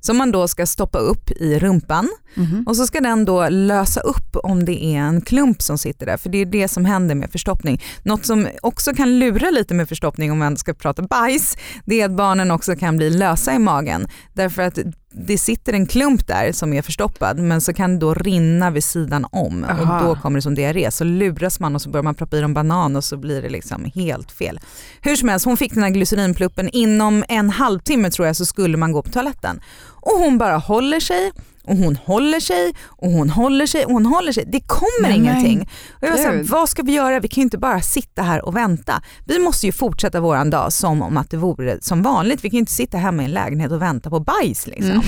som 0.00 0.16
man 0.16 0.32
då 0.32 0.48
ska 0.48 0.66
stoppa 0.66 0.98
upp 0.98 1.30
i 1.30 1.58
rumpan 1.58 2.08
mm. 2.36 2.64
och 2.66 2.76
så 2.76 2.86
ska 2.86 3.00
den 3.00 3.24
då 3.24 3.48
lösa 3.48 4.00
upp 4.00 4.36
om 4.36 4.64
det 4.64 4.84
är 4.84 4.98
en 4.98 5.20
klump 5.20 5.62
som 5.62 5.78
sitter 5.78 6.06
där, 6.06 6.16
för 6.16 6.28
det 6.28 6.38
är 6.38 6.46
det 6.46 6.68
som 6.68 6.84
händer 6.84 7.14
med 7.14 7.30
förstoppning. 7.30 7.82
Något 8.02 8.26
som 8.26 8.48
också 8.62 8.94
kan 8.94 9.18
lura 9.18 9.50
lite 9.50 9.74
med 9.74 9.88
förstoppning 9.88 10.32
om 10.32 10.38
man 10.38 10.56
ska 10.56 10.74
prata 10.74 11.02
bajs, 11.02 11.56
det 11.84 12.00
är 12.00 12.04
att 12.04 12.16
barnen 12.16 12.50
också 12.50 12.76
kan 12.76 12.96
bli 12.96 13.10
lösa 13.10 13.54
i 13.54 13.58
magen 13.58 14.08
därför 14.34 14.62
att 14.62 14.78
det 15.10 15.38
sitter 15.38 15.72
en 15.72 15.86
klump 15.86 16.26
där 16.26 16.52
som 16.52 16.72
är 16.72 16.82
förstoppad 16.82 17.38
men 17.38 17.60
så 17.60 17.72
kan 17.72 17.92
det 17.92 17.98
då 17.98 18.14
rinna 18.14 18.70
vid 18.70 18.84
sidan 18.84 19.26
om 19.32 19.64
Aha. 19.64 19.98
och 20.00 20.04
då 20.04 20.20
kommer 20.22 20.38
det 20.38 20.42
som 20.42 20.54
diarré. 20.54 20.90
Så 20.90 21.04
luras 21.04 21.60
man 21.60 21.74
och 21.74 21.82
så 21.82 21.90
börjar 21.90 22.04
man 22.04 22.14
proppa 22.14 22.36
i 22.36 22.40
dem 22.40 22.54
banan 22.54 22.96
och 22.96 23.04
så 23.04 23.16
blir 23.16 23.42
det 23.42 23.48
liksom 23.48 23.90
helt 23.94 24.32
fel. 24.32 24.60
Hur 25.00 25.16
som 25.16 25.28
helst, 25.28 25.44
hon 25.46 25.56
fick 25.56 25.74
den 25.74 25.82
här 25.82 25.90
glycerinpluppen. 25.90 26.68
Inom 26.68 27.24
en 27.28 27.50
halvtimme 27.50 28.10
tror 28.10 28.26
jag 28.26 28.36
så 28.36 28.46
skulle 28.46 28.76
man 28.76 28.92
gå 28.92 29.02
på 29.02 29.10
toaletten. 29.10 29.60
Och 30.08 30.18
hon 30.18 30.38
bara 30.38 30.56
håller 30.56 31.00
sig 31.00 31.32
och 31.68 31.76
hon 31.76 31.96
håller 31.96 32.40
sig 32.40 32.74
och 32.86 33.10
hon 33.10 33.30
håller 33.30 33.66
sig 33.66 33.84
och 33.84 33.92
hon 33.92 34.06
håller 34.06 34.32
sig. 34.32 34.44
Det 34.46 34.60
kommer 34.60 35.08
nej, 35.08 35.16
ingenting. 35.16 35.60
Och 35.90 36.02
jag 36.02 36.10
var 36.10 36.16
så 36.16 36.28
här, 36.28 36.42
vad 36.42 36.68
ska 36.68 36.82
vi 36.82 36.92
göra? 36.92 37.20
Vi 37.20 37.28
kan 37.28 37.40
ju 37.40 37.44
inte 37.44 37.58
bara 37.58 37.80
sitta 37.80 38.22
här 38.22 38.44
och 38.44 38.56
vänta. 38.56 39.02
Vi 39.26 39.38
måste 39.38 39.66
ju 39.66 39.72
fortsätta 39.72 40.20
våran 40.20 40.50
dag 40.50 40.72
som 40.72 41.02
om 41.02 41.16
att 41.16 41.30
det 41.30 41.36
vore 41.36 41.78
som 41.80 42.02
vanligt. 42.02 42.44
Vi 42.44 42.50
kan 42.50 42.56
ju 42.56 42.60
inte 42.60 42.72
sitta 42.72 42.98
hemma 42.98 43.22
i 43.22 43.24
en 43.24 43.30
lägenhet 43.30 43.72
och 43.72 43.82
vänta 43.82 44.10
på 44.10 44.20
bajs. 44.20 44.66
Liksom. 44.66 44.90
Mm. 44.90 45.02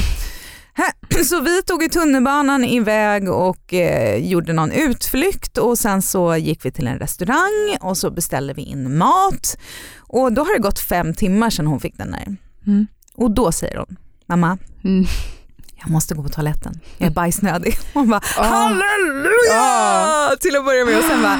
Så 1.25 1.41
vi 1.41 1.63
tog 1.63 1.83
i 1.83 1.89
tunnelbanan 1.89 2.65
iväg 2.65 3.31
och 3.31 3.75
eh, 3.75 4.17
gjorde 4.17 4.53
någon 4.53 4.73
utflykt 4.73 5.59
och 5.59 5.79
sen 5.79 6.03
så 6.03 6.37
gick 6.37 6.65
vi 6.65 6.71
till 6.71 6.87
en 6.87 6.99
restaurang 6.99 7.77
och 7.81 7.97
så 7.97 8.11
beställde 8.11 8.53
vi 8.53 8.63
in 8.63 8.99
mat. 8.99 9.59
Och 9.99 10.33
då 10.33 10.43
har 10.43 10.57
det 10.57 10.63
gått 10.63 10.79
fem 10.79 11.15
timmar 11.15 11.51
sedan 11.51 11.67
hon 11.67 11.81
fick 11.81 11.97
den 11.97 12.11
där. 12.11 12.37
Mm. 12.67 12.87
Och 13.15 13.31
då 13.31 13.53
säger 13.53 13.77
hon, 13.77 13.97
mamma, 14.31 14.59
mm 14.85 15.07
jag 15.83 15.91
måste 15.91 16.15
gå 16.15 16.23
på 16.23 16.29
toaletten, 16.29 16.81
jag 16.99 17.07
är 17.07 17.11
bajsnödig. 17.11 17.79
Hon 17.95 18.09
bara 18.09 18.21
oh. 18.39 18.45
halleluja 18.45 20.33
oh. 20.33 20.39
till 20.39 20.57
att 20.57 20.65
börja 20.65 20.85
med 20.85 20.99
och 20.99 21.05
sen 21.05 21.23
bara 21.23 21.39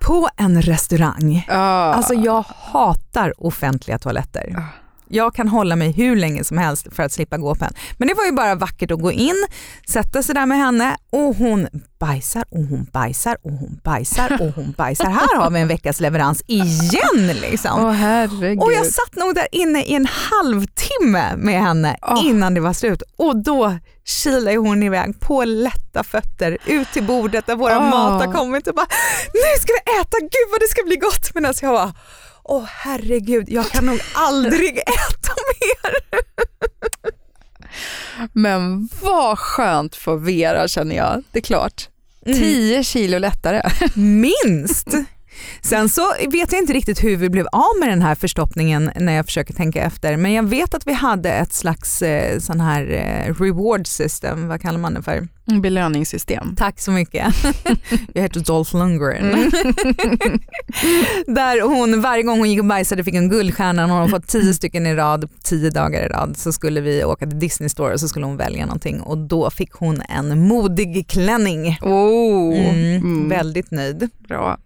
på 0.00 0.28
en 0.36 0.62
restaurang. 0.62 1.46
Oh. 1.48 1.56
Alltså 1.56 2.14
jag 2.14 2.44
hatar 2.48 3.46
offentliga 3.46 3.98
toaletter. 3.98 4.64
Jag 5.12 5.34
kan 5.34 5.48
hålla 5.48 5.76
mig 5.76 5.92
hur 5.92 6.16
länge 6.16 6.44
som 6.44 6.58
helst 6.58 6.86
för 6.92 7.02
att 7.02 7.12
slippa 7.12 7.38
gå 7.38 7.54
på 7.54 7.64
en. 7.64 7.74
Men 7.98 8.08
det 8.08 8.14
var 8.14 8.24
ju 8.24 8.32
bara 8.32 8.54
vackert 8.54 8.90
att 8.90 9.00
gå 9.00 9.12
in, 9.12 9.46
sätta 9.88 10.22
sig 10.22 10.34
där 10.34 10.46
med 10.46 10.58
henne 10.58 10.96
och 11.10 11.36
hon 11.36 11.68
bajsar 12.00 12.44
och 12.50 12.62
hon 12.62 12.86
bajsar 12.92 13.36
och 13.42 13.52
hon 13.52 13.80
bajsar 13.84 14.38
och 14.40 14.54
hon 14.54 14.74
bajsar. 14.76 15.10
Här 15.10 15.36
har 15.36 15.50
vi 15.50 15.60
en 15.60 15.68
veckas 15.68 16.00
leverans 16.00 16.42
igen 16.46 17.26
liksom. 17.40 17.84
Oh, 17.84 18.64
och 18.64 18.72
jag 18.72 18.86
satt 18.86 19.16
nog 19.16 19.34
där 19.34 19.46
inne 19.52 19.84
i 19.84 19.94
en 19.94 20.06
halvtimme 20.06 21.36
med 21.36 21.62
henne 21.62 21.96
oh. 22.02 22.26
innan 22.26 22.54
det 22.54 22.60
var 22.60 22.72
slut 22.72 23.02
och 23.16 23.42
då 23.42 23.78
kilade 24.04 24.56
hon 24.56 24.82
iväg 24.82 25.20
på 25.20 25.44
lätta 25.44 26.04
fötter 26.04 26.58
ut 26.66 26.92
till 26.92 27.04
bordet 27.04 27.46
där 27.46 27.56
våra 27.56 27.78
oh. 27.78 27.90
mat 27.90 28.26
har 28.26 28.32
kommit 28.32 28.66
och 28.66 28.74
bara 28.74 28.86
nu 29.34 29.60
ska 29.60 29.72
vi 29.72 30.00
äta, 30.00 30.18
gud 30.20 30.48
vad 30.50 30.60
det 30.60 30.68
ska 30.68 30.82
bli 30.84 30.96
gott. 30.96 31.46
Alltså 31.46 31.64
jag 31.64 31.74
bara 31.74 31.92
åh 32.50 32.64
herregud, 32.66 33.48
jag 33.48 33.66
kan 33.66 33.86
nog 33.86 34.00
aldrig 34.14 34.78
äta 34.78 35.34
mer. 35.60 36.20
Men 38.32 38.88
vad 39.02 39.38
skönt 39.38 39.96
för 39.96 40.16
Vera 40.16 40.68
känner 40.68 40.96
jag, 40.96 41.22
det 41.32 41.38
är 41.38 41.42
klart. 41.42 41.88
10 42.24 42.72
mm. 42.72 42.84
kilo 42.84 43.18
lättare. 43.18 43.62
Minst! 43.94 44.88
Sen 45.62 45.88
så 45.88 46.12
vet 46.30 46.52
jag 46.52 46.62
inte 46.62 46.72
riktigt 46.72 47.04
hur 47.04 47.16
vi 47.16 47.30
blev 47.30 47.46
av 47.52 47.78
med 47.80 47.88
den 47.88 48.02
här 48.02 48.14
förstoppningen 48.14 48.90
när 48.96 49.12
jag 49.12 49.26
försöker 49.26 49.54
tänka 49.54 49.82
efter 49.82 50.16
men 50.16 50.32
jag 50.32 50.42
vet 50.42 50.74
att 50.74 50.86
vi 50.86 50.92
hade 50.92 51.30
ett 51.32 51.52
slags 51.52 52.02
eh, 52.02 52.38
sån 52.38 52.60
här 52.60 52.90
eh, 52.90 53.34
reward 53.34 53.86
system, 53.86 54.48
vad 54.48 54.62
kallar 54.62 54.78
man 54.78 54.94
det 54.94 55.02
för? 55.02 55.28
Belöningssystem. 55.58 56.56
Tack 56.56 56.80
så 56.80 56.90
mycket. 56.90 57.34
jag 58.12 58.22
heter 58.22 58.40
Dolph 58.40 58.76
Lundgren. 58.76 59.24
Mm. 59.24 59.50
Där 61.26 61.62
hon 61.68 62.00
varje 62.00 62.22
gång 62.22 62.38
hon 62.38 62.50
gick 62.50 62.58
och 62.58 62.64
bajsade 62.64 63.04
fick 63.04 63.14
en 63.14 63.28
guldstjärna, 63.28 63.82
hon 63.82 63.90
har 63.90 64.08
fått 64.08 64.26
tio 64.26 64.54
stycken 64.54 64.86
i 64.86 64.94
rad, 64.94 65.28
tio 65.42 65.70
dagar 65.70 66.06
i 66.06 66.08
rad 66.08 66.36
så 66.36 66.52
skulle 66.52 66.80
vi 66.80 67.04
åka 67.04 67.26
till 67.26 67.38
Disney 67.38 67.68
Store 67.68 67.94
och 67.94 68.00
så 68.00 68.08
skulle 68.08 68.26
hon 68.26 68.36
välja 68.36 68.66
någonting 68.66 69.00
och 69.00 69.18
då 69.18 69.50
fick 69.50 69.72
hon 69.72 70.02
en 70.08 70.48
modig 70.48 71.08
klänning. 71.08 71.78
Oh. 71.82 72.58
Mm, 72.58 72.96
mm. 72.96 73.28
Väldigt 73.28 73.70
nöjd. 73.70 74.08
Bra. 74.18 74.58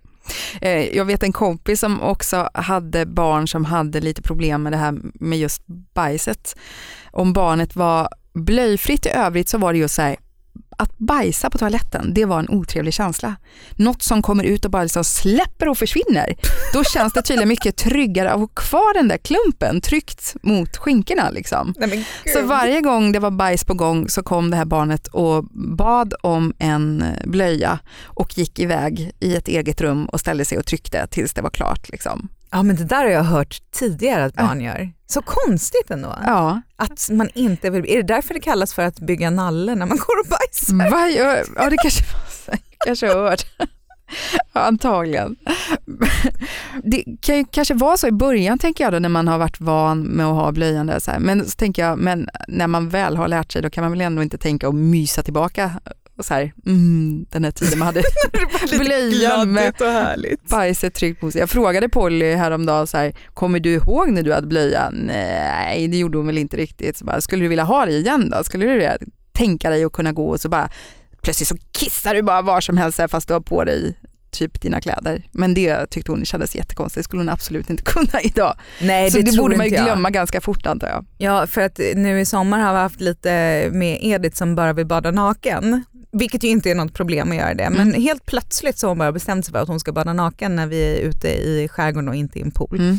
Eh, 0.60 0.96
jag 0.96 1.04
vet 1.04 1.22
en 1.22 1.32
kompis 1.32 1.80
som 1.80 2.02
också 2.02 2.48
hade 2.54 3.06
barn 3.06 3.48
som 3.48 3.64
hade 3.64 4.00
lite 4.00 4.22
problem 4.22 4.62
med 4.62 4.72
det 4.72 4.76
här 4.76 4.94
med 5.14 5.38
just 5.38 5.62
bajset. 5.94 6.56
Om 7.10 7.32
barnet 7.32 7.76
var 7.76 8.08
blöjfritt 8.34 9.06
i 9.06 9.08
övrigt 9.08 9.48
så 9.48 9.58
var 9.58 9.72
det 9.72 9.78
just 9.78 9.94
så 9.94 10.02
här, 10.02 10.16
att 10.78 10.98
bajsa 10.98 11.50
på 11.50 11.58
toaletten, 11.58 12.14
det 12.14 12.24
var 12.24 12.38
en 12.38 12.48
otrevlig 12.48 12.94
känsla. 12.94 13.36
Något 13.76 14.02
som 14.02 14.22
kommer 14.22 14.44
ut 14.44 14.64
och 14.64 14.70
bara 14.70 14.82
liksom 14.82 15.04
släpper 15.04 15.68
och 15.68 15.78
försvinner. 15.78 16.36
Då 16.72 16.84
känns 16.84 17.12
det 17.12 17.22
tydligen 17.22 17.48
mycket 17.48 17.76
tryggare 17.76 18.30
att 18.32 18.40
ha 18.40 18.46
kvar 18.46 18.94
den 18.94 19.08
där 19.08 19.16
klumpen 19.16 19.80
tryckt 19.80 20.36
mot 20.42 20.76
skinkorna. 20.76 21.30
Liksom. 21.30 21.74
Nej, 21.78 22.06
så 22.32 22.42
varje 22.42 22.80
gång 22.80 23.12
det 23.12 23.18
var 23.18 23.30
bajs 23.30 23.64
på 23.64 23.74
gång 23.74 24.08
så 24.08 24.22
kom 24.22 24.50
det 24.50 24.56
här 24.56 24.64
barnet 24.64 25.06
och 25.06 25.44
bad 25.76 26.14
om 26.22 26.54
en 26.58 27.04
blöja 27.24 27.78
och 28.04 28.38
gick 28.38 28.58
iväg 28.58 29.12
i 29.20 29.36
ett 29.36 29.48
eget 29.48 29.80
rum 29.80 30.06
och 30.06 30.20
ställde 30.20 30.44
sig 30.44 30.58
och 30.58 30.66
tryckte 30.66 31.06
tills 31.06 31.34
det 31.34 31.42
var 31.42 31.50
klart. 31.50 31.88
Liksom. 31.88 32.28
Ja 32.54 32.62
men 32.62 32.76
det 32.76 32.84
där 32.84 33.04
har 33.04 33.10
jag 33.10 33.22
hört 33.22 33.62
tidigare 33.72 34.24
att 34.24 34.34
barn 34.34 34.60
gör. 34.60 34.92
Så 35.06 35.22
konstigt 35.22 35.90
ändå. 35.90 36.18
Ja. 36.26 36.60
Att 36.76 37.08
man 37.10 37.28
inte 37.34 37.70
vill, 37.70 37.84
är 37.88 37.96
det 37.96 38.14
därför 38.14 38.34
det 38.34 38.40
kallas 38.40 38.74
för 38.74 38.82
att 38.82 39.00
bygga 39.00 39.30
nalle 39.30 39.74
när 39.74 39.86
man 39.86 39.98
går 39.98 40.20
och 40.20 40.26
bajsar? 40.28 40.90
Va? 40.90 41.08
Ja 41.56 41.70
det 41.70 41.76
kanske, 41.76 42.04
kanske 42.86 43.06
har 43.06 43.30
hört. 43.30 43.46
Antagligen. 44.52 45.36
Det 46.82 47.04
kan 47.20 47.36
ju 47.36 47.44
kanske 47.44 47.74
vara 47.74 47.96
så 47.96 48.06
i 48.06 48.12
början 48.12 48.58
tänker 48.58 48.84
jag 48.84 48.92
då 48.92 48.98
när 48.98 49.08
man 49.08 49.28
har 49.28 49.38
varit 49.38 49.60
van 49.60 50.02
med 50.02 50.26
att 50.26 50.34
ha 50.34 50.52
blöjan 50.52 50.86
där. 50.86 50.98
Så 50.98 51.10
här. 51.10 51.18
Men 51.18 51.44
så 51.44 51.50
tänker 51.50 51.82
jag, 51.82 51.98
men 51.98 52.28
när 52.48 52.66
man 52.66 52.88
väl 52.88 53.16
har 53.16 53.28
lärt 53.28 53.52
sig 53.52 53.62
då 53.62 53.70
kan 53.70 53.84
man 53.84 53.90
väl 53.90 54.00
ändå 54.00 54.22
inte 54.22 54.38
tänka 54.38 54.68
att 54.68 54.74
mysa 54.74 55.22
tillbaka 55.22 55.70
och 56.18 56.24
så 56.24 56.34
här, 56.34 56.52
mm, 56.66 57.26
den 57.30 57.44
här 57.44 57.50
tiden 57.50 57.78
man 57.78 57.86
hade 57.86 58.02
blöjan 58.78 59.52
med 59.52 59.74
och 59.80 59.86
härligt. 59.86 60.48
bajset 60.48 60.94
tryckt 60.94 61.20
på 61.20 61.30
sig. 61.30 61.40
Jag 61.40 61.50
frågade 61.50 61.88
Polly 61.88 62.34
häromdagen 62.34 62.86
så 62.86 62.96
här, 62.96 63.12
kommer 63.34 63.60
du 63.60 63.70
ihåg 63.74 64.10
när 64.10 64.22
du 64.22 64.32
hade 64.32 64.46
blöja? 64.46 64.90
Nej, 64.90 65.88
det 65.88 65.96
gjorde 65.96 66.18
hon 66.18 66.26
väl 66.26 66.38
inte 66.38 66.56
riktigt. 66.56 66.96
Så 66.96 67.04
bara, 67.04 67.20
skulle 67.20 67.44
du 67.44 67.48
vilja 67.48 67.64
ha 67.64 67.86
det 67.86 67.92
igen 67.92 68.30
då? 68.30 68.44
Skulle 68.44 68.66
du 68.66 68.78
det? 68.78 68.98
tänka 69.34 69.70
dig 69.70 69.84
att 69.84 69.92
kunna 69.92 70.12
gå 70.12 70.28
och 70.28 70.40
så 70.40 70.48
bara 70.48 70.68
plötsligt 71.22 71.48
så 71.48 71.56
kissar 71.72 72.14
du 72.14 72.22
bara 72.22 72.42
var 72.42 72.60
som 72.60 72.76
helst 72.76 73.00
fast 73.08 73.28
du 73.28 73.34
har 73.34 73.40
på 73.40 73.64
dig 73.64 73.94
typ 74.30 74.60
dina 74.60 74.80
kläder. 74.80 75.22
Men 75.32 75.54
det 75.54 75.90
tyckte 75.90 76.12
hon 76.12 76.24
kändes 76.24 76.54
jättekonstigt, 76.54 76.98
det 77.00 77.02
skulle 77.04 77.20
hon 77.20 77.28
absolut 77.28 77.70
inte 77.70 77.82
kunna 77.86 78.20
idag. 78.22 78.54
Nej, 78.80 79.10
så 79.10 79.18
det, 79.18 79.30
det 79.30 79.36
borde 79.36 79.56
man 79.56 79.66
ju 79.66 79.72
glömma 79.76 80.08
jag. 80.08 80.12
ganska 80.12 80.40
fort 80.40 80.66
antar 80.66 80.88
jag. 80.88 81.06
Ja, 81.18 81.46
för 81.46 81.60
att 81.60 81.80
nu 81.94 82.20
i 82.20 82.26
sommar 82.26 82.58
har 82.58 82.72
vi 82.72 82.78
haft 82.78 83.00
lite 83.00 83.30
med 83.72 83.98
Edith 84.02 84.36
som 84.36 84.54
bara 84.54 84.72
vill 84.72 84.86
bada 84.86 85.10
naken. 85.10 85.84
Vilket 86.14 86.42
ju 86.42 86.48
inte 86.48 86.70
är 86.70 86.74
något 86.74 86.94
problem 86.94 87.30
att 87.30 87.36
göra 87.36 87.54
det, 87.54 87.70
men 87.70 87.88
mm. 87.88 88.02
helt 88.02 88.26
plötsligt 88.26 88.78
så 88.78 88.86
har 88.86 88.88
hon 88.88 88.98
bara 88.98 89.12
bestämt 89.12 89.44
sig 89.44 89.52
för 89.52 89.58
att 89.58 89.68
hon 89.68 89.80
ska 89.80 89.92
bada 89.92 90.12
naken 90.12 90.56
när 90.56 90.66
vi 90.66 90.82
är 90.82 90.96
ute 90.96 91.28
i 91.28 91.68
skärgården 91.68 92.08
och 92.08 92.14
inte 92.14 92.38
i 92.38 92.42
en 92.42 92.50
pool. 92.50 92.78
Mm. 92.78 92.98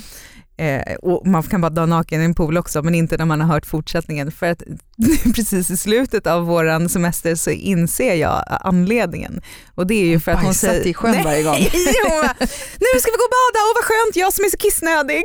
Eh, 0.57 0.95
och 0.95 1.27
man 1.27 1.43
kan 1.43 1.61
bada 1.61 1.85
naken 1.85 2.21
i 2.21 2.25
en 2.25 2.35
pool 2.35 2.57
också 2.57 2.83
men 2.83 2.95
inte 2.95 3.17
när 3.17 3.25
man 3.25 3.41
har 3.41 3.47
hört 3.47 3.65
fortsättningen 3.65 4.31
för 4.31 4.45
att 4.45 4.63
precis 5.35 5.69
i 5.69 5.77
slutet 5.77 6.27
av 6.27 6.45
våran 6.45 6.89
semester 6.89 7.35
så 7.35 7.49
inser 7.49 8.15
jag 8.15 8.43
anledningen. 8.47 9.41
Och 9.75 9.87
det 9.87 9.95
är 9.95 10.05
ju 10.05 10.19
för 10.19 10.31
att 10.31 10.43
hon 10.43 10.53
säger... 10.53 10.87
i 10.87 10.93
sjön 10.93 11.23
varje 11.23 11.43
gång. 11.43 11.57
nu 12.79 12.99
ska 12.99 13.11
vi 13.11 13.17
gå 13.17 13.25
och 13.25 13.35
bada, 13.39 13.59
åh 13.65 13.73
vad 13.75 13.83
skönt, 13.83 14.15
jag 14.15 14.33
som 14.33 14.45
är 14.45 14.49
så 14.49 14.57
kissnödig. 14.57 15.23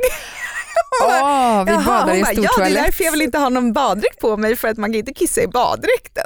Åh, 1.03 1.63
vi 1.65 1.71
Jaha, 1.71 1.83
badar 1.85 2.15
i 2.15 2.21
bara, 2.21 2.31
stor 2.31 2.43
ja 2.45 2.51
det 2.57 2.61
är 2.61 2.65
toalett. 2.65 2.85
därför 2.85 3.03
jag 3.03 3.11
vill 3.11 3.21
inte 3.21 3.37
ha 3.37 3.49
någon 3.49 3.73
baddräkt 3.73 4.19
på 4.19 4.37
mig 4.37 4.55
för 4.55 4.67
att 4.67 4.77
man 4.77 4.89
kan 4.91 4.99
inte 4.99 5.13
kissa 5.13 5.41
i 5.41 5.47
baddräkten. 5.47 6.23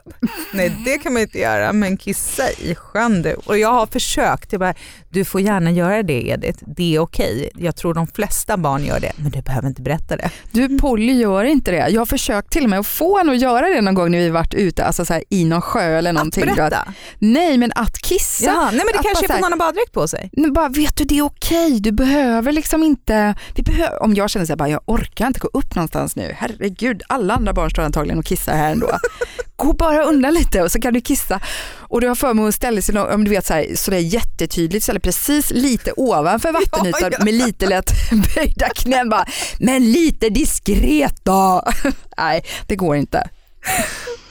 Nej 0.54 0.78
det 0.86 0.98
kan 0.98 1.14
man 1.14 1.22
inte 1.22 1.40
göra 1.40 1.74
men 1.74 1.98
kissa 1.98 2.52
i 2.52 2.76
sjön 2.76 3.22
du. 3.22 3.34
Och 3.34 3.58
jag 3.58 3.72
har 3.74 3.86
försökt, 3.88 4.52
jag 4.52 4.60
bara, 4.60 4.74
du 5.10 5.26
får 5.26 5.42
gärna 5.42 5.72
göra 5.72 6.04
det 6.04 6.28
Edith, 6.28 6.64
det 6.68 6.96
är 6.96 7.00
okej. 7.00 7.50
Jag 7.56 7.76
tror 7.76 7.94
de 7.94 8.08
flesta 8.08 8.58
barn 8.58 8.86
gör 8.86 9.00
det 9.00 9.12
men 9.16 9.32
du 9.32 9.42
behöver 9.42 9.68
inte 9.68 9.82
berätta 9.82 10.18
det. 10.18 10.30
Du 10.52 10.78
Polly 10.78 11.14
gör 11.14 11.44
inte 11.44 11.72
det. 11.72 11.90
Jag 11.90 12.02
har 12.02 12.06
försökt 12.06 12.50
till 12.52 12.64
och 12.64 12.70
med 12.70 12.80
att 12.80 12.88
få 12.88 13.18
henne 13.18 13.32
att 13.32 13.42
göra 13.42 13.70
det 13.70 13.82
någon 13.82 13.94
gång 13.96 14.12
när 14.12 14.20
vi 14.20 14.30
varit 14.30 14.54
ute, 14.54 14.86
alltså 14.86 15.06
så 15.06 15.14
här, 15.14 15.24
i 15.30 15.46
någon 15.46 15.62
sjö 15.62 15.98
eller 15.98 16.10
Att 16.10 16.14
någonting. 16.16 16.46
berätta? 16.46 16.94
Nej 17.20 17.58
men 17.58 17.72
att 17.76 17.98
kissa. 17.98 18.46
Jaha, 18.46 18.66
nej 18.66 18.78
men 18.78 18.88
det 18.94 19.00
Att 19.00 19.06
kanske 19.06 19.26
är 19.26 19.28
för 19.28 19.34
att 19.36 19.42
hon 19.42 19.52
har 19.52 19.60
baddräkt 19.60 19.92
på 19.92 20.08
sig. 20.08 20.30
Men 20.34 20.54
bara, 20.54 20.70
vet 20.70 20.96
du 20.98 21.04
det 21.04 21.18
är 21.18 21.22
okej, 21.26 21.80
du 21.80 21.92
behöver 21.92 22.52
liksom 22.52 22.84
inte, 22.84 23.36
vi 23.56 23.64
behöver, 23.64 24.04
om 24.04 24.14
jag 24.16 24.30
känner 24.36 24.46
så 24.46 24.52
här, 24.52 24.58
bara, 24.58 24.70
jag 24.70 24.82
orkar 24.86 25.28
inte 25.28 25.40
gå 25.40 25.50
upp 25.54 25.76
någonstans 25.76 26.16
nu, 26.16 26.32
herregud, 26.38 27.02
alla 27.08 27.34
andra 27.34 27.54
barn 27.54 27.70
står 27.72 27.84
antagligen 27.84 28.20
och 28.20 28.26
kissar 28.26 28.54
här 28.56 28.72
ändå. 28.72 29.00
Gå 29.56 29.74
bara 29.74 30.04
undan 30.04 30.34
lite 30.34 30.62
och 30.64 30.72
så 30.72 30.82
kan 30.82 30.94
du 30.94 31.02
kissa. 31.02 31.40
Och 31.78 32.02
du 32.02 32.08
har 32.08 32.16
för 32.16 32.34
mig 32.34 32.48
att 32.48 32.56
ställa 32.56 32.82
sig, 32.82 32.96
nå- 32.96 33.14
om 33.14 33.24
du 33.24 33.30
vet 33.32 33.46
så 33.46 33.54
här, 33.54 33.76
så 33.76 33.92
det 33.92 33.98
är 33.98 34.02
jättetydligt, 34.02 35.02
precis 35.04 35.52
lite 35.52 35.92
ovanför 35.98 36.52
vattenytan 36.52 37.02
Ja, 37.02 37.10
ja. 37.20 37.24
med 37.26 37.34
lite 37.34 37.66
lätt 37.66 37.92
böjda 38.36 38.70
knän 38.76 39.10
bara, 39.10 39.26
men 39.60 39.92
lite 39.92 40.30
diskret 40.30 41.26
då. 41.26 41.64
Nej, 42.18 42.46
det 42.68 42.76
går 42.76 42.96
inte. 42.96 43.30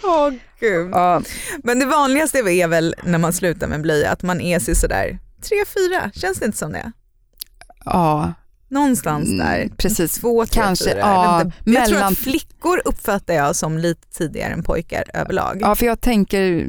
Åh 0.04 0.30
gud. 0.60 0.90
Ja. 0.92 1.22
Men 1.64 1.78
det 1.78 1.86
vanligaste 1.86 2.38
är 2.38 2.68
väl 2.68 2.94
när 3.02 3.18
man 3.18 3.32
slutar 3.32 3.66
med 3.66 3.80
blöja 3.82 4.10
att 4.10 4.22
man 4.22 4.40
är 4.40 4.58
sig 4.58 4.74
sådär 4.74 5.18
tre, 5.48 5.56
fyra, 5.74 6.10
känns 6.14 6.38
det 6.38 6.44
inte 6.46 6.58
som 6.58 6.72
det? 6.72 6.92
ja. 7.84 8.32
Någonstans 8.74 9.26
Mm, 9.28 9.38
där. 9.46 9.68
precis. 9.76 10.12
Två, 10.18 10.46
tre, 10.46 10.62
Kanske, 10.62 10.84
fyra. 10.90 10.98
ja, 10.98 11.40
inte. 11.42 11.52
jag 11.64 11.84
tror 11.86 11.94
mellan- 11.94 12.12
att 12.12 12.18
flickor 12.18 12.80
uppfattar 12.84 13.34
jag 13.34 13.56
som 13.56 13.78
lite 13.78 14.06
tidigare 14.18 14.52
än 14.52 14.62
pojkar 14.62 15.04
överlag. 15.14 15.58
Ja, 15.60 15.74
för 15.74 15.86
jag 15.86 16.00
tänker, 16.00 16.66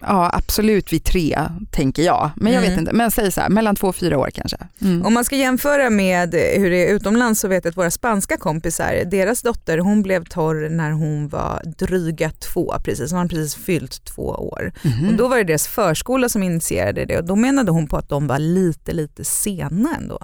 ja 0.00 0.30
absolut 0.32 0.92
vid 0.92 1.04
tre 1.04 1.38
tänker 1.70 2.02
jag. 2.02 2.30
Men 2.36 2.52
jag 2.52 2.62
Mm. 2.62 2.70
vet 2.70 2.80
inte, 2.80 2.92
men 2.92 3.10
säg 3.10 3.32
så 3.32 3.40
här, 3.40 3.48
mellan 3.48 3.76
två 3.76 3.86
och 3.88 3.96
fyra 3.96 4.18
år 4.18 4.30
kanske. 4.34 4.56
Mm. 4.82 5.06
Om 5.06 5.14
man 5.14 5.24
ska 5.24 5.36
jämföra 5.36 5.90
med 5.90 6.34
hur 6.34 6.70
det 6.70 6.88
är 6.88 6.94
utomlands 6.94 7.40
så 7.40 7.48
vet 7.48 7.64
jag 7.64 7.70
att 7.70 7.76
våra 7.76 7.90
spanska 7.90 8.36
kompisar, 8.36 9.02
deras 9.10 9.42
dotter 9.42 9.78
hon 9.78 10.02
blev 10.02 10.24
torr 10.24 10.68
när 10.68 10.90
hon 10.90 11.28
var 11.28 11.62
dryga 11.78 12.30
två 12.30 12.74
precis, 12.84 13.10
hon 13.10 13.18
hade 13.18 13.28
precis 13.30 13.54
fyllt 13.54 14.04
två 14.04 14.22
år. 14.26 14.72
Mhm. 14.84 15.08
Och 15.08 15.14
då 15.14 15.28
var 15.28 15.36
det 15.36 15.44
deras 15.44 15.66
förskola 15.66 16.28
som 16.28 16.42
initierade 16.42 17.04
det 17.04 17.18
och 17.18 17.24
då 17.24 17.36
menade 17.36 17.70
hon 17.70 17.86
på 17.86 17.96
att 17.96 18.08
de 18.08 18.26
var 18.26 18.38
lite 18.38 18.92
lite 18.92 19.24
sena 19.24 19.96
ändå. 19.98 20.18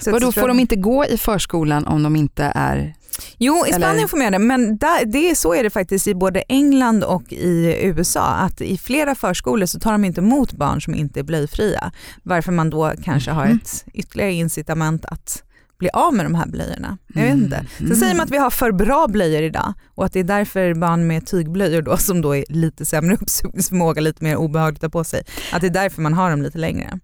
Så 0.00 0.10
Vadå, 0.10 0.32
får 0.40 0.48
de 0.48 0.60
inte 0.60 0.76
gå 0.76 1.04
i 1.06 1.18
förskolan 1.18 1.86
om 1.86 2.02
de 2.02 2.16
inte 2.16 2.52
är... 2.54 2.94
Jo, 3.38 3.66
i 3.66 3.70
Eller- 3.70 3.78
Spanien 3.86 4.08
får 4.08 4.16
man 4.16 4.24
göra 4.24 4.38
det, 4.38 4.44
men 4.44 4.76
där, 4.78 5.04
det 5.04 5.30
är, 5.30 5.34
så 5.34 5.54
är 5.54 5.62
det 5.62 5.70
faktiskt 5.70 6.06
i 6.06 6.14
både 6.14 6.40
England 6.48 7.04
och 7.04 7.32
i 7.32 7.78
USA. 7.82 8.24
Att 8.26 8.60
i 8.60 8.78
flera 8.78 9.14
förskolor 9.14 9.66
så 9.66 9.80
tar 9.80 9.92
de 9.92 10.04
inte 10.04 10.20
emot 10.20 10.52
barn 10.52 10.82
som 10.82 10.94
inte 10.94 11.20
är 11.20 11.24
blöjfria. 11.24 11.92
Varför 12.22 12.52
man 12.52 12.70
då 12.70 12.92
kanske 13.04 13.30
har 13.30 13.46
Mhm. 13.46 13.56
ett 13.62 13.84
ytterligare 13.94 14.32
incitament 14.32 15.04
att 15.04 15.42
bli 15.78 15.88
av 15.92 16.14
med 16.14 16.26
de 16.26 16.34
här 16.34 16.46
blöjorna. 16.46 16.98
Jag 17.14 17.22
vet 17.22 17.32
Mm. 17.32 17.44
inte. 17.44 17.66
Sen 17.78 17.96
säger 17.96 18.14
man 18.14 18.24
att 18.24 18.30
vi 18.30 18.36
har 18.38 18.50
för 18.50 18.72
bra 18.72 19.06
blöjor 19.08 19.42
idag 19.42 19.72
och 19.94 20.04
att 20.04 20.12
det 20.12 20.20
är 20.20 20.24
därför 20.24 20.74
barn 20.74 21.06
med 21.06 21.26
tygblöjor 21.26 21.82
då, 21.82 21.96
som 21.96 22.20
då 22.20 22.36
är 22.36 22.44
lite 22.48 22.84
sämre 22.84 23.14
uppsugningsförmåga, 23.20 24.00
lite 24.00 24.24
mer 24.24 24.36
obehagligt 24.36 24.84
att 24.84 24.92
på 24.92 25.04
sig, 25.04 25.22
att 25.52 25.60
det 25.60 25.66
är 25.66 25.70
därför 25.70 26.02
man 26.02 26.12
har 26.14 26.30
dem 26.30 26.42
lite 26.42 26.58
längre. 26.58 26.98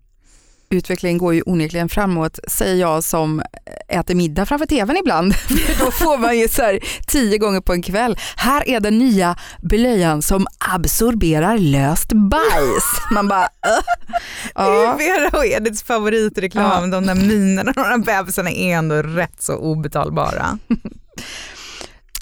Utvecklingen 0.72 1.18
går 1.18 1.34
ju 1.34 1.42
onekligen 1.46 1.88
framåt, 1.88 2.38
säger 2.48 2.76
jag 2.76 3.04
som 3.04 3.42
äter 3.88 4.14
middag 4.14 4.46
framför 4.46 4.66
tvn 4.66 4.96
ibland. 4.96 5.34
För 5.36 5.84
då 5.84 5.90
får 5.90 6.18
man 6.18 6.38
ju 6.38 6.48
så 6.48 6.62
här 6.62 6.78
tio 7.06 7.38
gånger 7.38 7.60
på 7.60 7.72
en 7.72 7.82
kväll. 7.82 8.18
Här 8.36 8.68
är 8.68 8.80
den 8.80 8.98
nya 8.98 9.36
blöjan 9.62 10.22
som 10.22 10.46
absorberar 10.74 11.58
löst 11.58 12.12
bajs. 12.12 12.84
Man 13.12 13.28
bara, 13.28 13.42
äh. 13.42 13.48
Det 14.44 14.52
ja. 14.54 14.92
är 14.92 14.98
Vera 14.98 15.38
och 15.38 15.46
Ediths 15.46 15.82
favoritreklam, 15.82 16.90
de 16.90 17.06
där 17.06 17.14
minerna 17.14 17.70
och 17.70 17.88
de 17.88 18.02
där 18.02 18.18
bebisarna 18.18 18.50
är 18.50 18.76
ändå 18.76 18.94
rätt 19.02 19.42
så 19.42 19.56
obetalbara. 19.56 20.58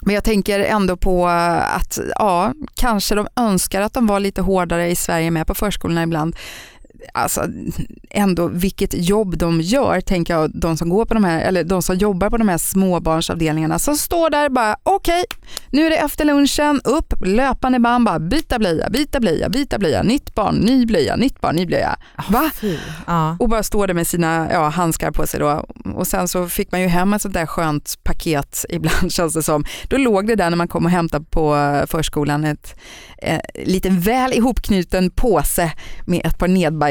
Men 0.03 0.15
jag 0.15 0.25
tänker 0.25 0.61
ändå 0.61 0.97
på 0.97 1.29
att 1.29 1.99
ja, 2.15 2.53
kanske 2.75 3.15
de 3.15 3.29
önskar 3.37 3.81
att 3.81 3.93
de 3.93 4.07
var 4.07 4.21
lite 4.21 4.41
hårdare 4.41 4.91
i 4.91 4.97
Sverige 4.97 5.31
med 5.31 5.47
på 5.47 5.55
förskolorna 5.55 6.03
ibland. 6.03 6.37
Alltså 7.15 7.45
ändå 8.11 8.49
vilket 8.49 9.09
jobb 9.09 9.39
de 9.39 9.61
gör, 9.61 10.01
tänker 10.01 10.35
jag, 10.35 10.51
de 10.55 10.77
som, 10.77 10.89
går 10.89 11.05
på 11.05 11.15
de 11.15 11.25
här, 11.25 11.41
eller 11.41 11.65
de 11.65 11.83
som 11.83 11.97
jobbar 11.97 12.31
på 12.31 12.37
de 12.37 12.49
här 12.49 12.59
småbarnsavdelningarna 12.59 13.79
som 13.79 13.97
står 13.97 14.31
där 14.31 14.49
bara 14.49 14.77
okej, 14.83 15.25
nu 15.71 15.87
är 15.87 15.91
det 15.91 15.97
efter 15.97 16.25
lunchen, 16.25 16.81
upp, 16.85 17.15
löpande 17.27 17.79
band, 17.79 18.05
bara 18.05 18.19
byta 18.19 18.59
blöja, 18.59 18.91
byta 18.91 19.21
blöja, 19.21 19.49
byta 19.49 19.79
blöja, 19.79 20.03
nytt 20.03 20.35
barn, 20.35 20.55
ny 20.55 20.87
blöja, 20.87 21.17
nytt 21.17 21.41
barn, 21.41 21.57
ny 21.57 21.67
blöja. 21.67 21.97
Va? 22.29 22.51
Ja. 23.07 23.37
och 23.41 23.49
bara 23.49 23.63
står 23.63 23.87
där 23.87 23.95
med 23.95 24.07
sina 24.07 24.49
ja, 24.53 24.69
handskar 24.69 25.11
på 25.11 25.27
sig 25.27 25.41
då. 25.41 25.67
Och 25.95 26.07
sen 26.07 26.29
så 26.29 26.49
fick 26.49 26.73
man 26.73 26.81
ju 26.81 26.87
hem 26.87 27.13
ett 27.13 27.23
sånt 27.23 27.35
där 27.35 27.47
skönt 27.47 27.99
paket 28.03 28.65
ibland 28.69 29.13
känns 29.13 29.35
det 29.35 29.43
som. 29.43 29.65
Då 29.89 29.97
låg 29.97 30.27
det 30.27 30.35
där 30.35 30.51
när 30.51 30.57
man 30.57 30.69
kom 30.69 30.85
och 30.85 30.91
hämtade 30.91 31.25
på 31.25 31.57
eh, 31.57 31.87
förskolan 31.87 32.45
ett 32.45 32.81
eh, 33.23 33.41
liten 33.65 34.01
väl 34.01 34.33
ihopknuten 34.33 35.11
påse 35.11 35.73
med 36.07 36.27
ett 36.27 36.39
par 36.39 36.49
nedbajsade 36.49 36.88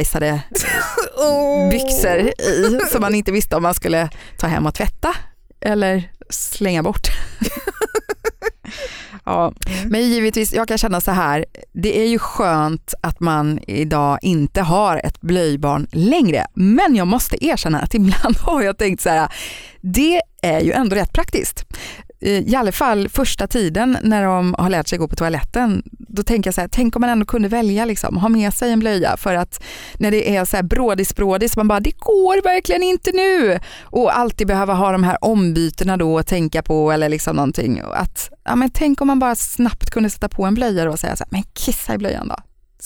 Oh. 1.18 1.70
byxor 1.70 2.20
i 2.20 2.80
som 2.92 3.02
man 3.02 3.16
inte 3.16 3.32
visste 3.32 3.56
om 3.56 3.64
man 3.64 3.74
skulle 3.74 4.10
ta 4.38 4.48
hem 4.48 4.66
och 4.66 4.74
tvätta 4.74 5.16
eller 5.62 6.12
slänga 6.30 6.84
bort. 6.84 7.08
ja. 9.26 9.54
Mm. 9.68 9.90
Men 9.90 10.02
givetvis, 10.02 10.54
jag 10.54 10.68
kan 10.68 10.78
känna 10.78 11.02
så 11.02 11.12
här, 11.12 11.46
det 11.74 12.00
är 12.00 12.08
ju 12.08 12.20
skönt 12.20 12.94
att 13.02 13.20
man 13.20 13.60
idag 13.68 14.20
inte 14.22 14.62
har 14.62 15.02
ett 15.04 15.22
blöjbarn 15.22 15.88
längre. 15.92 16.48
Men 16.54 16.96
jag 16.96 17.08
måste 17.08 17.46
erkänna 17.46 17.80
att 17.80 17.94
ibland 17.94 18.38
har 18.42 18.62
jag 18.62 18.78
tänkt 18.78 19.02
så 19.02 19.10
här, 19.10 19.32
det 19.82 20.22
är 20.42 20.62
ju 20.62 20.72
ändå 20.72 20.96
rätt 20.96 21.14
praktiskt. 21.14 21.66
I 22.20 22.56
alla 22.56 22.72
fall 22.72 23.10
första 23.10 23.48
tiden 23.48 23.98
när 24.04 24.24
de 24.24 24.56
har 24.58 24.70
lärt 24.70 24.88
sig 24.88 24.98
gå 24.98 25.08
på 25.08 25.16
toaletten, 25.16 25.84
då 25.92 26.24
tänker 26.24 26.48
jag 26.48 26.56
så 26.56 26.62
här, 26.62 26.68
tänk 26.68 26.96
om 26.96 27.02
man 27.02 27.10
ändå 27.10 27.26
kunde 27.26 27.48
välja 27.48 27.86
liksom, 27.86 28.18
ha 28.18 28.30
med 28.30 28.54
sig 28.54 28.72
en 28.72 28.80
blöja 28.80 29.18
för 29.18 29.36
att 29.36 29.64
när 29.98 30.12
det 30.12 30.36
är 30.36 30.46
så 30.46 30.56
här 30.56 30.64
brådis 30.64 31.16
brådis, 31.16 31.58
man 31.58 31.68
bara 31.68 31.80
det 31.80 32.00
går 32.00 32.44
verkligen 32.44 32.84
inte 32.84 33.12
nu 33.14 33.60
och 33.84 34.18
alltid 34.18 34.48
behöva 34.48 34.74
ha 34.74 34.92
de 34.92 35.04
här 35.04 35.18
ombytena 35.22 35.98
då 35.98 36.20
att 36.20 36.28
tänka 36.28 36.64
på 36.64 36.92
eller 36.92 37.10
liksom 37.10 37.36
någonting. 37.36 37.82
Att, 37.94 38.30
ja, 38.44 38.56
men 38.56 38.70
tänk 38.70 39.02
om 39.02 39.08
man 39.08 39.20
bara 39.20 39.36
snabbt 39.36 39.90
kunde 39.90 40.10
sätta 40.10 40.30
på 40.30 40.46
en 40.46 40.54
blöja 40.54 40.86
då 40.86 40.92
och 40.92 41.00
säga 41.00 41.16
så 41.16 41.24
här, 41.24 41.32
men 41.32 41.44
kissa 41.54 41.94
i 41.94 41.98
blöjan 41.98 42.28
då. 42.28 42.36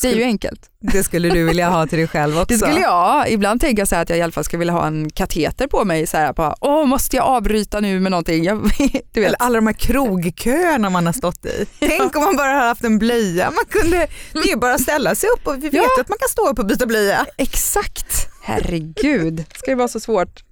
Det 0.01 0.07
är 0.07 0.15
ju 0.15 0.23
enkelt. 0.23 0.61
Det 0.79 1.03
skulle 1.03 1.29
du 1.29 1.43
vilja 1.43 1.69
ha 1.69 1.87
till 1.87 1.97
dig 1.97 2.07
själv 2.07 2.37
också. 2.39 2.45
Det 2.45 2.57
skulle 2.57 2.79
jag. 2.79 3.29
Ibland 3.29 3.61
tänker 3.61 3.81
jag 3.81 3.87
så 3.87 3.95
att 3.95 4.09
jag 4.09 4.19
i 4.19 4.21
alla 4.21 4.31
fall 4.31 4.43
skulle 4.43 4.59
vilja 4.59 4.73
ha 4.73 4.87
en 4.87 5.09
kateter 5.09 5.67
på 5.67 5.85
mig. 5.85 6.07
Så 6.07 6.17
här, 6.17 6.33
bara, 6.33 6.55
Åh, 6.61 6.85
måste 6.85 7.15
jag 7.15 7.25
avbryta 7.25 7.79
nu 7.79 7.99
med 7.99 8.11
någonting? 8.11 8.43
Jag, 8.43 8.69
du 9.11 9.21
vet. 9.21 9.33
Alla 9.39 9.55
de 9.55 9.67
här 9.67 9.73
krogköerna 9.73 10.89
man 10.89 11.05
har 11.05 11.13
stått 11.13 11.45
i. 11.45 11.65
Tänk 11.79 12.15
om 12.15 12.23
man 12.23 12.35
bara 12.37 12.51
hade 12.51 12.67
haft 12.67 12.83
en 12.83 12.99
blöja. 12.99 13.51
Man 13.51 13.65
kunde, 13.81 14.07
det 14.33 14.51
är 14.51 14.55
bara 14.57 14.73
att 14.73 14.81
ställa 14.81 15.15
sig 15.15 15.29
upp 15.29 15.47
och 15.47 15.55
vi 15.57 15.61
vet 15.69 15.73
Ja. 15.73 15.87
att 16.01 16.09
man 16.09 16.17
kan 16.19 16.29
stå 16.29 16.49
upp 16.49 16.59
och 16.59 16.65
byta 16.65 16.85
blöja. 16.85 17.25
Exakt. 17.37 18.27
Herregud, 18.43 19.45
ska 19.55 19.71
det 19.71 19.75
vara 19.75 19.87
så 19.87 19.99
svårt? 19.99 20.43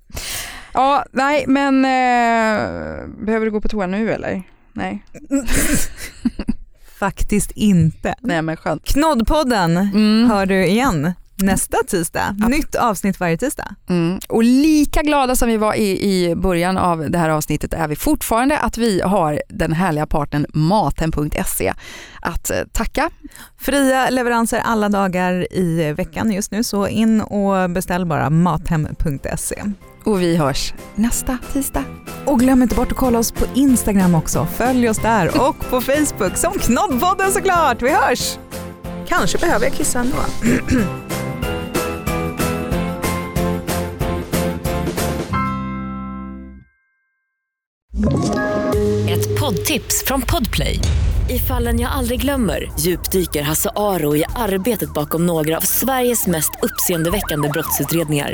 Ja, 0.73 1.05
nej, 1.11 1.45
men 1.47 1.85
eh, 1.85 3.07
behöver 3.25 3.45
du 3.45 3.51
gå 3.51 3.61
på 3.61 3.67
toa 3.69 3.87
nu 3.87 4.11
eller? 4.13 4.43
Nej, 4.73 5.03
Faktiskt 7.00 7.52
inte. 7.52 8.16
nej 8.22 8.41
men 8.41 8.58
skönt. 8.58 8.86
Knoddpodden 8.86 9.78
Mm. 9.78 10.30
hör 10.30 10.45
du 10.45 10.66
igen 10.66 11.14
nästa 11.41 11.78
tisdag. 11.88 12.36
Nytt 12.50 12.76
avsnitt 12.76 13.20
varje 13.20 13.38
tisdag. 13.38 13.76
Mm. 13.89 14.20
Och 14.30 14.43
lika 14.43 15.02
glada 15.02 15.36
som 15.36 15.47
vi 15.50 15.58
var 15.58 15.74
i, 15.74 15.89
i 16.14 16.36
början 16.36 16.78
av 16.78 17.12
det 17.12 17.18
här 17.18 17.30
avsnittet 17.30 17.74
är 17.74 17.88
vi 17.88 17.95
fortfarande 17.95 18.58
att 18.60 18.78
vi 18.78 19.02
har 19.02 19.41
den 19.50 19.74
härliga 19.74 20.06
partnern 20.08 20.45
maten.se 20.54 21.74
att 22.22 22.50
eh, 22.52 22.58
tacka. 22.72 23.10
Fria 23.58 24.10
leveranser 24.10 24.60
alla 24.60 24.89
dagar 24.89 25.54
i 25.54 25.93
veckan 25.97 26.32
just 26.32 26.52
nu 26.52 26.64
så 26.64 26.88
in 26.88 27.22
och 27.22 27.70
beställ 27.70 28.06
bara 28.06 28.30
mathem.se. 28.30 29.64
Och 30.04 30.22
vi 30.22 30.36
hörs 30.36 30.74
nästa 30.95 31.38
tisdag. 31.54 31.84
Och 32.26 32.39
glöm 32.39 32.62
inte 32.62 32.76
bort 32.76 32.91
att 32.91 32.97
kolla 32.97 33.20
oss 33.20 33.32
på 33.32 33.45
Instagram 33.56 34.16
också. 34.16 34.47
Följ 34.58 34.89
oss 34.89 34.97
där 34.97 35.41
och 35.47 35.70
på 35.70 35.82
Facebook 35.82 36.38
som 36.38 36.54
Knoddpodden 36.54 37.32
såklart. 37.32 37.82
Vi 37.82 37.89
hörs! 37.89 38.38
Kanske 39.08 39.38
behöver 39.38 39.66
jag 39.66 39.74
kissa 39.74 40.00
ändå. 40.00 40.18
Ett 49.10 49.39
poddtips 49.39 50.04
från 50.06 50.22
Podplay. 50.22 50.80
I 51.30 51.39
fallen 51.39 51.80
jag 51.80 51.91
aldrig 51.91 52.22
glömmer 52.22 52.72
djupdyker 52.80 53.41
Hasse 53.41 53.70
Aro 53.76 54.16
i 54.16 54.24
arbetet 54.36 54.93
bakom 54.93 55.26
några 55.26 55.58
av 55.58 55.62
Sveriges 55.62 56.28
mest 56.28 56.52
uppseendeväckande 56.62 57.50
brottsutredningar. 57.50 58.34